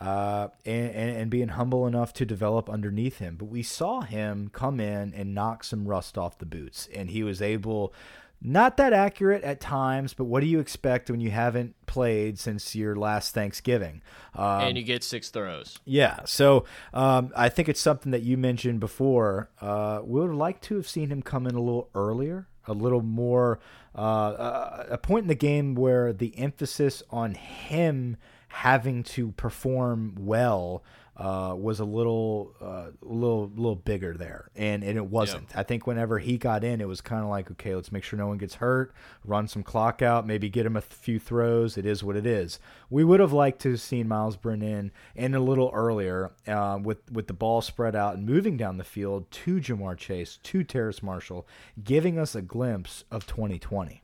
uh, 0.00 0.48
and, 0.64 0.90
and, 0.90 1.16
and 1.16 1.30
being 1.30 1.48
humble 1.48 1.86
enough 1.86 2.12
to 2.14 2.24
develop 2.24 2.70
underneath 2.70 3.18
him. 3.18 3.36
But 3.36 3.46
we 3.46 3.62
saw 3.62 4.02
him 4.02 4.50
come 4.52 4.80
in 4.80 5.12
and 5.14 5.34
knock 5.34 5.64
some 5.64 5.86
rust 5.86 6.16
off 6.16 6.38
the 6.38 6.46
boots, 6.46 6.88
and 6.94 7.10
he 7.10 7.22
was 7.22 7.42
able. 7.42 7.92
Not 8.40 8.76
that 8.76 8.92
accurate 8.92 9.42
at 9.42 9.60
times, 9.60 10.14
but 10.14 10.26
what 10.26 10.40
do 10.40 10.46
you 10.46 10.60
expect 10.60 11.10
when 11.10 11.20
you 11.20 11.32
haven't 11.32 11.74
played 11.86 12.38
since 12.38 12.76
your 12.76 12.94
last 12.94 13.34
Thanksgiving? 13.34 14.00
Um, 14.36 14.60
and 14.60 14.78
you 14.78 14.84
get 14.84 15.02
six 15.02 15.30
throws. 15.30 15.80
yeah, 15.84 16.20
so 16.24 16.64
um, 16.94 17.32
I 17.34 17.48
think 17.48 17.68
it's 17.68 17.80
something 17.80 18.12
that 18.12 18.22
you 18.22 18.36
mentioned 18.36 18.78
before. 18.78 19.50
Uh, 19.60 20.02
we 20.04 20.20
would 20.20 20.36
like 20.36 20.60
to 20.62 20.76
have 20.76 20.88
seen 20.88 21.10
him 21.10 21.20
come 21.20 21.48
in 21.48 21.56
a 21.56 21.60
little 21.60 21.90
earlier, 21.96 22.46
a 22.68 22.74
little 22.74 23.02
more, 23.02 23.58
uh, 23.96 24.84
a 24.88 24.98
point 24.98 25.24
in 25.24 25.28
the 25.28 25.34
game 25.34 25.74
where 25.74 26.12
the 26.12 26.38
emphasis 26.38 27.02
on 27.10 27.34
him 27.34 28.16
having 28.48 29.02
to 29.02 29.32
perform 29.32 30.14
well 30.18 30.82
uh, 31.18 31.52
was 31.58 31.80
a 31.80 31.84
little, 31.84 32.54
uh, 32.60 32.90
little, 33.02 33.50
little 33.56 33.74
bigger 33.74 34.14
there, 34.14 34.50
and 34.54 34.84
and 34.84 34.96
it 34.96 35.06
wasn't. 35.06 35.50
I 35.56 35.64
think 35.64 35.84
whenever 35.84 36.20
he 36.20 36.38
got 36.38 36.62
in, 36.62 36.80
it 36.80 36.86
was 36.86 37.00
kind 37.00 37.24
of 37.24 37.28
like, 37.28 37.50
okay, 37.50 37.74
let's 37.74 37.90
make 37.90 38.04
sure 38.04 38.16
no 38.16 38.28
one 38.28 38.38
gets 38.38 38.54
hurt, 38.54 38.94
run 39.24 39.48
some 39.48 39.64
clock 39.64 40.00
out, 40.00 40.28
maybe 40.28 40.48
get 40.48 40.64
him 40.64 40.76
a 40.76 40.80
few 40.80 41.18
throws. 41.18 41.76
It 41.76 41.84
is 41.84 42.04
what 42.04 42.14
it 42.14 42.24
is. 42.24 42.60
We 42.88 43.02
would 43.02 43.18
have 43.18 43.32
liked 43.32 43.60
to 43.62 43.72
have 43.72 43.80
seen 43.80 44.06
Myles 44.06 44.36
Brennan 44.36 44.92
in 45.16 45.34
a 45.34 45.40
little 45.40 45.72
earlier, 45.74 46.30
uh, 46.46 46.78
with 46.80 47.10
with 47.10 47.26
the 47.26 47.32
ball 47.32 47.62
spread 47.62 47.96
out 47.96 48.14
and 48.14 48.24
moving 48.24 48.56
down 48.56 48.78
the 48.78 48.84
field 48.84 49.28
to 49.32 49.56
Ja'Marr 49.56 49.96
Chase, 49.96 50.38
to 50.44 50.62
Terrace 50.62 51.02
Marshall, 51.02 51.48
giving 51.82 52.16
us 52.16 52.36
a 52.36 52.42
glimpse 52.42 53.02
of 53.10 53.26
2020. 53.26 54.02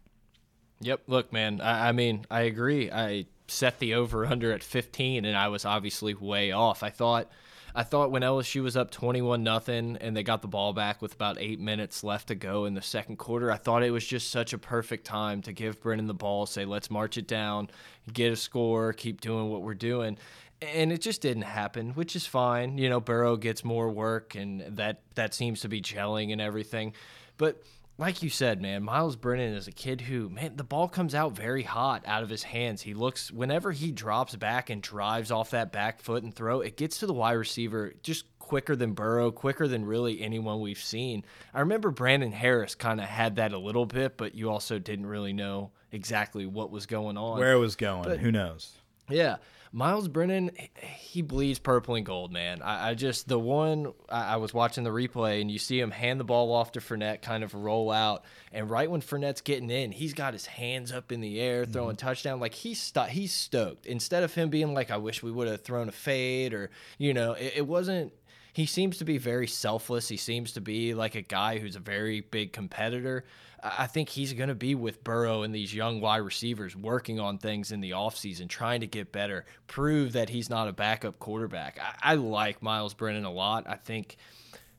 Yep. 0.80 1.02
Look, 1.07 1.33
man. 1.33 1.61
I, 1.61 1.90
I 1.90 1.92
mean, 1.92 2.26
I 2.28 2.42
agree. 2.42 2.90
I 2.90 3.26
set 3.46 3.78
the 3.78 3.94
over 3.94 4.26
under 4.26 4.52
at 4.52 4.62
15, 4.62 5.24
and 5.24 5.37
I 5.37 5.48
was 5.48 5.64
obviously 5.64 6.14
way 6.14 6.52
off. 6.52 6.83
I 6.83 6.90
thought, 6.90 7.30
I 7.74 7.83
thought 7.83 8.11
when 8.11 8.22
LSU 8.22 8.62
was 8.62 8.76
up 8.76 8.90
21 8.90 9.42
nothing, 9.42 9.98
and 10.00 10.16
they 10.16 10.22
got 10.22 10.42
the 10.42 10.48
ball 10.48 10.72
back 10.72 11.02
with 11.02 11.14
about 11.14 11.38
eight 11.40 11.61
minutes 11.61 12.04
left 12.04 12.28
to 12.28 12.35
go 12.35 12.64
in 12.64 12.74
the 12.74 12.83
second 12.83 13.16
quarter, 13.16 13.50
I 13.50 13.57
thought 13.57 13.83
it 13.83 13.90
was 13.90 14.07
just 14.07 14.30
such 14.30 14.52
a 14.52 14.59
perfect 14.59 15.04
time 15.04 15.42
to 15.42 15.52
give 15.52 15.80
Brennan 15.80 16.07
the 16.07 16.14
ball, 16.14 16.46
say 16.46 16.64
let's 16.64 16.90
march 16.90 17.18
it 17.18 17.26
down, 17.26 17.68
get 18.12 18.33
a 18.33 18.37
score, 18.37 18.92
keep 18.92 19.20
doing 19.20 19.50
what 19.50 19.62
we're 19.62 19.74
doing. 19.74 20.18
And 20.62 20.92
it 20.92 21.02
just 21.02 21.20
didn't 21.20 21.42
happen, 21.42 21.90
which 21.90 22.16
is 22.16 22.26
fine. 22.26 22.78
You 22.78 22.88
know, 22.88 23.00
Burrow 23.00 23.37
gets 23.37 23.64
more 23.64 23.90
work, 23.90 24.35
and 24.35 24.61
that 24.76 25.02
that 25.16 25.35
seems 25.35 25.61
to 25.61 25.68
be 25.68 25.83
gelling 25.83 26.33
and 26.33 26.40
everything. 26.40 26.94
But 27.37 27.62
like 27.96 28.22
you 28.22 28.28
said, 28.30 28.61
man, 28.61 28.83
Myles 28.83 29.14
Brennan 29.16 29.54
is 29.54 29.68
a 29.68 29.72
kid 29.72 30.00
who, 30.02 30.28
man, 30.28 30.57
the 30.57 30.64
ball 30.64 30.88
comes 30.88 31.14
out 31.14 31.37
very 31.37 31.62
hot 31.62 32.02
out 32.07 32.22
of 32.24 32.28
his 32.28 32.42
hands. 32.42 32.83
He 32.83 32.92
looks, 32.94 33.30
whenever 33.30 33.70
he 33.72 33.92
drops 33.92 34.35
back 34.35 34.68
and 34.68 34.83
drives 34.83 35.30
off 35.30 35.50
that 35.50 35.70
back 35.70 36.00
foot 36.00 36.24
and 36.24 36.35
throw, 36.35 36.61
it 36.61 36.76
gets 36.76 36.98
to 36.98 37.07
the 37.07 37.12
wide 37.12 37.33
receiver 37.33 37.94
just 38.02 38.24
quicker 38.40 38.74
than 38.74 38.94
Burrow, 38.94 39.30
quicker 39.30 39.68
than 39.68 39.85
really 39.85 40.20
anyone 40.20 40.61
we've 40.61 40.83
seen. 40.83 41.24
I 41.54 41.61
remember 41.61 41.90
Brandon 41.90 42.33
Harris 42.33 42.74
kind 42.74 43.00
of 43.00 43.07
had 43.07 43.37
that 43.37 43.52
a 43.52 43.59
little 43.59 43.87
bit, 43.87 44.16
but 44.16 44.35
you 44.35 44.50
also 44.50 44.78
didn't 44.80 45.07
really 45.07 45.33
know 45.33 45.70
exactly 45.92 46.46
what 46.46 46.70
was 46.72 46.87
going 46.87 47.16
on. 47.16 47.38
Where 47.38 47.52
it 47.52 47.59
was 47.59 47.76
going, 47.76 48.02
But- 48.04 48.18
who 48.18 48.33
knows? 48.33 48.72
Yeah, 49.09 49.37
Myles 49.76 50.06
Brennan, 50.06 50.52
he 50.80 51.20
bleeds 51.20 51.58
purple 51.58 51.96
and 51.96 52.06
gold, 52.06 52.32
man. 52.32 52.62
I, 52.62 52.90
I 52.90 52.94
just 52.94 53.26
the 53.26 53.40
one 53.40 53.92
I, 54.08 54.34
I, 54.34 54.37
was 54.37 54.54
watching 54.54 54.84
the 54.84 54.90
replay, 54.90 55.40
and 55.40 55.50
you 55.50 55.58
see 55.58 55.80
him 55.80 55.90
hand 55.90 56.20
the 56.20 56.24
ball 56.24 56.52
off 56.52 56.70
to 56.72 56.80
Fournette, 56.80 57.22
kind 57.22 57.42
of 57.42 57.54
roll 57.54 57.90
out, 57.90 58.24
and 58.52 58.70
right 58.70 58.88
when 58.88 59.00
Fournette's 59.00 59.40
getting 59.40 59.70
in, 59.70 59.90
he's 59.90 60.14
got 60.14 60.32
his 60.32 60.46
hands 60.46 60.92
up 60.92 61.10
in 61.10 61.20
the 61.20 61.40
air, 61.40 61.66
throwing 61.66 61.96
mm 61.96 61.96
-hmm. 61.96 62.06
touchdown, 62.06 62.38
like 62.38 62.54
he's 62.54 62.92
he's 63.08 63.32
stoked. 63.32 63.84
Instead 63.87 64.22
of 64.22 64.34
him 64.34 64.48
being 64.48 64.74
like, 64.74 64.92
"I 64.92 64.96
wish 64.96 65.24
we 65.24 65.32
would 65.32 65.48
have 65.48 65.62
thrown 65.62 65.88
a 65.88 65.92
fade," 65.92 66.54
or 66.54 66.70
you 66.96 67.12
know, 67.12 67.32
it, 67.32 67.56
it 67.56 67.66
wasn't 67.66 68.12
he 68.54 68.66
seems 68.66 68.98
to 68.98 69.04
be 69.04 69.18
very 69.18 69.48
selfless. 69.48 70.06
He 70.06 70.16
seems 70.16 70.52
to 70.52 70.60
be 70.60 70.94
like 70.94 71.16
a 71.16 71.22
guy 71.22 71.58
who's 71.58 71.74
a 71.74 71.80
very 71.80 72.20
big 72.20 72.52
competitor. 72.52 73.24
I 73.60 73.88
think 73.88 74.08
he's 74.08 74.32
going 74.32 74.48
to 74.48 74.54
be 74.54 74.76
with 74.76 75.02
Burrow 75.02 75.42
and 75.42 75.52
these 75.52 75.74
young 75.74 76.00
wide 76.00 76.18
receivers 76.18 76.76
working 76.76 77.18
on 77.18 77.38
things 77.38 77.72
in 77.72 77.80
the 77.80 77.90
offseason, 77.90 78.48
trying 78.48 78.82
to 78.82 78.86
get 78.86 79.10
better, 79.10 79.44
prove 79.66 80.12
that 80.12 80.28
he's 80.28 80.48
not 80.48 80.68
a 80.68 80.72
backup 80.72 81.18
quarterback. 81.18 81.80
I, 81.82 82.12
I 82.12 82.14
like 82.14 82.62
Myles 82.62 82.94
Brennan 82.94 83.24
a 83.24 83.32
lot. 83.32 83.64
I 83.68 83.74
think 83.74 84.18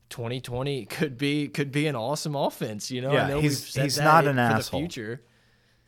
2020 0.10 0.86
could 0.90 1.18
be 1.18 1.50
could 1.50 1.74
be 1.74 1.88
an 1.88 1.98
awesome 1.98 2.38
offense. 2.38 2.90
You 2.90 3.02
know, 3.02 3.12
yeah, 3.12 3.28
know 3.28 3.42
he's 3.42 3.76
he's 3.76 4.00
not 4.00 4.26
an 4.26 4.40
asshole. 4.40 4.80
future. 4.80 5.22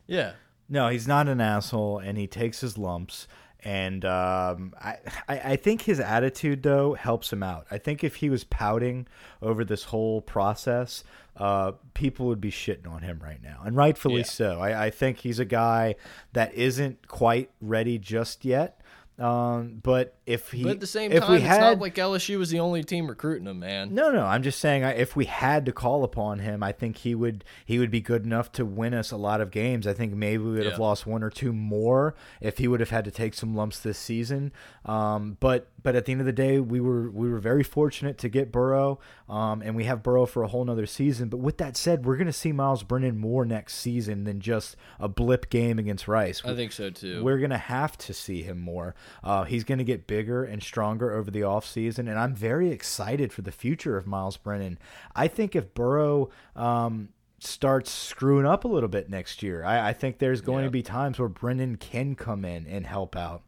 Yeah. 0.08 0.34
No, 0.68 0.90
he's 0.90 1.08
not 1.08 1.30
an 1.30 1.40
asshole, 1.40 2.00
and 2.00 2.18
he 2.18 2.28
takes 2.28 2.60
his 2.60 2.78
lumps. 2.78 3.30
And 3.64 4.06
um, 4.06 4.74
I, 4.80 4.98
I 5.28 5.56
think 5.56 5.82
his 5.82 6.00
attitude 6.00 6.64
though 6.64 6.94
helps 6.94 7.34
him 7.34 7.44
out. 7.44 7.66
I 7.72 7.78
think 7.78 8.04
if 8.04 8.16
he 8.18 8.30
was 8.30 8.44
pouting 8.44 9.08
over 9.42 9.66
this 9.66 9.86
whole 9.86 10.22
process, 10.22 11.04
uh, 11.36 11.74
people 11.94 12.28
would 12.28 12.42
be 12.42 12.52
shitting 12.52 12.90
on 12.90 13.02
him 13.02 13.20
right 13.24 13.42
now, 13.42 13.62
and 13.66 13.76
rightfully 13.76 14.18
yeah. 14.18 14.24
so. 14.24 14.60
I, 14.60 14.86
I 14.86 14.90
think 14.90 15.20
he's 15.20 15.40
a 15.40 15.46
guy 15.46 15.96
that 16.34 16.54
isn't 16.54 17.08
quite 17.08 17.50
ready 17.62 17.98
just 17.98 18.46
yet. 18.46 18.82
Um, 19.20 19.80
but 19.82 20.16
if 20.28 20.52
he, 20.52 20.62
but 20.62 20.74
at 20.74 20.80
the 20.80 20.86
same 20.86 21.12
if 21.12 21.24
time, 21.24 21.32
we 21.32 21.38
it's 21.38 21.46
had, 21.48 21.62
not 21.62 21.80
like 21.80 21.96
LSU 21.96 22.38
was 22.38 22.52
the 22.52 22.60
only 22.60 22.84
team 22.84 23.08
recruiting 23.08 23.48
him, 23.48 23.60
man. 23.60 23.96
No, 23.96 24.12
no, 24.12 24.24
I'm 24.24 24.44
just 24.44 24.60
saying 24.60 24.84
if 24.84 25.16
we 25.16 25.26
had 25.26 25.66
to 25.66 25.72
call 25.72 26.04
upon 26.04 26.40
him, 26.40 26.62
I 26.62 26.72
think 26.72 26.98
he 26.98 27.16
would 27.16 27.44
he 27.66 27.80
would 27.80 27.90
be 27.90 28.00
good 28.00 28.26
enough 28.26 28.52
to 28.54 28.66
win 28.66 28.94
us 28.94 29.10
a 29.10 29.18
lot 29.18 29.42
of 29.42 29.50
games. 29.50 29.88
I 29.88 29.94
think 29.94 30.14
maybe 30.14 30.44
we 30.44 30.52
would 30.52 30.64
yeah. 30.66 30.70
have 30.70 30.80
lost 30.80 31.08
one 31.08 31.24
or 31.24 31.32
two 31.32 31.52
more 31.52 32.14
if 32.42 32.60
he 32.60 32.68
would 32.68 32.80
have 32.80 32.92
had 32.92 33.06
to 33.06 33.12
take 33.12 33.34
some 33.34 33.56
lumps 33.56 33.80
this 33.80 33.98
season. 33.98 34.52
Um, 34.86 35.38
but 35.40 35.68
but 35.82 35.96
at 35.96 36.06
the 36.06 36.12
end 36.12 36.22
of 36.22 36.28
the 36.28 36.34
day, 36.34 36.60
we 36.60 36.80
were 36.80 37.10
we 37.10 37.28
were 37.28 37.40
very 37.40 37.64
fortunate 37.64 38.20
to 38.20 38.30
get 38.30 38.52
Burrow, 38.52 39.00
um, 39.28 39.64
and 39.64 39.76
we 39.76 39.86
have 39.86 40.04
Burrow 40.04 40.28
for 40.28 40.44
a 40.44 40.48
whole 40.48 40.64
nother 40.64 40.86
season. 40.86 41.30
But 41.30 41.38
with 41.38 41.58
that 41.58 41.76
said, 41.76 42.06
we're 42.06 42.18
going 42.18 42.28
to 42.28 42.34
see 42.34 42.52
Myles 42.52 42.84
Brennan 42.84 43.18
more 43.18 43.46
next 43.46 43.76
season 43.76 44.26
than 44.26 44.42
just 44.42 44.76
a 45.00 45.08
blip 45.08 45.50
game 45.50 45.80
against 45.80 46.08
Rice. 46.08 46.44
I 46.46 46.56
think 46.56 46.72
so 46.72 46.92
too. 46.92 47.24
We're 47.24 47.40
going 47.40 47.50
to 47.50 47.58
have 47.58 47.98
to 48.00 48.14
see 48.14 48.44
him 48.44 48.60
more. 48.60 48.94
Uh, 49.24 49.44
he's 49.44 49.64
going 49.64 49.78
to 49.78 49.84
get 49.84 50.08
bigger 50.08 50.44
and 50.44 50.62
stronger 50.62 51.14
over 51.14 51.32
the 51.32 51.42
offseason, 51.42 52.00
and 52.00 52.18
I'm 52.18 52.36
very 52.36 52.72
excited 52.72 53.34
for 53.34 53.42
the 53.42 53.52
future 53.52 53.98
of 53.98 54.08
Myles 54.08 54.38
Brennan. 54.38 54.78
I 55.16 55.28
think 55.28 55.56
if 55.56 55.74
Burrow 55.74 56.30
um, 56.56 57.10
starts 57.40 57.92
screwing 57.92 58.46
up 58.46 58.64
a 58.64 58.68
little 58.68 58.90
bit 58.90 59.10
next 59.10 59.44
year, 59.44 59.64
I, 59.64 59.90
I 59.90 59.94
think 59.94 60.20
there's 60.20 60.42
going 60.42 60.62
yeah. 60.62 60.68
to 60.68 60.72
be 60.72 60.84
times 60.84 61.20
where 61.20 61.30
Brennan 61.30 61.78
can 61.78 62.16
come 62.16 62.46
in 62.46 62.66
and 62.68 62.86
help 62.86 63.16
out. 63.16 63.44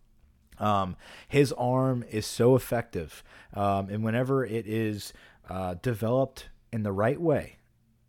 Um, 0.58 0.98
his 1.28 1.54
arm 1.54 2.04
is 2.12 2.26
so 2.26 2.56
effective, 2.56 3.24
um, 3.54 3.90
and 3.90 4.04
whenever 4.04 4.46
it 4.46 4.68
is 4.68 5.14
uh, 5.50 5.76
developed 5.82 6.50
in 6.72 6.84
the 6.84 6.92
right 6.92 7.20
way, 7.20 7.60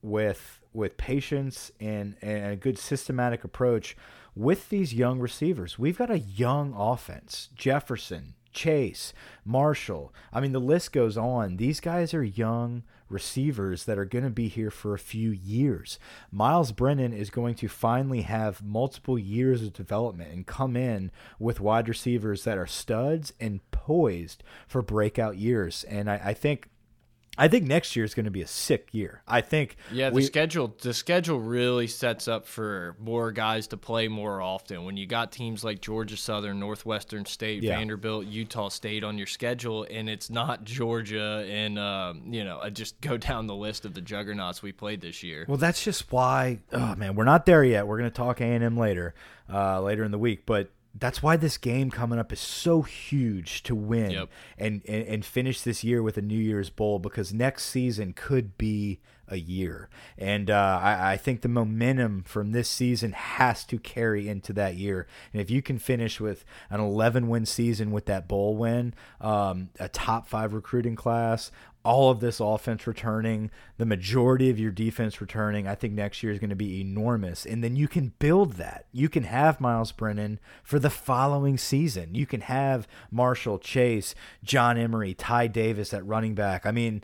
with 0.03 0.61
with 0.73 0.97
patience 0.97 1.73
and, 1.81 2.15
and 2.23 2.53
a 2.53 2.57
good 2.57 2.79
systematic 2.79 3.43
approach, 3.43 3.97
with 4.35 4.69
these 4.69 4.95
young 4.95 5.19
receivers. 5.19 5.79
We've 5.79 5.99
got 5.99 6.11
a 6.11 6.19
young 6.19 6.75
offense. 6.77 7.49
Jefferson, 7.55 8.35
Chase, 8.53 9.13
Marshall. 9.45 10.13
I 10.33 10.41
mean, 10.41 10.53
the 10.53 10.61
list 10.61 10.93
goes 10.93 11.17
on. 11.17 11.57
These 11.57 11.81
guys 11.81 12.15
are 12.15 12.23
young 12.23 12.83
receivers 13.09 13.85
that 13.85 13.99
are 13.99 14.05
going 14.05 14.25
to 14.25 14.31
be 14.31 14.49
here 14.49 14.71
for 14.71 14.95
a 14.95 14.99
few 14.99 15.31
years. 15.31 15.99
Myles 16.31 16.73
Brennan 16.73 17.13
is 17.13 17.29
going 17.31 17.57
to 17.57 17.69
finally 17.69 18.23
have 18.23 18.63
multiple 18.63 19.19
years 19.19 19.63
of 19.63 19.73
development 19.73 20.33
and 20.33 20.47
come 20.47 20.77
in 20.77 21.11
with 21.39 21.61
wide 21.61 21.89
receivers 21.89 22.45
that 22.45 22.57
are 22.57 22.69
studs 22.69 23.33
and 23.41 23.69
poised 23.73 24.43
for 24.69 24.81
breakout 24.81 25.37
years. 25.37 25.85
And 25.85 26.09
I, 26.09 26.21
I 26.27 26.35
think 26.35 26.69
I 27.39 27.49
think 27.49 27.65
next 27.65 27.97
year 27.97 28.05
is 28.05 28.13
going 28.13 28.25
to 28.25 28.31
be 28.31 28.43
a 28.43 28.47
sick 28.47 28.89
year. 28.93 29.23
I 29.27 29.41
think. 29.41 29.77
Yeah, 29.93 30.11
the 30.11 30.17
we, 30.17 30.23
schedule 30.23 30.75
the 30.83 30.93
schedule 30.93 31.41
really 31.41 31.87
sets 31.87 32.29
up 32.29 32.47
for 32.47 32.97
more 32.99 33.33
guys 33.33 33.69
to 33.69 33.77
play 33.77 34.09
more 34.09 34.43
often. 34.43 34.85
When 34.85 34.97
you 34.97 35.07
got 35.07 35.33
teams 35.33 35.63
like 35.63 35.81
Georgia 35.81 36.17
Southern, 36.17 36.59
Northwestern 36.59 37.25
State, 37.25 37.63
yeah. 37.63 37.77
Vanderbilt, 37.77 38.27
Utah 38.27 38.69
State 38.69 39.05
on 39.05 39.17
your 39.17 39.29
schedule, 39.29 39.87
and 39.91 40.11
it's 40.11 40.29
not 40.29 40.65
Georgia, 40.65 41.47
and 41.49 41.79
um, 41.79 42.25
you 42.27 42.45
know, 42.45 42.69
just 42.71 43.01
go 43.01 43.17
down 43.17 43.47
the 43.47 43.55
list 43.55 43.85
of 43.85 43.95
the 43.95 44.01
juggernauts 44.03 44.63
we 44.63 44.73
played 44.73 45.01
this 45.01 45.23
year. 45.23 45.45
Well, 45.49 45.57
that's 45.57 45.83
just 45.83 46.11
why. 46.13 46.59
Oh 46.73 46.95
man, 46.97 47.15
we're 47.15 47.25
not 47.25 47.47
there 47.47 47.65
yet. 47.65 47.87
We're 47.87 47.99
going 47.99 48.11
to 48.11 48.17
talk 48.17 48.41
A 48.41 48.45
and 48.45 48.65
M 48.65 48.77
later, 48.77 49.15
uh, 49.53 49.81
later 49.81 50.05
in 50.05 50.11
the 50.11 50.19
week, 50.19 50.45
but 50.47 50.71
that's 50.95 51.23
why 51.23 51.37
this 51.37 51.57
game 51.57 51.91
coming 51.91 52.19
up 52.19 52.33
is 52.33 52.41
so 52.41 52.83
huge 52.83 53.63
to 53.63 53.75
win 53.75 54.11
yep. 54.11 54.29
and, 54.59 54.83
and, 54.89 55.07
and 55.07 55.25
finish 55.25 55.61
this 55.63 55.85
year 55.85 56.03
with 56.03 56.19
a 56.19 56.23
New 56.23 56.39
Year's 56.39 56.71
Bowl 56.71 56.99
because 56.99 57.33
next 57.33 57.65
season 57.65 58.13
could 58.13 58.59
be 58.59 59.01
a 59.31 59.39
year. 59.39 59.89
And 60.19 60.51
uh, 60.51 60.81
I, 60.83 61.13
I, 61.13 61.17
think 61.17 61.41
the 61.41 61.49
momentum 61.49 62.25
from 62.25 62.53
this 62.53 62.69
season 62.69 63.13
has 63.13 63.65
to 63.67 63.79
carry 63.79 64.29
into 64.29 64.53
that 64.55 64.75
year. 64.75 65.07
And 65.33 65.41
if 65.41 65.51
you 65.51 65.63
can 65.63 65.79
finish 65.79 66.21
with 66.21 66.45
an 66.69 66.81
11 66.81 67.29
win 67.29 67.47
season 67.47 67.93
with 67.93 68.07
that 68.07 68.29
bowl 68.29 68.57
win, 68.57 68.95
um, 69.21 69.71
a 69.79 69.89
top 69.89 70.27
five 70.27 70.53
recruiting 70.53 70.97
class, 70.97 71.51
all 71.83 72.11
of 72.11 72.21
this 72.21 72.41
offense 72.41 72.87
returning, 72.87 73.51
the 73.79 73.87
majority 73.87 74.51
of 74.51 74.59
your 74.59 74.71
defense 74.71 75.21
returning, 75.21 75.67
I 75.67 75.75
think 75.75 75.95
next 75.95 76.23
year 76.23 76.31
is 76.31 76.39
going 76.39 76.51
to 76.51 76.57
be 76.57 76.81
enormous. 76.81 77.47
And 77.47 77.65
then 77.65 77.75
you 77.75 77.89
can 77.89 78.13
build 78.19 78.55
that. 78.55 78.85
You 78.93 79.09
can 79.09 79.23
have 79.23 79.61
Myles 79.61 79.93
Brennan 79.93 80.41
for 80.63 80.79
the 80.79 80.91
following 80.91 81.57
season. 81.57 82.15
You 82.15 82.27
can 82.27 82.43
have 82.43 82.87
Marshall 83.11 83.59
Chase, 83.59 84.15
John 84.45 84.77
Emery, 84.77 85.15
Ty 85.15 85.47
Davis 85.47 85.95
at 85.95 86.07
running 86.07 86.35
back. 86.35 86.67
I 86.67 86.71
mean, 86.71 87.03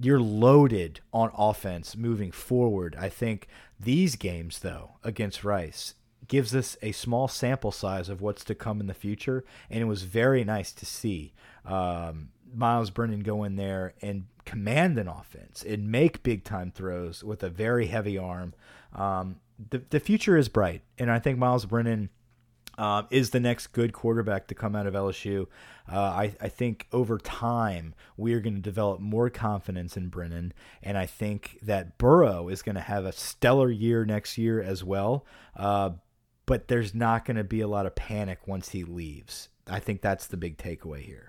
you're 0.00 0.20
loaded 0.20 1.00
on 1.12 1.30
offense 1.36 1.96
moving 1.96 2.30
forward. 2.30 2.96
I 2.98 3.08
think 3.08 3.48
these 3.78 4.16
games, 4.16 4.60
though, 4.60 4.92
against 5.02 5.44
Rice, 5.44 5.94
gives 6.26 6.54
us 6.54 6.76
a 6.82 6.92
small 6.92 7.26
sample 7.26 7.72
size 7.72 8.08
of 8.08 8.20
what's 8.20 8.44
to 8.44 8.54
come 8.54 8.80
in 8.80 8.86
the 8.86 8.94
future. 8.94 9.44
And 9.70 9.80
it 9.80 9.86
was 9.86 10.02
very 10.02 10.44
nice 10.44 10.72
to 10.72 10.86
see. 10.86 11.32
Um, 11.64 12.30
Myles 12.54 12.90
Brennan 12.90 13.20
go 13.20 13.44
in 13.44 13.56
there 13.56 13.94
and 14.00 14.26
command 14.44 14.98
an 14.98 15.08
offense 15.08 15.62
and 15.62 15.90
make 15.90 16.22
big 16.22 16.44
time 16.44 16.70
throws 16.70 17.22
with 17.22 17.42
a 17.42 17.50
very 17.50 17.86
heavy 17.86 18.16
arm. 18.16 18.54
Um, 18.94 19.36
the 19.70 19.82
the 19.90 20.00
future 20.00 20.36
is 20.36 20.48
bright, 20.48 20.82
and 20.98 21.10
I 21.10 21.18
think 21.18 21.38
Myles 21.38 21.66
Brennan. 21.66 22.10
Uh, 22.78 23.02
is 23.10 23.30
the 23.30 23.40
next 23.40 23.72
good 23.72 23.92
quarterback 23.92 24.46
to 24.46 24.54
come 24.54 24.76
out 24.76 24.86
of 24.86 24.94
LSU. 24.94 25.48
Uh, 25.90 25.98
I, 25.98 26.36
I 26.40 26.48
think 26.48 26.86
over 26.92 27.18
time 27.18 27.92
we 28.16 28.34
are 28.34 28.40
going 28.40 28.54
to 28.54 28.62
develop 28.62 29.00
more 29.00 29.28
confidence 29.30 29.96
in 29.96 30.08
Brennan, 30.08 30.52
and 30.80 30.96
I 30.96 31.04
think 31.04 31.58
that 31.62 31.98
Burrow 31.98 32.48
is 32.48 32.62
going 32.62 32.76
to 32.76 32.80
have 32.80 33.04
a 33.04 33.10
stellar 33.10 33.68
year 33.68 34.04
next 34.04 34.38
year 34.38 34.62
as 34.62 34.84
well. 34.84 35.26
Uh, 35.56 35.90
but 36.46 36.68
there's 36.68 36.94
not 36.94 37.24
going 37.24 37.36
to 37.36 37.44
be 37.44 37.60
a 37.60 37.68
lot 37.68 37.84
of 37.84 37.94
panic 37.94 38.46
once 38.46 38.68
he 38.68 38.84
leaves. 38.84 39.48
I 39.66 39.80
think 39.80 40.00
that's 40.00 40.28
the 40.28 40.36
big 40.36 40.56
takeaway 40.56 41.02
here. 41.02 41.27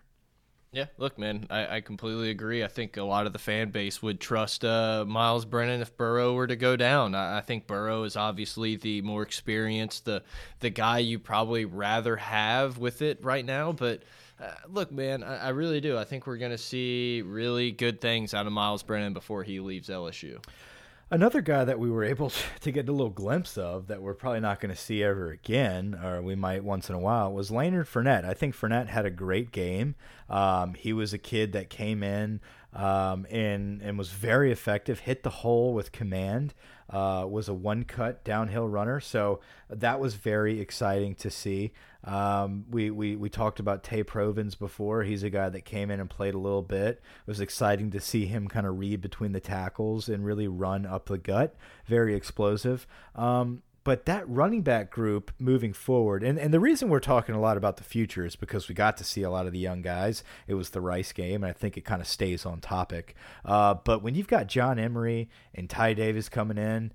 Yeah, 0.72 0.86
look, 1.00 1.18
man, 1.18 1.48
I, 1.50 1.78
I 1.78 1.82
completely 1.82 2.30
agree. 2.30 2.64
I 2.64 2.68
think 2.68 2.96
a 2.98 3.04
lot 3.04 3.26
of 3.26 3.34
the 3.34 3.40
fan 3.40 3.72
base 3.72 4.04
would 4.04 4.20
trust 4.20 4.64
uh, 4.64 5.04
Myles 5.08 5.44
Brennan 5.44 5.82
if 5.82 5.98
Burrow 5.98 6.36
were 6.36 6.46
to 6.46 6.56
go 6.56 6.76
down. 6.76 7.16
I, 7.16 7.40
I, 7.40 7.42
think 7.42 7.66
Burrow 7.66 8.04
is 8.04 8.16
obviously 8.16 8.76
the 8.76 9.02
more 9.02 9.24
experienced, 9.24 10.06
the 10.06 10.22
the 10.60 10.70
guy 10.70 11.00
you 11.00 11.18
probably 11.18 11.66
rather 11.66 12.18
have 12.18 12.78
with 12.78 13.02
it 13.02 13.24
right 13.24 13.44
now. 13.44 13.72
But 13.72 14.04
uh, 14.40 14.52
look, 14.68 14.92
man, 14.92 15.24
I, 15.24 15.48
I 15.48 15.50
really 15.50 15.82
do. 15.82 15.98
I 15.98 16.04
think 16.04 16.28
we're 16.28 16.38
going 16.38 16.52
to 16.52 16.58
see 16.58 17.24
really 17.26 17.72
good 17.72 18.00
things 18.00 18.36
out 18.36 18.46
of 18.46 18.54
Myles 18.54 18.84
Brennan 18.84 19.14
before 19.14 19.42
he 19.42 19.60
leaves 19.60 19.90
LSU. 19.90 20.40
Another 21.12 21.42
guy 21.42 21.64
that 21.64 21.80
we 21.80 21.90
were 21.90 22.04
able 22.04 22.32
to 22.62 22.72
get 22.72 22.88
a 22.88 22.92
little 22.92 23.10
glimpse 23.10 23.58
of 23.58 23.88
that 23.88 24.02
we're 24.02 24.14
probably 24.14 24.42
not 24.42 24.60
going 24.60 24.74
to 24.74 24.80
see 24.80 25.04
ever 25.04 25.32
again, 25.32 26.00
or 26.04 26.22
we 26.22 26.36
might 26.36 26.64
once 26.64 26.88
in 26.90 26.96
a 26.96 27.00
while, 27.00 27.34
was 27.34 27.50
Lanard 27.50 27.88
Fournette. 27.88 28.26
I 28.26 28.34
think 28.36 28.56
Fournette 28.56 28.88
had 28.88 29.06
a 29.06 29.12
great 29.12 29.52
game. 29.52 29.96
Um, 30.30 30.76
he 30.76 30.94
was 30.94 31.12
a 31.12 31.18
kid 31.18 31.54
that 31.54 31.70
came 31.70 32.04
in 32.04 32.42
um, 32.74 33.26
and 33.30 33.82
and 33.82 33.98
was 33.98 34.12
very 34.12 34.52
effective. 34.52 35.00
Hit 35.00 35.24
the 35.24 35.30
hole 35.30 35.74
with 35.74 35.92
command. 35.92 36.54
Uh, 36.90 37.24
was 37.30 37.48
a 37.48 37.54
one 37.54 37.84
cut 37.84 38.24
downhill 38.24 38.68
runner, 38.68 39.00
so 39.00 39.40
that 39.70 40.00
was 40.00 40.16
very 40.16 40.60
exciting 40.60 41.14
to 41.14 41.30
see. 41.30 41.72
Um, 42.04 42.66
we, 42.70 42.90
we 42.90 43.16
we 43.16 43.30
talked 43.30 43.60
about 43.60 43.84
Tae 43.84 44.04
Provens 44.04 44.58
before. 44.58 45.04
He's 45.04 45.22
a 45.22 45.30
guy 45.30 45.50
that 45.50 45.66
came 45.66 45.92
in 45.92 46.00
and 46.00 46.10
played 46.10 46.34
a 46.34 46.40
little 46.40 46.64
bit. 46.64 46.96
It 46.96 47.28
was 47.28 47.42
exciting 47.42 47.92
to 47.92 48.00
see 48.00 48.26
him 48.26 48.48
kind 48.48 48.66
of 48.66 48.80
read 48.80 49.02
between 49.02 49.34
the 49.34 49.40
tackles 49.40 50.10
and 50.10 50.26
really 50.26 50.48
run 50.48 50.88
up 50.88 51.06
the 51.08 51.20
gut. 51.20 51.56
Very 51.86 52.16
explosive. 52.16 52.88
Um, 53.16 53.62
but 53.84 54.06
that 54.06 54.28
running 54.30 54.62
back 54.62 54.92
group 54.92 55.32
moving 55.40 55.74
forward, 55.74 56.24
and, 56.24 56.38
and 56.38 56.54
the 56.54 56.60
reason 56.60 56.90
we're 56.90 57.00
talking 57.00 57.34
a 57.36 57.40
lot 57.40 57.58
about 57.58 57.78
the 57.78 57.84
future 57.84 58.26
is 58.26 58.36
because 58.36 58.68
we 58.68 58.76
got 58.76 58.98
to 58.98 59.04
see 59.04 59.22
a 59.24 59.30
lot 59.30 59.46
of 59.48 59.54
the 59.54 59.60
young 59.60 59.82
guys. 59.82 60.24
It 60.48 60.54
was 60.56 60.72
the 60.72 60.82
Rice 60.82 61.12
game, 61.12 61.44
and 61.44 61.50
I 61.50 61.54
think 61.54 61.78
it 61.78 61.86
kind 61.86 62.02
of 62.02 62.08
stays 62.08 62.46
on 62.46 62.60
topic. 62.62 63.16
Uh, 63.46 63.76
but 63.76 64.04
when 64.04 64.16
you've 64.16 64.28
got 64.28 64.48
John 64.48 64.78
Emery 64.80 65.30
and 65.56 65.70
Ty 65.70 65.94
Davis 65.94 66.30
coming 66.30 66.58
in, 66.58 66.92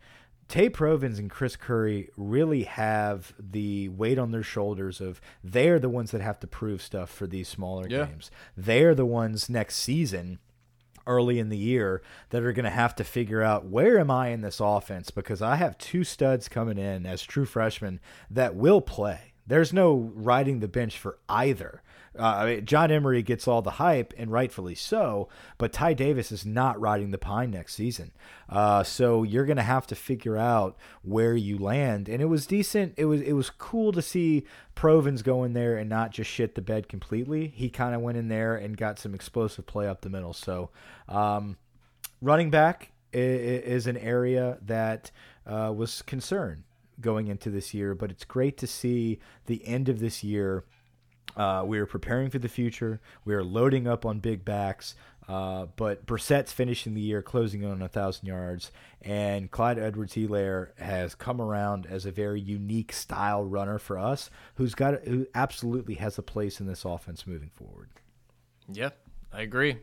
Tae 0.47 0.69
Provens 0.69 1.19
and 1.19 1.31
Chris 1.31 1.57
Curry 1.57 2.11
really 2.19 2.65
have 2.65 3.33
the 3.39 3.89
weight 3.89 4.19
on 4.19 4.31
their 4.31 4.43
shoulders 4.43 5.01
of 5.01 5.21
they're 5.43 5.79
the 5.79 5.89
ones 5.89 6.11
that 6.11 6.21
have 6.21 6.39
to 6.41 6.47
prove 6.47 6.83
stuff 6.83 7.09
for 7.09 7.27
these 7.27 7.49
smaller 7.49 7.87
Yeah. 7.89 8.05
games. 8.05 8.31
They're 8.55 8.95
the 8.95 9.07
ones 9.07 9.49
next 9.49 9.77
season 9.77 10.39
early 11.07 11.39
in 11.39 11.49
the 11.49 11.57
year 11.57 12.03
that 12.31 12.43
are 12.43 12.53
going 12.53 12.65
to 12.65 12.71
have 12.71 12.95
to 12.97 13.05
figure 13.05 13.43
out 13.43 13.67
where 13.67 13.99
am 13.99 14.11
I 14.11 14.29
in 14.29 14.41
this 14.41 14.61
offense 14.61 15.11
because 15.11 15.43
I 15.43 15.57
have 15.57 15.79
two 15.79 16.05
studs 16.05 16.49
coming 16.49 16.79
in 16.79 17.07
as 17.07 17.23
true 17.23 17.45
freshmen 17.45 18.01
that 18.31 18.55
will 18.55 18.81
play. 18.81 19.35
There's 19.47 19.73
no 19.73 20.11
riding 20.15 20.61
the 20.61 20.69
bench 20.69 20.99
for 20.99 21.19
either. 21.29 21.83
Uh, 22.19 22.23
I 22.23 22.47
mean, 22.47 22.67
John 22.67 22.91
Emery 22.91 23.23
gets 23.23 23.49
all 23.49 23.63
the 23.63 23.73
hype, 23.73 24.15
and 24.17 24.31
rightfully 24.31 24.75
so, 24.75 25.29
but 25.59 25.73
Ty 25.73 25.95
Davis 25.95 26.31
is 26.31 26.47
not 26.47 26.81
riding 26.81 27.11
the 27.11 27.19
pine 27.19 27.51
next 27.51 27.75
season. 27.75 28.13
Uh, 28.49 28.83
so 28.83 29.23
you're 29.23 29.47
going 29.47 29.57
to 29.57 29.63
have 29.63 29.87
to 29.89 29.95
figure 29.95 30.37
out 30.37 30.77
where 31.03 31.35
you 31.35 31.59
land. 31.59 32.09
And 32.09 32.23
it 32.23 32.27
was 32.27 32.47
decent. 32.47 32.95
It 32.97 33.07
was 33.07 33.21
it 33.21 33.33
was 33.33 33.51
cool 33.51 33.93
to 33.93 34.03
see 34.03 34.45
Provens 34.77 35.23
go 35.23 35.45
in 35.45 35.53
there 35.55 35.77
and 35.77 35.89
not 35.89 36.13
just 36.13 36.31
shit 36.31 36.55
the 36.55 36.63
bed 36.63 36.89
completely. 36.89 37.49
He 37.49 37.69
kind 37.69 37.95
of 37.95 38.01
went 38.01 38.19
in 38.19 38.29
there 38.29 38.55
and 38.55 38.77
got 38.77 38.99
some 38.99 39.15
explosive 39.15 39.67
play 39.67 39.89
up 39.89 40.03
the 40.03 40.11
middle. 40.11 40.33
So 40.33 40.71
um, 41.09 41.57
running 42.21 42.51
back 42.51 42.91
is 43.13 43.87
an 43.87 43.97
area 43.97 44.59
that 44.63 45.11
uh, 45.47 45.73
was 45.75 46.03
concern 46.03 46.65
going 47.01 47.29
into 47.29 47.51
this 47.51 47.75
year, 47.75 47.95
but 47.95 48.11
it's 48.11 48.25
great 48.25 48.57
to 48.59 48.67
see 48.67 49.19
the 49.47 49.67
end 49.67 49.89
of 49.89 50.01
this 50.01 50.25
year. 50.25 50.65
Uh, 51.37 51.65
we 51.67 51.79
are 51.79 51.87
preparing 51.87 52.31
for 52.31 52.39
the 52.39 52.49
future. 52.49 53.01
We 53.25 53.35
are 53.35 53.45
loading 53.45 53.87
up 53.87 54.05
on 54.07 54.21
big 54.21 54.45
backs. 54.45 54.95
Uh, 55.27 55.67
but 55.77 56.05
Brossette's 56.05 56.53
finishing 56.53 56.93
the 56.93 57.01
year 57.01 57.23
closing 57.23 57.63
in 57.63 57.71
on 57.71 57.81
a 57.81 57.89
thousand 57.89 58.27
yards, 58.27 58.71
and 59.01 59.51
Clyde 59.51 59.79
Edwards-Helaire 59.79 60.79
has 60.79 61.15
come 61.15 61.41
around 61.41 61.87
as 61.87 62.05
a 62.05 62.11
very 62.11 62.41
unique 62.41 62.93
style 62.93 63.43
runner 63.43 63.79
for 63.79 63.99
us, 63.99 64.29
who's 64.57 64.75
got 64.75 65.03
who 65.05 65.27
absolutely 65.35 65.95
has 65.95 66.19
a 66.19 66.23
place 66.23 66.61
in 66.61 66.67
this 66.67 66.85
offense 66.85 67.27
moving 67.27 67.51
forward. 67.55 67.89
Yeah, 68.71 68.91
I 69.33 69.43
agree. 69.43 69.79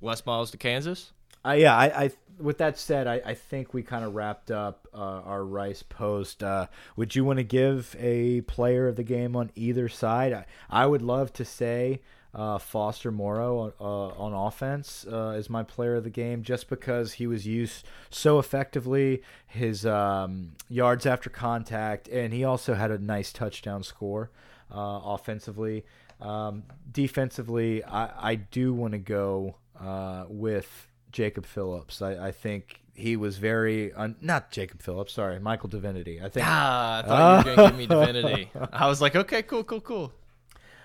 Les 0.00 0.24
Miles 0.24 0.52
to 0.52 0.58
Kansas. 0.58 1.12
Uh, 1.44 1.52
yeah, 1.52 1.76
I, 1.76 2.04
I. 2.04 2.10
With 2.40 2.58
that 2.58 2.76
said, 2.78 3.06
I, 3.06 3.22
I 3.24 3.34
think 3.34 3.72
we 3.72 3.84
kind 3.84 4.04
of 4.04 4.16
wrapped 4.16 4.50
up 4.50 4.88
uh, 4.92 4.96
our 4.96 5.44
Rice 5.44 5.84
post. 5.84 6.42
Uh, 6.42 6.66
would 6.96 7.14
you 7.14 7.24
want 7.24 7.36
to 7.36 7.44
give 7.44 7.94
a 7.98 8.40
player 8.42 8.88
of 8.88 8.96
the 8.96 9.04
game 9.04 9.36
on 9.36 9.52
either 9.54 9.88
side? 9.88 10.32
I, 10.32 10.46
I 10.68 10.86
would 10.86 11.02
love 11.02 11.32
to 11.34 11.44
say 11.44 12.00
uh, 12.34 12.58
Foster 12.58 13.12
Moreau 13.12 13.72
uh, 13.80 13.84
on 13.84 14.32
offense 14.32 15.06
uh, 15.10 15.36
is 15.38 15.48
my 15.48 15.62
player 15.62 15.94
of 15.94 16.04
the 16.04 16.10
game, 16.10 16.42
just 16.42 16.68
because 16.68 17.12
he 17.12 17.26
was 17.28 17.46
used 17.46 17.86
so 18.10 18.38
effectively, 18.40 19.22
his 19.46 19.86
um, 19.86 20.52
yards 20.68 21.06
after 21.06 21.30
contact, 21.30 22.08
and 22.08 22.32
he 22.32 22.42
also 22.42 22.74
had 22.74 22.90
a 22.90 22.98
nice 22.98 23.32
touchdown 23.32 23.84
score 23.84 24.30
uh, 24.74 25.00
offensively. 25.04 25.84
Um, 26.20 26.64
defensively, 26.90 27.84
I, 27.84 28.30
I 28.30 28.34
do 28.34 28.72
want 28.72 28.92
to 28.92 28.98
go 28.98 29.56
uh, 29.78 30.24
with 30.28 30.88
Jacob 31.14 31.46
Phillips. 31.46 32.02
I, 32.02 32.26
I 32.28 32.32
think 32.32 32.80
he 32.92 33.16
was 33.16 33.38
very 33.38 33.92
un 33.94 34.16
not 34.20 34.50
Jacob 34.50 34.82
Phillips. 34.82 35.12
Sorry, 35.14 35.38
Michael 35.38 35.68
Divinity. 35.70 36.20
I 36.20 36.28
think 36.28 36.44
Ah, 36.46 36.98
I 36.98 37.02
thought 37.02 37.44
you 37.46 37.50
were 37.50 37.56
gonna 37.56 37.68
give 37.70 37.78
me 37.78 37.86
divinity. 38.00 38.50
I 38.72 38.86
was 38.88 39.00
like, 39.00 39.16
okay, 39.16 39.42
cool, 39.42 39.64
cool, 39.64 39.80
cool. 39.80 40.12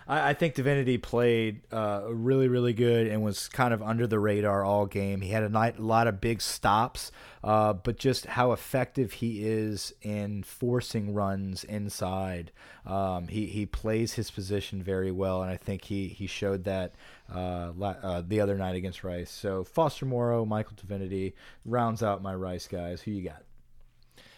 I, 0.10 0.30
I 0.30 0.34
think 0.34 0.56
Divinity 0.56 0.98
played 0.98 1.62
uh, 1.72 2.02
really, 2.10 2.48
really 2.48 2.74
good 2.74 3.08
and 3.08 3.22
was 3.24 3.48
kind 3.48 3.74
of 3.74 3.82
under 3.82 4.08
the 4.08 4.20
radar 4.20 4.66
all 4.66 4.88
game. 4.88 5.22
He 5.22 5.30
had 5.30 5.44
a 5.44 5.50
night, 5.50 5.78
a 5.78 5.84
lot 5.84 6.08
of 6.08 6.20
big 6.20 6.42
stops, 6.42 7.12
uh, 7.44 7.74
but 7.74 7.98
just 7.98 8.26
how 8.26 8.52
effective 8.52 9.14
he 9.14 9.46
is 9.46 9.94
in 10.02 10.44
forcing 10.44 11.14
runs 11.14 11.64
inside. 11.64 12.52
Um, 12.86 13.28
he 13.28 13.46
he 13.46 13.66
plays 13.66 14.14
his 14.14 14.32
position 14.32 14.82
very 14.82 15.12
well, 15.12 15.44
and 15.44 15.52
I 15.52 15.58
think 15.58 15.86
he 15.86 16.08
he 16.08 16.28
showed 16.28 16.64
that 16.64 16.96
uh, 17.34 17.72
uh, 17.82 18.24
the 18.28 18.42
other 18.42 18.58
night 18.58 18.76
against 18.76 19.04
Rice. 19.04 19.32
So 19.32 19.64
Foster 19.64 20.06
Moreau, 20.06 20.44
Michael 20.44 20.76
Divinity 20.76 21.36
rounds 21.64 22.02
out 22.02 22.24
my 22.24 22.34
Rice 22.34 22.68
guys. 22.68 23.02
Who 23.02 23.12
you 23.12 23.24
got? 23.24 23.44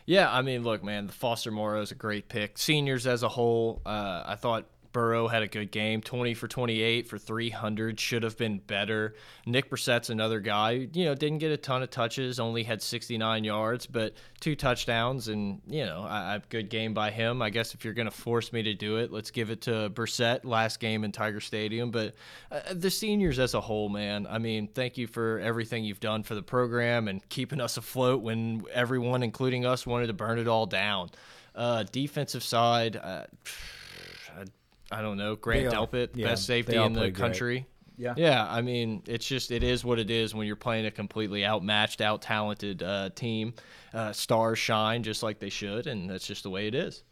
Yeah, 0.06 0.34
I 0.34 0.42
mean, 0.42 0.64
look, 0.64 0.84
man, 0.84 1.08
the 1.08 1.14
Foster 1.14 1.52
Moreau 1.52 1.82
is 1.82 1.92
a 1.92 1.96
great 1.96 2.28
pick. 2.28 2.58
Seniors 2.58 3.06
as 3.08 3.24
a 3.24 3.30
whole, 3.30 3.82
uh, 3.86 4.24
I 4.26 4.36
thought 4.36 4.66
Burrow 4.92 5.28
had 5.28 5.42
a 5.42 5.48
good 5.48 5.72
game, 5.72 6.02
20 6.02 6.34
for 6.34 6.48
28 6.48 7.08
for 7.08 7.18
300, 7.18 8.00
should 8.00 8.24
have 8.24 8.38
been 8.38 8.60
better. 8.60 9.16
Nick 9.46 9.70
Brossette's 9.70 10.10
another 10.10 10.40
guy, 10.40 10.88
you 10.94 11.06
know, 11.06 11.16
didn't 11.16 11.40
get 11.40 11.52
a 11.52 11.58
ton 11.58 11.84
of 11.84 11.90
touches, 11.90 12.40
only 12.40 12.64
had 12.64 12.82
69 12.82 13.44
yards, 13.44 13.88
but 13.88 14.14
two 14.40 14.56
touchdowns, 14.56 15.28
and, 15.28 15.62
you 15.68 15.86
know, 15.86 16.04
a, 16.04 16.42
good 16.50 16.70
game 16.70 16.94
by 16.94 17.12
him. 17.12 17.42
I 17.42 17.50
guess 17.50 17.74
if 17.74 17.86
you're 17.86 17.94
going 17.94 18.10
to 18.10 18.16
force 18.16 18.52
me 18.52 18.64
to 18.64 18.74
do 18.74 18.98
it, 18.98 19.12
let's 19.12 19.32
give 19.32 19.52
it 19.52 19.62
to 19.62 19.90
Brossette, 19.90 20.44
last 20.44 20.80
game 20.80 21.04
in 21.04 21.12
Tiger 21.12 21.40
Stadium. 21.40 21.92
But 21.92 22.16
uh, 22.52 22.60
the 22.74 22.90
seniors 22.90 23.40
as 23.40 23.54
a 23.54 23.62
whole, 23.62 23.90
man, 23.90 24.28
I 24.30 24.40
mean, 24.40 24.68
thank 24.68 24.98
you 24.98 25.08
for 25.08 25.40
everything 25.40 25.84
you've 25.84 26.00
done 26.00 26.24
for 26.24 26.36
the 26.36 26.42
program 26.42 27.08
and 27.08 27.28
keeping 27.30 27.62
us 27.62 27.78
afloat 27.78 28.22
when 28.22 28.64
everyone, 28.74 29.24
including 29.24 29.66
us, 29.66 29.86
wanted 29.86 30.08
to 30.08 30.14
burn 30.14 30.40
it 30.40 30.48
all 30.48 30.66
down. 30.66 31.12
Uh, 31.54 31.84
defensive 31.92 32.44
side, 32.44 32.96
uh, 32.96 33.26
I, 34.92 35.00
I 35.00 35.02
don't 35.02 35.18
know. 35.18 35.36
Grant 35.36 35.70
They 35.70 35.76
all- 35.76 35.88
Delpit, 35.88 36.10
yeah, 36.16 36.28
best 36.28 36.46
safety 36.46 36.76
in 36.76 36.94
the 36.94 37.00
played 37.00 37.14
great. 37.14 37.22
country. 37.22 37.66
Yeah. 37.98 38.14
Yeah, 38.18 38.48
I 38.50 38.62
mean, 38.62 39.04
it's 39.06 39.28
just 39.28 39.52
it 39.52 39.62
is 39.62 39.86
what 39.86 40.00
it 40.00 40.10
is 40.10 40.34
when 40.34 40.48
you're 40.48 40.56
playing 40.56 40.88
a 40.88 40.92
completely 40.92 41.46
outmatched, 41.46 42.02
out 42.02 42.22
talented 42.24 42.82
uh, 42.82 43.10
team. 43.14 43.54
Uh, 43.94 44.12
stars 44.12 44.58
shine 44.58 45.04
just 45.04 45.22
like 45.22 45.38
they 45.40 45.50
should, 45.50 45.86
and 45.86 46.10
that's 46.10 46.26
just 46.26 46.42
the 46.44 46.50
way 46.50 46.68
it 46.68 46.74
is. 46.74 47.04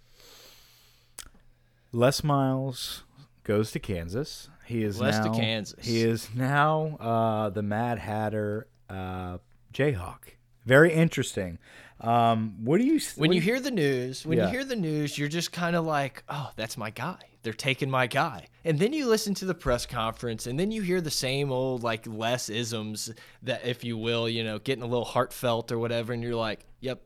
Les 1.92 2.24
Miles 2.24 3.04
goes 3.44 3.72
to 3.72 3.80
Kansas. 3.80 4.50
He 4.66 4.84
is 4.84 5.00
Les 5.00 5.20
to 5.20 5.32
Kansas. 5.32 5.86
He 5.86 6.02
is 6.02 6.30
now 6.36 6.98
uh, 7.00 7.50
the 7.50 7.64
Mad 7.64 8.00
Hatter 8.00 8.68
uh, 8.90 9.40
Jayhawk. 9.74 10.36
Very 10.66 10.94
interesting. 10.94 11.58
Um, 12.02 12.56
what 12.64 12.78
do 12.80 12.86
you 12.86 13.00
When 13.18 13.32
you 13.34 13.42
hear 13.42 13.60
the 13.60 13.72
news, 13.72 14.26
when 14.26 14.38
Yeah. 14.38 14.46
you 14.46 14.52
hear 14.52 14.64
the 14.66 14.76
news, 14.76 15.18
you're 15.18 15.28
just 15.28 15.52
kind 15.52 15.76
of 15.76 15.86
like, 15.86 16.24
"Oh, 16.30 16.52
that's 16.56 16.78
my 16.78 16.90
guy. 16.92 17.18
They're 17.44 17.52
taking 17.54 17.90
my 17.90 18.08
guy." 18.08 18.48
And 18.64 18.80
then 18.80 18.94
you 18.94 19.08
listen 19.08 19.34
to 19.36 19.46
the 19.46 19.54
press 19.54 19.86
conference, 19.86 20.48
and 20.48 20.58
then 20.60 20.72
you 20.72 20.82
hear 20.82 21.02
the 21.02 21.12
same 21.12 21.52
old 21.52 21.84
like 21.84 22.08
less 22.08 22.50
isms 22.50 23.12
that, 23.44 23.66
if 23.66 23.84
you 23.84 23.98
will, 23.98 24.30
you 24.30 24.44
know, 24.44 24.60
getting 24.60 24.84
a 24.84 24.88
little 24.88 25.06
heartfelt 25.06 25.72
or 25.72 25.80
whatever, 25.80 26.14
and 26.14 26.24
you're 26.24 26.36
like, 26.36 26.66
"Yep, 26.80 27.02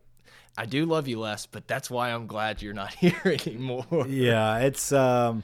I 0.58 0.66
do 0.68 0.86
love 0.86 1.08
you, 1.08 1.20
Les, 1.20 1.48
but 1.48 1.68
that's 1.68 1.90
why 1.90 2.12
I'm 2.12 2.28
glad 2.28 2.62
you're 2.62 2.74
not 2.74 2.94
here 3.04 3.20
anymore." 3.26 4.06
yeah, 4.08 4.60
it's. 4.60 4.92
Um, 4.92 5.44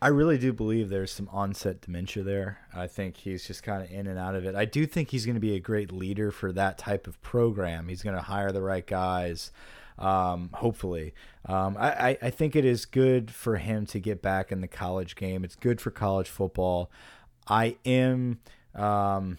I 0.00 0.08
really 0.08 0.36
do 0.36 0.52
believe 0.52 0.88
there's 0.88 1.10
some 1.10 1.28
onset 1.32 1.80
dementia 1.80 2.22
there. 2.22 2.58
I 2.74 2.86
think 2.86 3.16
he's 3.16 3.46
just 3.46 3.62
kind 3.62 3.82
of 3.82 3.90
in 3.90 4.06
and 4.06 4.18
out 4.18 4.34
of 4.34 4.44
it. 4.44 4.54
I 4.54 4.66
do 4.66 4.84
think 4.86 5.10
he's 5.10 5.24
going 5.24 5.36
to 5.36 5.40
be 5.40 5.54
a 5.54 5.60
great 5.60 5.90
leader 5.90 6.30
for 6.30 6.52
that 6.52 6.76
type 6.76 7.06
of 7.06 7.20
program. 7.22 7.88
He's 7.88 8.02
going 8.02 8.16
to 8.16 8.22
hire 8.22 8.52
the 8.52 8.60
right 8.60 8.86
guys. 8.86 9.52
Um, 9.98 10.50
hopefully, 10.52 11.14
um, 11.46 11.76
I, 11.78 12.18
I, 12.20 12.28
think 12.28 12.54
it 12.54 12.66
is 12.66 12.84
good 12.84 13.30
for 13.30 13.56
him 13.56 13.86
to 13.86 13.98
get 13.98 14.20
back 14.20 14.52
in 14.52 14.60
the 14.60 14.68
college 14.68 15.16
game. 15.16 15.42
It's 15.42 15.56
good 15.56 15.80
for 15.80 15.90
college 15.90 16.28
football. 16.28 16.90
I 17.48 17.78
am 17.86 18.40
um, 18.74 19.38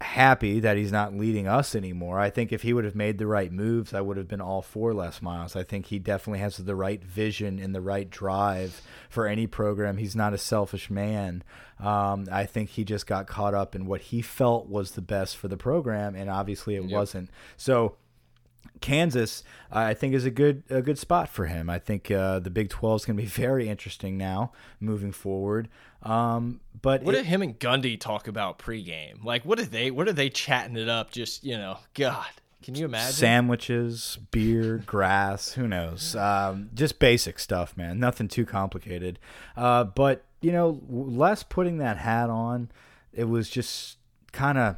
happy 0.00 0.60
that 0.60 0.76
he's 0.76 0.92
not 0.92 1.14
leading 1.14 1.48
us 1.48 1.74
anymore. 1.74 2.20
I 2.20 2.28
think 2.28 2.52
if 2.52 2.62
he 2.62 2.72
would 2.74 2.84
have 2.84 2.94
made 2.94 3.18
the 3.18 3.26
right 3.26 3.50
moves, 3.50 3.94
I 3.94 4.02
would 4.02 4.18
have 4.18 4.28
been 4.28 4.42
all 4.42 4.60
for 4.60 4.92
Les 4.92 5.22
Miles. 5.22 5.56
I 5.56 5.62
think 5.62 5.86
he 5.86 5.98
definitely 5.98 6.40
has 6.40 6.58
the 6.58 6.76
right 6.76 7.02
vision 7.02 7.58
and 7.58 7.74
the 7.74 7.80
right 7.80 8.08
drive 8.08 8.82
for 9.08 9.26
any 9.26 9.46
program. 9.46 9.96
He's 9.96 10.14
not 10.14 10.34
a 10.34 10.38
selfish 10.38 10.90
man. 10.90 11.42
Um, 11.80 12.26
I 12.30 12.44
think 12.44 12.70
he 12.70 12.84
just 12.84 13.06
got 13.06 13.26
caught 13.26 13.54
up 13.54 13.74
in 13.74 13.86
what 13.86 14.02
he 14.02 14.20
felt 14.20 14.68
was 14.68 14.92
the 14.92 15.02
best 15.02 15.36
for 15.36 15.48
the 15.48 15.56
program, 15.56 16.14
and 16.14 16.28
obviously 16.28 16.76
it 16.76 16.84
wasn't. 16.84 17.30
So. 17.56 17.96
Kansas, 18.80 19.42
I 19.70 19.94
think, 19.94 20.14
is 20.14 20.24
a 20.24 20.30
good 20.30 20.62
a 20.70 20.82
good 20.82 20.98
spot 20.98 21.28
for 21.28 21.46
him. 21.46 21.68
I 21.70 21.78
think 21.78 22.10
uh, 22.10 22.38
the 22.38 22.50
Big 22.50 22.68
Twelve 22.70 23.00
is 23.00 23.04
going 23.04 23.16
to 23.16 23.22
be 23.22 23.28
very 23.46 23.68
interesting 23.68 24.16
now 24.18 24.52
moving 24.80 25.12
forward. 25.12 25.68
Um, 26.02 26.60
but 26.82 27.02
What 27.02 27.14
it- 27.14 27.18
did 27.18 27.26
him 27.26 27.42
and 27.42 27.58
Gundy 27.58 27.98
talk 27.98 28.28
about 28.28 28.58
pregame? 28.58 29.24
Like, 29.24 29.44
what 29.44 29.58
are 29.58 29.64
they? 29.64 29.90
What 29.90 30.08
are 30.08 30.12
they 30.12 30.28
chatting 30.30 30.76
it 30.76 30.88
up? 30.88 31.10
Just 31.10 31.42
you 31.44 31.56
know, 31.56 31.78
God, 31.94 32.26
can 32.62 32.74
you 32.74 32.84
imagine? 32.84 33.12
sandwiches, 33.14 34.18
beer, 34.30 34.78
grass, 34.86 35.52
who 35.52 35.66
knows? 35.66 36.14
Um, 36.16 36.70
just 36.74 36.98
basic 36.98 37.38
stuff, 37.38 37.76
man. 37.76 37.98
Nothing 37.98 38.28
too 38.28 38.44
complicated. 38.44 39.18
Uh, 39.56 39.84
but 39.84 40.24
you 40.42 40.52
know, 40.52 40.80
Les 40.88 41.42
putting 41.42 41.78
that 41.78 41.96
hat 41.96 42.28
on, 42.30 42.70
it 43.12 43.24
was 43.24 43.48
just 43.48 43.96
kind 44.32 44.58
of 44.58 44.76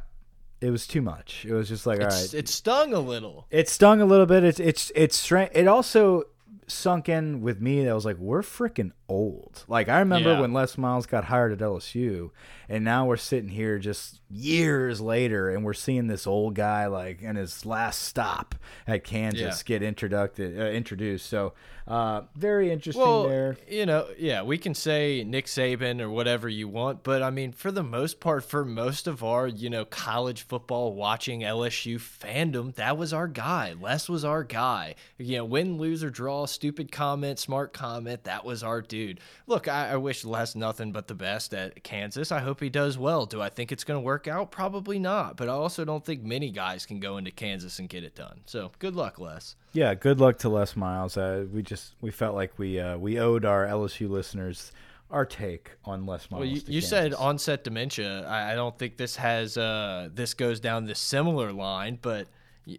it 0.61 0.71
was 0.71 0.85
too 0.87 1.01
much. 1.01 1.45
It 1.45 1.53
was 1.53 1.69
just 1.69 1.85
like, 1.85 1.99
all 2.01 2.07
It's, 2.07 2.33
right, 2.33 2.39
it 2.39 2.47
stung 2.49 2.93
a 2.93 2.99
little. 2.99 3.45
it 3.49 3.69
stung 3.69 4.01
a 4.01 4.05
little 4.05 4.25
bit. 4.25 4.43
It's 4.43 4.59
it's 4.59 4.91
it's 4.95 5.15
strange. 5.17 5.51
It 5.53 5.67
also 5.67 6.23
sunk 6.69 7.09
in 7.09 7.41
with 7.41 7.59
me 7.59 7.83
that 7.83 7.93
was 7.93 8.05
like 8.05 8.17
we're 8.17 8.41
freaking 8.41 8.91
old. 9.07 9.65
Like 9.67 9.89
I 9.89 9.99
remember 9.99 10.33
Yeah. 10.33 10.41
when 10.41 10.53
Les 10.53 10.77
Miles 10.77 11.05
got 11.05 11.25
hired 11.25 11.51
at 11.51 11.59
LSU, 11.59 12.29
and 12.69 12.83
now 12.83 13.05
we're 13.07 13.17
sitting 13.17 13.49
here 13.49 13.79
just 13.79 14.21
years 14.29 15.01
later, 15.01 15.49
and 15.49 15.63
we're 15.65 15.73
seeing 15.73 16.07
this 16.07 16.27
old 16.27 16.53
guy 16.55 16.85
like 16.85 17.21
in 17.21 17.35
his 17.35 17.65
last 17.65 18.03
stop 18.03 18.55
at 18.87 19.03
Kansas 19.03 19.41
Yeah. 19.41 19.63
get 19.65 19.83
introduced. 19.83 20.39
Uh, 20.39 20.43
introduced. 20.43 21.25
So 21.27 21.53
uh, 21.87 22.21
very 22.35 22.71
interesting 22.71 23.01
Well, 23.03 23.27
there. 23.27 23.57
you 23.67 23.87
know, 23.87 24.05
yeah, 24.19 24.43
we 24.43 24.59
can 24.59 24.75
say 24.75 25.23
Nick 25.23 25.47
Saban 25.47 25.99
or 25.99 26.09
whatever 26.11 26.47
you 26.47 26.67
want, 26.67 27.01
but 27.03 27.23
I 27.23 27.31
mean, 27.31 27.51
for 27.51 27.71
the 27.71 27.81
most 27.81 28.19
part, 28.19 28.43
for 28.43 28.63
most 28.63 29.07
of 29.07 29.23
our, 29.23 29.47
you 29.47 29.71
know, 29.71 29.85
college 29.85 30.43
football 30.43 30.93
watching 30.93 31.41
LSU 31.41 31.97
fandom, 31.97 32.75
that 32.75 32.95
was 32.95 33.11
our 33.11 33.27
guy. 33.27 33.73
Les 33.81 34.07
was 34.07 34.23
our 34.23 34.43
guy. 34.43 34.93
You 35.17 35.37
know, 35.37 35.45
win, 35.45 35.79
lose, 35.79 36.03
or 36.03 36.11
draw, 36.11 36.45
stupid 36.59 36.91
comment, 36.91 37.39
smart 37.39 37.71
comment, 37.71 38.25
that 38.25 38.43
was 38.43 38.63
our 38.63 38.81
dude. 38.81 39.21
Look, 39.47 39.69
I, 39.69 39.91
I 39.91 39.95
wish 39.95 40.25
Les 40.25 40.55
nothing 40.55 40.91
but 40.91 41.07
the 41.07 41.15
best 41.15 41.53
at 41.53 41.85
Kansas. 41.85 42.33
I 42.33 42.39
hope 42.39 42.59
he 42.59 42.69
does 42.69 42.97
well. 42.97 43.25
Do 43.25 43.41
I 43.41 43.47
think 43.47 43.71
it's 43.71 43.85
going 43.85 43.95
to 43.95 44.01
work 44.01 44.27
out? 44.27 44.51
Probably 44.51 44.99
not. 44.99 45.37
But 45.37 45.47
I 45.47 45.53
also 45.53 45.85
don't 45.85 46.03
think 46.03 46.21
many 46.21 46.51
guys 46.51 46.85
can 46.85 46.99
go 46.99 47.15
into 47.15 47.31
Kansas 47.31 47.79
and 47.79 47.87
get 47.87 48.03
it 48.03 48.13
done. 48.13 48.41
So 48.45 48.71
good 48.79 48.93
luck, 48.93 49.19
Les. 49.19 49.55
Yeah, 49.71 49.93
good 49.93 50.19
luck 50.19 50.37
to 50.39 50.49
Les 50.49 50.75
Miles. 50.75 51.15
Uh, 51.15 51.45
we 51.49 51.63
just 51.63 51.95
we 52.01 52.11
felt 52.11 52.35
like 52.35 52.59
we 52.59 52.77
uh, 52.77 52.97
we 52.97 53.17
owed 53.17 53.45
our 53.45 53.65
LSU 53.65 54.09
listeners 54.09 54.73
our 55.09 55.25
take 55.25 55.71
on 55.85 56.05
Les 56.05 56.29
Miles. 56.29 56.41
Well, 56.41 56.49
you, 56.49 56.61
you 56.67 56.81
said 56.81 57.13
onset 57.13 57.63
dementia. 57.63 58.27
I, 58.27 58.51
I 58.51 58.55
don't 58.55 58.77
think 58.77 58.97
this 58.97 59.15
has 59.15 59.57
uh, 59.57 60.09
this 60.13 60.33
goes 60.33 60.59
down 60.59 60.87
this 60.87 60.99
similar 60.99 61.53
line, 61.53 61.99
but 62.01 62.27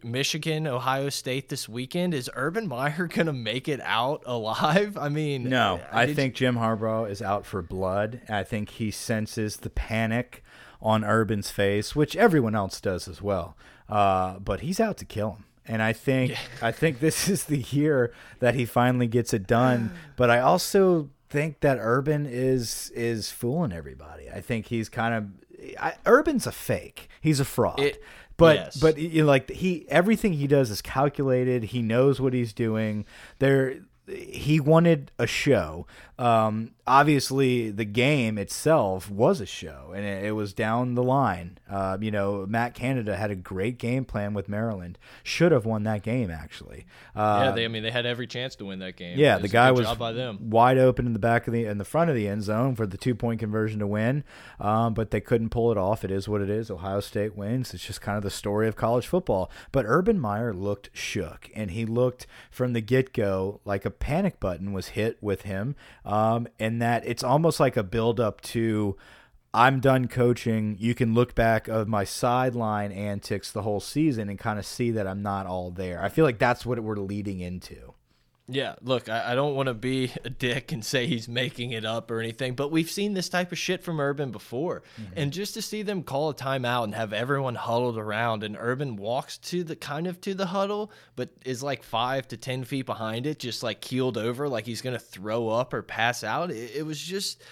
Michigan, 0.03 0.66
Ohio 0.66 1.09
State 1.09 1.49
this 1.49 1.68
weekend 1.68 2.14
is 2.14 2.30
Urban 2.34 2.68
Meyer 2.68 3.07
gonna 3.12 3.32
make 3.32 3.68
it 3.68 3.80
out 3.82 4.22
alive? 4.26 4.97
I 4.97 5.09
mean, 5.09 5.49
No, 5.49 5.80
I 5.93 6.12
think 6.12 6.34
Jim 6.34 6.57
Harbaugh 6.57 7.09
is 7.11 7.20
out 7.22 7.47
for 7.47 7.62
blood. 7.62 8.20
I 8.28 8.43
think 8.45 8.70
he 8.70 8.91
senses 8.91 9.59
the 9.59 9.70
panic 9.70 10.43
on 10.82 11.05
Urban's 11.05 11.51
face, 11.51 11.95
which 11.95 12.16
everyone 12.16 12.55
else 12.55 12.80
does 12.80 13.07
as 13.09 13.20
well. 13.20 13.57
Uh, 13.88 14.38
but 14.38 14.61
he's 14.61 14.80
out 14.80 14.97
to 14.99 15.05
kill 15.05 15.32
him. 15.32 15.45
And 15.66 15.82
I 15.82 15.93
think 15.93 16.34
I 16.62 16.72
think 16.72 17.01
this 17.01 17.28
is 17.34 17.45
the 17.45 17.59
year 17.59 18.12
that 18.41 18.55
he 18.55 18.64
finally 18.64 19.07
gets 19.07 19.32
it 19.34 19.47
done. 19.47 19.93
But 20.16 20.30
I 20.30 20.41
also 20.41 21.09
think 21.28 21.61
that 21.61 21.78
Urban 21.80 22.26
is 22.26 22.91
is 22.95 23.30
fooling 23.30 23.72
everybody. 23.72 24.28
I 24.30 24.41
think 24.41 24.66
he's 24.66 24.88
kind 24.88 25.14
of 25.14 25.26
I, 25.80 25.95
Urban's 26.07 26.47
a 26.47 26.53
fake. 26.53 27.09
He's 27.20 27.41
a 27.41 27.45
fraud. 27.45 27.80
It- 27.80 28.03
but 28.41 28.57
yes. 28.57 28.76
but 28.76 28.99
you 28.99 29.20
know, 29.20 29.26
like 29.26 29.51
he 29.51 29.86
everything 29.88 30.32
he 30.32 30.47
does 30.47 30.70
is 30.70 30.82
calculated. 30.82 31.64
He 31.64 31.82
knows 31.82 32.20
what 32.20 32.32
he's 32.32 32.53
doing. 32.53 33.05
There 33.38 33.76
he 34.09 34.59
wanted 34.59 35.12
a 35.18 35.26
show. 35.26 35.86
Um, 36.18 36.72
obviously, 36.91 37.70
the 37.70 37.84
game 37.84 38.36
itself 38.36 39.09
was 39.09 39.41
a 39.41 39.47
show, 39.47 39.93
and 39.95 40.05
it, 40.05 40.24
it 40.26 40.32
was 40.32 40.53
down 40.53 40.95
the 40.97 41.03
line. 41.03 41.57
Uh, 41.70 41.97
you 42.01 42.11
know, 42.11 42.45
Matt 42.49 42.74
Canada 42.74 43.16
had 43.16 43.30
a 43.30 43.36
great 43.36 43.78
game 43.78 44.05
plan 44.05 44.34
with 44.34 44.49
Maryland. 44.49 44.99
Should 45.22 45.53
have 45.53 45.64
won 45.64 45.84
that 45.84 46.03
game 46.03 46.30
actually. 46.30 46.86
Uh, 47.14 47.43
yeah, 47.45 47.51
they, 47.53 47.64
I 47.64 47.68
mean, 47.68 47.84
they 47.84 47.93
had 47.93 48.07
every 48.07 48.26
chance 48.26 48.57
to 48.57 48.64
win 48.64 48.80
that 48.80 48.97
game. 48.97 49.18
yeah, 49.18 49.38
the 49.38 49.49
guy 49.49 49.70
was 49.70 49.86
by 49.95 50.12
them. 50.12 50.51
wide 50.51 50.78
open 50.78 51.07
in 51.07 51.12
the 51.12 51.20
back 51.20 51.47
of 51.47 51.53
the 51.53 51.66
in 51.66 51.78
the 51.78 51.84
front 51.84 52.11
of 52.11 52.16
the 52.16 52.26
end 52.26 52.43
zone 52.43 52.74
for 52.74 52.86
the 52.86 52.99
two 52.99 53.14
point 53.14 53.38
conversion 53.38 53.78
to 53.78 53.86
win, 53.86 54.24
um, 54.59 54.93
but 54.95 55.12
they 55.12 55.20
couldn't 55.20 55.51
pull 55.51 55.70
it 55.70 55.78
off. 55.78 56.05
It 56.05 56.11
is 56.11 56.28
what 56.28 56.41
it 56.41 56.51
is. 56.51 56.70
Ohio 56.70 57.01
State 57.01 57.36
wins. 57.36 57.72
It's 57.72 57.86
just 57.86 58.01
kind 58.01 58.16
of 58.16 58.24
the 58.24 58.30
story 58.30 58.66
of 58.66 58.74
college 58.74 59.07
football. 59.07 59.51
But 59.70 59.84
Urban 59.86 60.18
Meyer 60.18 60.53
looked 60.53 60.91
shook, 60.93 61.49
and 61.55 61.70
he 61.70 61.86
looked 61.86 62.26
from 62.51 62.72
the 62.72 62.80
get 62.80 63.12
go 63.12 63.61
like 63.64 63.84
a 63.84 63.91
panic 63.91 64.41
button 64.41 64.72
was 64.72 64.88
hit 64.88 65.18
with 65.20 65.43
him, 65.43 65.76
um, 66.05 66.49
and 66.59 66.80
that 66.81 67.07
it's 67.07 67.22
almost 67.22 67.61
like 67.61 67.76
a 67.76 67.83
build 67.83 68.20
up 68.20 68.41
to. 68.43 68.97
I'm 69.53 69.81
done 69.81 70.07
coaching. 70.07 70.76
You 70.78 70.95
can 70.95 71.12
look 71.12 71.35
back 71.35 71.66
of 71.66 71.89
my 71.89 72.05
sideline 72.05 72.93
antics 72.93 73.51
the 73.51 73.62
whole 73.62 73.81
season 73.81 74.28
and 74.28 74.39
kind 74.39 74.61
of 74.61 74.66
see 74.66 74.93
that 74.93 75.09
I'm 75.09 75.22
not 75.22 75.47
all 75.47 75.72
there. 75.72 76.01
I 76.01 76.09
feel 76.09 76.24
like 76.24 76.39
that's 76.39 76.64
what 76.64 76.78
we're 76.78 76.97
leading 76.97 77.41
into. 77.41 77.95
Yeah, 78.53 78.74
look, 78.82 79.09
I, 79.09 79.32
I 79.32 79.34
don't 79.34 79.55
want 79.55 79.68
to 79.68 79.74
be 79.74 80.12
a 80.24 80.30
dick 80.30 80.72
and 80.72 80.84
say 80.84 81.07
he's 81.07 81.28
making 81.28 81.72
it 81.72 81.84
up 81.84 82.11
or 82.11 82.20
anything, 82.20 82.55
but 82.55 82.70
we've 82.70 82.90
seen 82.90 83.14
this 83.14 83.28
type 83.28 83.53
of 83.53 83.59
shit 83.59 83.82
from 83.82 84.01
Urban 84.01 84.30
before. 84.30 84.82
Mm-hmm. 85.01 85.12
And 85.16 85.32
just 85.32 85.55
to 85.55 85.62
see 85.62 85.82
them 85.82 86.03
call 86.03 86.30
a 86.30 86.34
timeout 86.34 86.84
and 86.84 86.94
have 86.94 87.12
everyone 87.12 87.55
huddled 87.55 87.98
around, 87.98 88.42
and 88.42 88.57
Urban 88.59 88.96
walks 88.96 89.38
to 89.38 89.64
the 89.64 89.76
kind 89.76 90.07
of 90.07 90.20
to 90.22 90.34
the 90.34 90.46
huddle, 90.46 90.90
but 91.16 91.30
is 91.44 91.62
like 91.62 91.82
five 91.82 92.26
to 92.28 92.36
10 92.36 92.64
feet 92.64 92.86
behind 92.86 93.26
it, 93.26 93.38
just 93.38 93.62
like 93.62 93.80
keeled 93.80 94.18
over, 94.18 94.48
like 94.48 94.66
he's 94.66 94.82
going 94.82 94.96
to 94.96 95.05
throw 95.05 95.48
up 95.48 95.72
or 95.72 95.82
pass 95.82 96.24
out. 96.24 96.51
It, 96.51 96.76
it 96.76 96.82
was 96.86 97.01
just. 97.01 97.42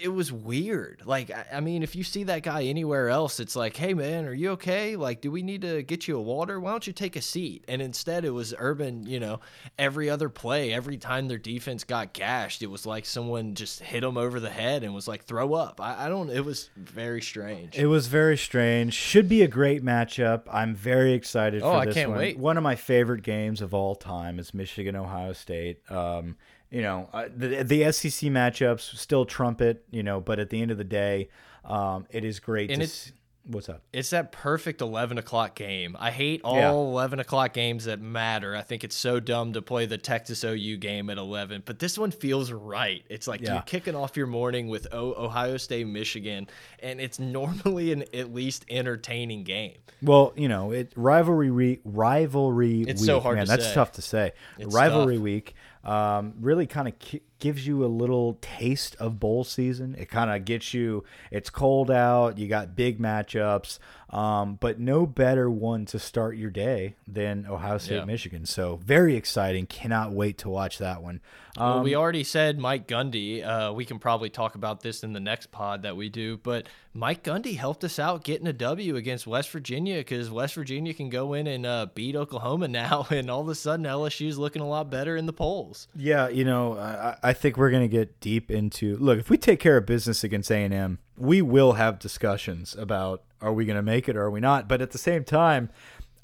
It 0.00 0.08
was 0.08 0.32
weird. 0.32 1.02
Like, 1.04 1.30
I, 1.52 1.60
mean, 1.60 1.82
if 1.82 1.94
you 1.96 2.04
see 2.04 2.24
that 2.24 2.42
guy 2.42 2.64
anywhere 2.64 3.08
else, 3.08 3.40
it's 3.40 3.54
like, 3.56 3.76
hey, 3.76 3.94
man, 3.94 4.24
are 4.24 4.32
you 4.32 4.50
okay? 4.52 4.96
Like, 4.96 5.20
do 5.20 5.30
we 5.30 5.42
need 5.42 5.62
to 5.62 5.82
get 5.82 6.08
you 6.08 6.16
a 6.16 6.20
water? 6.22 6.58
Why 6.60 6.70
don't 6.70 6.86
you 6.86 6.92
take 6.92 7.16
a 7.16 7.22
seat? 7.22 7.64
And 7.68 7.82
instead, 7.82 8.24
it 8.24 8.30
was 8.30 8.54
Urban, 8.58 9.06
you 9.06 9.20
know, 9.20 9.40
every 9.78 10.08
other 10.08 10.28
play, 10.28 10.72
every 10.72 10.96
time 10.96 11.28
their 11.28 11.38
defense 11.38 11.84
got 11.84 12.12
gashed, 12.12 12.62
it 12.62 12.68
was 12.70 12.86
like 12.86 13.04
someone 13.06 13.54
just 13.54 13.80
hit 13.80 14.00
them 14.00 14.16
over 14.16 14.40
the 14.40 14.50
head 14.50 14.84
and 14.84 14.94
was 14.94 15.08
like, 15.08 15.24
throw 15.24 15.54
up. 15.54 15.80
I, 15.80 16.06
I 16.06 16.08
don't, 16.08 16.30
it 16.30 16.44
was 16.44 16.70
very 16.76 17.20
strange. 17.22 17.76
It 17.76 17.86
was 17.86 18.06
very 18.06 18.36
strange. 18.36 18.94
Should 18.94 19.28
be 19.28 19.42
a 19.42 19.48
great 19.48 19.84
matchup. 19.84 20.42
I'm 20.50 20.74
very 20.74 21.12
excited 21.12 21.62
Oh, 21.62 21.72
for 21.72 21.76
I 21.78 21.84
this 21.86 21.94
can't 21.94 22.10
one. 22.10 22.18
wait. 22.18 22.38
One 22.38 22.56
of 22.56 22.62
my 22.62 22.76
favorite 22.76 23.22
games 23.22 23.60
of 23.60 23.74
all 23.74 23.94
time 23.94 24.38
is 24.38 24.54
Michigan 24.54 24.96
Ohio 24.96 25.32
State. 25.32 25.78
Um, 25.90 26.36
you 26.74 26.82
know, 26.82 27.08
uh, 27.12 27.28
the 27.34 27.62
the 27.62 27.92
SEC 27.92 28.30
matchups 28.30 28.96
still 28.96 29.24
trumpet, 29.24 29.84
you 29.90 30.02
know, 30.02 30.20
but 30.20 30.38
at 30.40 30.50
the 30.50 30.60
end 30.60 30.70
of 30.70 30.76
the 30.78 30.84
day, 30.84 31.28
um, 31.64 32.06
it 32.10 32.24
is 32.24 32.40
great 32.40 32.70
And 32.70 32.80
to 32.80 32.84
it's- 32.84 33.12
What's 33.46 33.68
up? 33.68 33.82
it's 33.92 34.08
that 34.08 34.32
perfect 34.32 34.80
11 34.80 35.18
o'clock 35.18 35.54
game. 35.54 35.98
I 36.00 36.10
hate 36.10 36.40
all 36.44 36.56
Yeah. 36.56 36.70
11 36.70 37.20
o'clock 37.20 37.52
games 37.52 37.84
that 37.84 38.00
matter. 38.00 38.56
I 38.56 38.62
think 38.62 38.84
it's 38.84 38.96
so 38.96 39.20
dumb 39.20 39.52
to 39.52 39.60
play 39.60 39.84
the 39.84 39.98
Texas 39.98 40.42
OU 40.44 40.78
game 40.78 41.10
at 41.10 41.18
11, 41.18 41.62
but 41.66 41.78
this 41.78 41.98
one 41.98 42.10
feels 42.10 42.50
right. 42.50 43.04
It's 43.10 43.28
like 43.28 43.42
Yeah. 43.42 43.52
you're 43.52 43.62
kicking 43.64 43.94
off 43.94 44.16
your 44.16 44.28
morning 44.28 44.68
with 44.68 44.86
Ohio 44.94 45.58
State, 45.58 45.86
Michigan, 45.86 46.48
and 46.82 47.02
it's 47.02 47.18
normally 47.38 47.92
an 47.92 48.04
at 48.14 48.32
least 48.32 48.64
entertaining 48.70 49.44
game. 49.44 49.76
Well, 50.00 50.32
you 50.36 50.48
know, 50.48 50.70
it 50.70 50.92
rivalry 50.96 51.50
re, 51.50 51.80
rivalry 51.84 52.80
It's 52.88 53.02
week. 53.02 53.06
so 53.06 53.20
hard 53.20 53.36
man, 53.36 53.46
that's 53.46 53.66
say. 53.68 53.74
tough 53.74 53.92
to 53.92 54.02
say. 54.02 54.32
It's 54.58 54.74
rivalry 54.74 55.16
tough. 55.16 55.22
week 55.22 55.54
um, 55.84 56.34
really 56.40 56.66
kind 56.66 56.88
of 56.88 56.98
gives 57.44 57.66
you 57.66 57.84
a 57.84 57.86
little 57.86 58.38
taste 58.40 58.96
of 58.98 59.20
bowl 59.20 59.44
season. 59.44 59.94
It 59.98 60.08
kind 60.08 60.30
of 60.30 60.46
gets 60.46 60.72
you. 60.72 61.04
It's 61.30 61.50
cold 61.50 61.90
out. 61.90 62.38
You 62.38 62.48
got 62.48 62.74
big 62.74 62.98
matchups, 62.98 63.78
um, 64.08 64.56
but 64.58 64.80
no 64.80 65.04
better 65.04 65.50
one 65.50 65.84
to 65.86 65.98
start 65.98 66.36
your 66.38 66.48
day 66.50 66.94
than 67.06 67.44
Ohio 67.46 67.76
State, 67.76 67.96
Yeah. 67.96 68.04
Michigan. 68.06 68.46
So 68.46 68.76
very 68.82 69.14
exciting. 69.14 69.66
Cannot 69.66 70.12
wait 70.12 70.38
to 70.38 70.48
watch 70.48 70.78
that 70.78 71.02
one. 71.02 71.20
Um, 71.58 71.66
Well, 71.74 71.82
we 71.84 71.94
already 71.94 72.24
said 72.24 72.58
Mike 72.58 72.88
Gundy. 72.88 73.44
Uh, 73.44 73.72
we 73.74 73.84
can 73.84 73.98
probably 73.98 74.30
talk 74.30 74.54
about 74.54 74.80
this 74.80 75.04
in 75.04 75.12
the 75.12 75.20
next 75.20 75.52
pod 75.52 75.82
that 75.82 75.96
we 75.96 76.08
do. 76.08 76.36
But 76.38 76.66
Mike 76.94 77.22
Gundy 77.22 77.56
helped 77.56 77.84
us 77.84 77.98
out 77.98 78.24
getting 78.24 78.46
a 78.48 78.52
W 78.52 78.96
against 78.96 79.26
West 79.26 79.50
Virginia 79.50 79.98
because 79.98 80.30
West 80.30 80.54
Virginia 80.54 80.94
can 80.94 81.10
go 81.10 81.32
in 81.34 81.46
and 81.46 81.64
uh, 81.66 81.86
beat 81.94 82.16
Oklahoma 82.16 82.66
now, 82.82 83.06
and 83.10 83.30
all 83.30 83.42
of 83.42 83.48
a 83.48 83.54
sudden 83.54 83.84
LSU's 83.86 84.38
looking 84.38 84.62
a 84.62 84.66
lot 84.68 84.90
better 84.90 85.16
in 85.16 85.26
the 85.26 85.32
polls. 85.32 85.86
Yeah, 85.94 86.28
you 86.28 86.44
know, 86.44 86.76
I, 86.76 87.16
I 87.22 87.32
think 87.34 87.56
we're 87.56 87.70
going 87.70 87.82
to 87.82 87.88
get 87.88 88.20
deep 88.20 88.50
into. 88.50 88.96
Look, 88.96 89.18
if 89.18 89.28
we 89.28 89.36
take 89.36 89.60
care 89.60 89.76
of 89.76 89.86
business 89.86 90.24
against 90.24 90.50
A 90.50 90.64
and 90.64 90.72
M, 90.72 90.98
we 91.16 91.42
will 91.42 91.74
have 91.74 91.98
discussions 91.98 92.74
about 92.74 93.22
are 93.40 93.52
we 93.52 93.66
going 93.66 93.76
to 93.76 93.82
make 93.82 94.08
it 94.08 94.16
or 94.16 94.22
are 94.22 94.30
we 94.30 94.40
not. 94.40 94.68
But 94.68 94.80
at 94.80 94.92
the 94.92 94.98
same 94.98 95.22
time, 95.22 95.68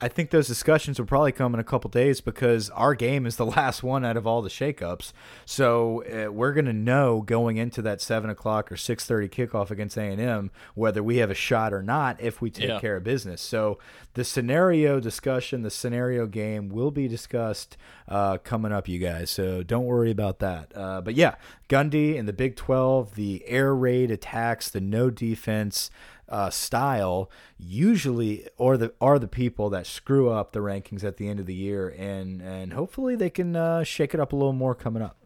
I 0.02 0.08
think 0.08 0.30
those 0.30 0.46
discussions 0.48 0.98
will 0.98 1.06
probably 1.06 1.32
come 1.32 1.52
in 1.52 1.60
a 1.60 1.64
couple 1.64 1.90
days 1.90 2.20
because 2.22 2.70
our 2.70 2.94
game 2.94 3.26
is 3.26 3.36
the 3.36 3.44
last 3.56 3.82
one 3.82 4.04
out 4.04 4.16
of 4.16 4.26
all 4.26 4.40
the 4.40 4.48
shakeups. 4.48 5.12
So 5.44 6.02
uh, 6.04 6.32
we're 6.32 6.52
going 6.54 6.64
to 6.66 6.72
know 6.72 7.20
going 7.20 7.58
into 7.58 7.82
that 7.82 8.00
seven 8.00 8.30
o'clock 8.30 8.72
or 8.72 8.76
six 8.76 9.04
thirty 9.04 9.28
kickoff 9.28 9.70
against 9.70 9.96
A 9.98 10.02
and 10.02 10.20
M 10.20 10.50
whether 10.74 11.02
we 11.02 11.18
have 11.18 11.30
a 11.30 11.34
shot 11.34 11.72
or 11.72 11.82
not 11.82 12.20
if 12.20 12.40
we 12.40 12.50
take 12.50 12.68
Yeah. 12.68 12.80
care 12.80 12.96
of 12.96 13.04
business. 13.04 13.40
So 13.42 13.78
the 14.14 14.24
scenario 14.24 15.00
discussion, 15.00 15.62
the 15.62 15.70
scenario 15.70 16.26
game 16.26 16.68
will 16.70 16.90
be 16.90 17.06
discussed 17.06 17.76
uh, 18.08 18.38
coming 18.38 18.72
up, 18.72 18.88
you 18.88 18.98
guys. 18.98 19.30
So 19.30 19.62
don't 19.62 19.84
worry 19.84 20.10
about 20.10 20.38
that. 20.40 20.72
Uh, 20.74 21.00
but 21.00 21.14
yeah, 21.14 21.34
Gundy 21.68 22.18
and 22.18 22.26
the 22.26 22.32
Big 22.32 22.56
12, 22.56 23.14
the 23.14 23.44
air 23.46 23.74
raid 23.74 24.10
attacks, 24.10 24.68
the 24.70 24.80
no 24.80 25.10
defense 25.10 25.90
uh, 26.30 26.50
style 26.50 27.30
usually 27.58 28.46
or 28.56 28.76
the 28.76 28.92
are 29.00 29.18
the 29.18 29.28
people 29.28 29.70
that 29.70 29.86
screw 29.86 30.30
up 30.30 30.52
the 30.52 30.60
rankings 30.60 31.04
at 31.04 31.16
the 31.16 31.28
end 31.28 31.40
of 31.40 31.46
the 31.46 31.54
year, 31.54 31.88
and 31.88 32.40
and 32.40 32.72
hopefully 32.72 33.16
they 33.16 33.30
can 33.30 33.56
uh, 33.56 33.82
shake 33.84 34.14
it 34.14 34.20
up 34.20 34.32
a 34.32 34.36
little 34.36 34.52
more 34.52 34.74
coming 34.74 35.02
up. 35.02 35.16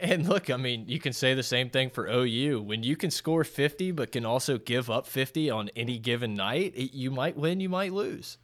And 0.00 0.28
look, 0.28 0.50
I 0.50 0.56
mean, 0.56 0.84
you 0.86 0.98
can 0.98 1.12
say 1.12 1.32
the 1.32 1.42
same 1.42 1.70
thing 1.70 1.88
for 1.88 2.08
OU. 2.08 2.62
When 2.62 2.82
you 2.82 2.94
can 2.94 3.10
score 3.10 3.42
50 3.42 3.92
but 3.92 4.12
can 4.12 4.26
also 4.26 4.58
give 4.58 4.90
up 4.90 5.06
50 5.06 5.48
on 5.48 5.70
any 5.74 5.98
given 5.98 6.34
night, 6.34 6.74
it, 6.76 6.92
you 6.92 7.10
might 7.10 7.38
win, 7.38 7.60
you 7.60 7.70
might 7.70 7.92
lose. 7.92 8.36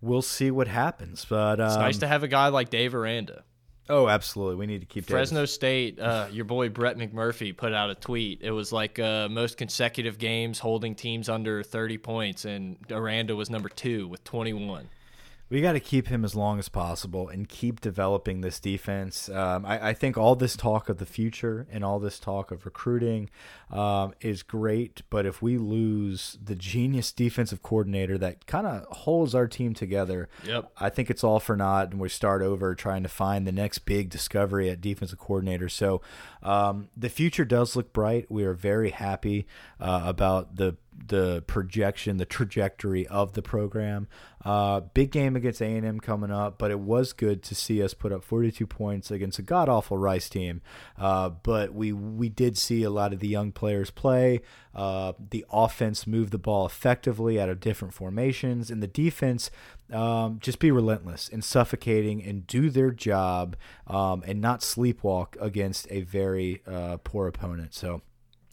We'll 0.00 0.22
see 0.22 0.50
what 0.50 0.68
happens, 0.68 1.24
but 1.24 1.58
um, 1.58 1.68
it's 1.68 1.76
nice 1.76 1.96
um, 1.96 2.00
to 2.00 2.08
have 2.08 2.22
a 2.22 2.28
guy 2.28 2.48
like 2.48 2.70
Dave 2.70 2.94
Aranda. 2.94 3.44
Oh, 3.90 4.08
absolutely. 4.08 4.56
We 4.56 4.66
need 4.66 4.80
to 4.80 4.86
keep 4.86 5.06
Fresno 5.06 5.40
Davis. 5.40 5.54
State. 5.54 5.98
Uh, 5.98 6.26
your 6.30 6.44
boy 6.44 6.68
Brett 6.68 6.98
McMurphy 6.98 7.56
put 7.56 7.72
out 7.72 7.90
a 7.90 7.94
tweet. 7.94 8.40
It 8.42 8.50
was 8.50 8.72
like 8.72 8.98
uh, 8.98 9.28
most 9.30 9.56
consecutive 9.56 10.18
games 10.18 10.58
holding 10.58 10.94
teams 10.94 11.28
under 11.28 11.62
30 11.62 11.98
points, 11.98 12.44
and 12.44 12.76
Aranda 12.90 13.34
was 13.34 13.48
number 13.48 13.68
two 13.68 14.06
with 14.08 14.22
21 14.24 14.88
we 15.50 15.62
got 15.62 15.72
to 15.72 15.80
keep 15.80 16.08
him 16.08 16.24
as 16.24 16.34
long 16.34 16.58
as 16.58 16.68
possible 16.68 17.28
and 17.28 17.48
keep 17.48 17.80
developing 17.80 18.42
this 18.42 18.60
defense. 18.60 19.28
Um, 19.28 19.64
I, 19.64 19.88
I, 19.88 19.94
think 19.94 20.18
all 20.18 20.34
this 20.34 20.56
talk 20.56 20.88
of 20.88 20.98
the 20.98 21.06
future 21.06 21.66
and 21.70 21.82
all 21.82 21.98
this 21.98 22.18
talk 22.18 22.50
of 22.50 22.66
recruiting 22.66 23.30
um, 23.70 24.14
is 24.20 24.42
great, 24.42 25.02
but 25.10 25.26
if 25.26 25.42
we 25.42 25.58
lose 25.58 26.38
the 26.42 26.54
genius 26.54 27.12
defensive 27.12 27.62
coordinator 27.62 28.16
that 28.18 28.46
kind 28.46 28.66
of 28.66 28.84
holds 28.84 29.34
our 29.34 29.46
team 29.46 29.74
together, 29.74 30.28
yep. 30.44 30.70
I 30.78 30.88
think 30.88 31.10
it's 31.10 31.22
all 31.22 31.40
for 31.40 31.56
naught, 31.56 31.92
and 31.92 32.00
we 32.00 32.08
start 32.08 32.42
over 32.42 32.74
trying 32.74 33.02
to 33.02 33.08
find 33.08 33.46
the 33.46 33.52
next 33.52 33.80
big 33.80 34.10
discovery 34.10 34.70
at 34.70 34.80
defensive 34.80 35.18
coordinator. 35.18 35.68
So 35.68 36.00
um, 36.42 36.88
the 36.96 37.08
future 37.08 37.44
does 37.44 37.76
look 37.76 37.92
bright. 37.92 38.30
We 38.30 38.44
are 38.44 38.54
very 38.54 38.90
happy 38.90 39.46
uh, 39.80 40.02
about 40.04 40.56
the 40.56 40.76
the 41.06 41.42
projection, 41.46 42.16
the 42.16 42.24
trajectory 42.24 43.06
of 43.06 43.32
the 43.32 43.42
program. 43.42 44.08
Uh, 44.44 44.80
big 44.80 45.10
game 45.10 45.36
against 45.36 45.60
A&M 45.60 46.00
coming 46.00 46.30
up, 46.30 46.58
but 46.58 46.70
it 46.70 46.78
was 46.78 47.12
good 47.12 47.42
to 47.42 47.54
see 47.54 47.82
us 47.82 47.92
put 47.94 48.12
up 48.12 48.22
42 48.24 48.66
points 48.66 49.10
against 49.10 49.38
a 49.38 49.42
god 49.42 49.68
awful 49.68 49.98
Rice 49.98 50.28
team. 50.28 50.60
Uh, 50.96 51.28
but 51.28 51.74
we 51.74 51.92
we 51.92 52.28
did 52.28 52.56
see 52.56 52.82
a 52.82 52.90
lot 52.90 53.12
of 53.12 53.20
the 53.20 53.28
young 53.28 53.52
players 53.58 53.90
play. 53.90 54.40
Uh, 54.74 55.12
the 55.30 55.44
offense 55.52 56.06
move 56.06 56.30
the 56.30 56.38
ball 56.38 56.64
effectively 56.64 57.40
out 57.40 57.48
of 57.48 57.58
different 57.58 57.92
formations, 57.92 58.70
and 58.70 58.80
the 58.80 58.86
defense 58.86 59.50
um, 59.92 60.38
just 60.40 60.60
be 60.60 60.70
relentless 60.70 61.28
and 61.28 61.42
suffocating 61.42 62.22
and 62.22 62.46
do 62.46 62.70
their 62.70 62.92
job 62.92 63.56
um, 63.88 64.22
and 64.26 64.40
not 64.40 64.60
sleepwalk 64.60 65.36
against 65.40 65.88
a 65.90 66.02
very 66.02 66.62
uh, 66.66 66.98
poor 67.02 67.26
opponent. 67.26 67.74
So 67.74 68.02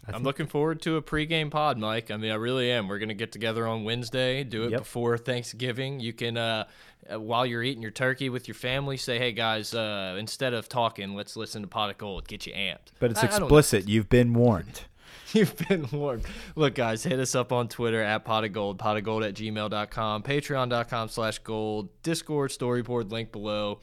I'm 0.08 0.24
looking 0.24 0.48
forward 0.48 0.82
to 0.84 0.98
a 0.98 1.02
pregame 1.02 1.50
pod, 1.50 1.78
Mike. 1.78 2.12
I 2.12 2.18
mean, 2.18 2.32
I 2.32 2.36
really 2.36 2.72
am. 2.72 2.88
We're 2.88 3.00
gonna 3.00 3.14
get 3.14 3.32
together 3.32 3.68
on 3.68 3.84
Wednesday, 3.84 4.44
do 4.44 4.64
it 4.64 4.72
yep. 4.72 4.82
before 4.82 5.18
Thanksgiving. 5.18 6.00
You 6.00 6.14
can, 6.14 6.38
uh, 6.38 6.66
uh, 7.12 7.20
while 7.20 7.46
you're 7.46 7.64
eating 7.64 7.82
your 7.82 7.92
turkey 7.92 8.30
with 8.30 8.48
your 8.48 8.56
family, 8.56 8.98
say, 8.98 9.18
"Hey 9.18 9.32
guys, 9.32 9.74
uh, 9.74 10.16
instead 10.20 10.54
of 10.54 10.70
talking, 10.70 11.16
let's 11.16 11.36
listen 11.36 11.64
to 11.64 11.68
Pot 11.68 11.90
of 11.90 11.98
Gold. 11.98 12.28
Get 12.28 12.46
you 12.46 12.54
amped." 12.54 12.94
But 13.00 13.12
it's 13.12 13.24
I, 13.24 13.28
explicit. 13.28 13.86
I 13.88 13.92
You've 13.92 14.10
been 14.10 14.34
warned. 14.34 14.82
You've 15.34 15.56
been 15.68 15.88
warned. 15.92 16.26
Look, 16.56 16.76
guys, 16.76 17.04
hit 17.04 17.20
us 17.20 17.36
up 17.36 17.52
on 17.52 17.68
Twitter 17.68 18.02
at 18.02 18.26
pot 18.26 18.44
of 18.44 18.54
gold, 18.54 18.78
pot 18.78 18.98
of 18.98 19.04
gold 19.04 19.24
at 19.24 19.34
gmail.com, 19.34 20.24
patreon.com 20.24 21.10
slash 21.10 21.40
gold, 21.40 21.90
Discord 22.04 22.52
storyboard 22.52 23.12
link 23.12 23.32
below. 23.32 23.80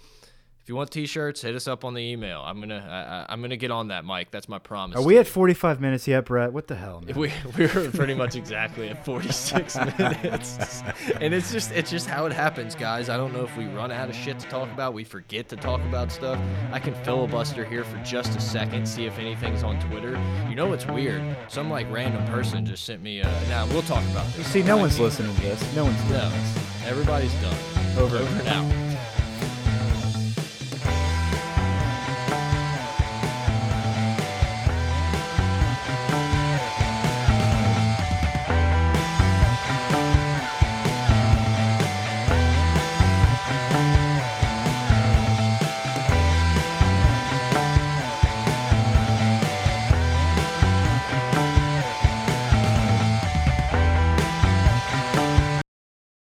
If 0.63 0.69
you 0.69 0.77
want 0.77 0.93
T-shirts, 0.93 1.43
hit 1.43 1.57
us 1.57 1.67
up 1.67 1.85
on 1.85 1.95
the 1.95 2.01
email. 2.01 2.41
I'm 2.41 2.61
gonna 2.61 3.27
I, 3.29 3.33
am 3.33 3.43
gonna 3.43 3.57
get 3.57 3.73
on 3.73 3.89
that, 3.89 4.05
Mike. 4.05 4.31
That's 4.31 4.49
my 4.49 4.61
promise. 4.61 4.97
Are 4.97 5.03
we 5.03 5.19
at 5.19 5.27
45 5.27 5.81
minutes 5.81 6.07
yet, 6.07 6.27
Brett? 6.27 6.53
What 6.53 6.69
the 6.69 6.77
hell? 6.77 7.01
Man? 7.01 7.17
We 7.17 7.33
we're 7.59 7.91
pretty 7.91 8.15
much 8.15 8.37
exactly 8.37 8.89
at 8.89 9.05
46 9.05 9.77
minutes, 9.99 10.85
and 11.21 11.35
it's 11.35 11.51
just 11.51 11.73
it's 11.73 11.91
just 11.91 12.07
how 12.07 12.27
it 12.27 12.33
happens, 12.33 12.77
guys. 12.77 13.09
I 13.09 13.17
don't 13.17 13.33
know 13.33 13.43
if 13.43 13.57
we 13.57 13.67
run 13.67 13.91
out 13.91 14.09
of 14.09 14.15
shit 14.15 14.39
to 14.39 14.47
talk 14.47 14.71
about, 14.71 14.95
we 14.95 15.03
forget 15.03 15.49
to 15.49 15.57
talk 15.57 15.81
about 15.81 16.13
stuff. 16.13 16.39
I 16.71 16.79
can 16.79 16.95
filibuster 17.03 17.65
here 17.65 17.83
for 17.83 17.99
just 18.05 18.37
a 18.37 18.41
second, 18.41 18.87
see 18.87 19.05
if 19.05 19.19
anything's 19.19 19.65
on 19.65 19.81
Twitter. 19.81 20.11
You 20.49 20.55
know 20.55 20.69
what's 20.69 20.87
weird? 20.87 21.25
Some 21.49 21.71
like 21.71 21.91
random 21.91 22.25
person 22.27 22.65
just 22.65 22.85
sent 22.85 23.03
me. 23.03 23.21
Uh, 23.21 23.29
now 23.49 23.67
we'll 23.67 23.83
talk 23.83 24.05
about 24.13 24.29
this. 24.29 24.39
You 24.39 24.45
see, 24.45 24.63
no 24.63 24.77
one's 24.77 25.01
listening 25.01 25.35
to 25.35 25.41
this. 25.43 25.75
No 25.75 25.87
one's. 25.87 26.11
No, 26.11 26.33
everybody's 26.87 27.35
done. 27.43 27.59
Over, 27.99 28.19
Over 28.19 28.45
now. 28.45 28.92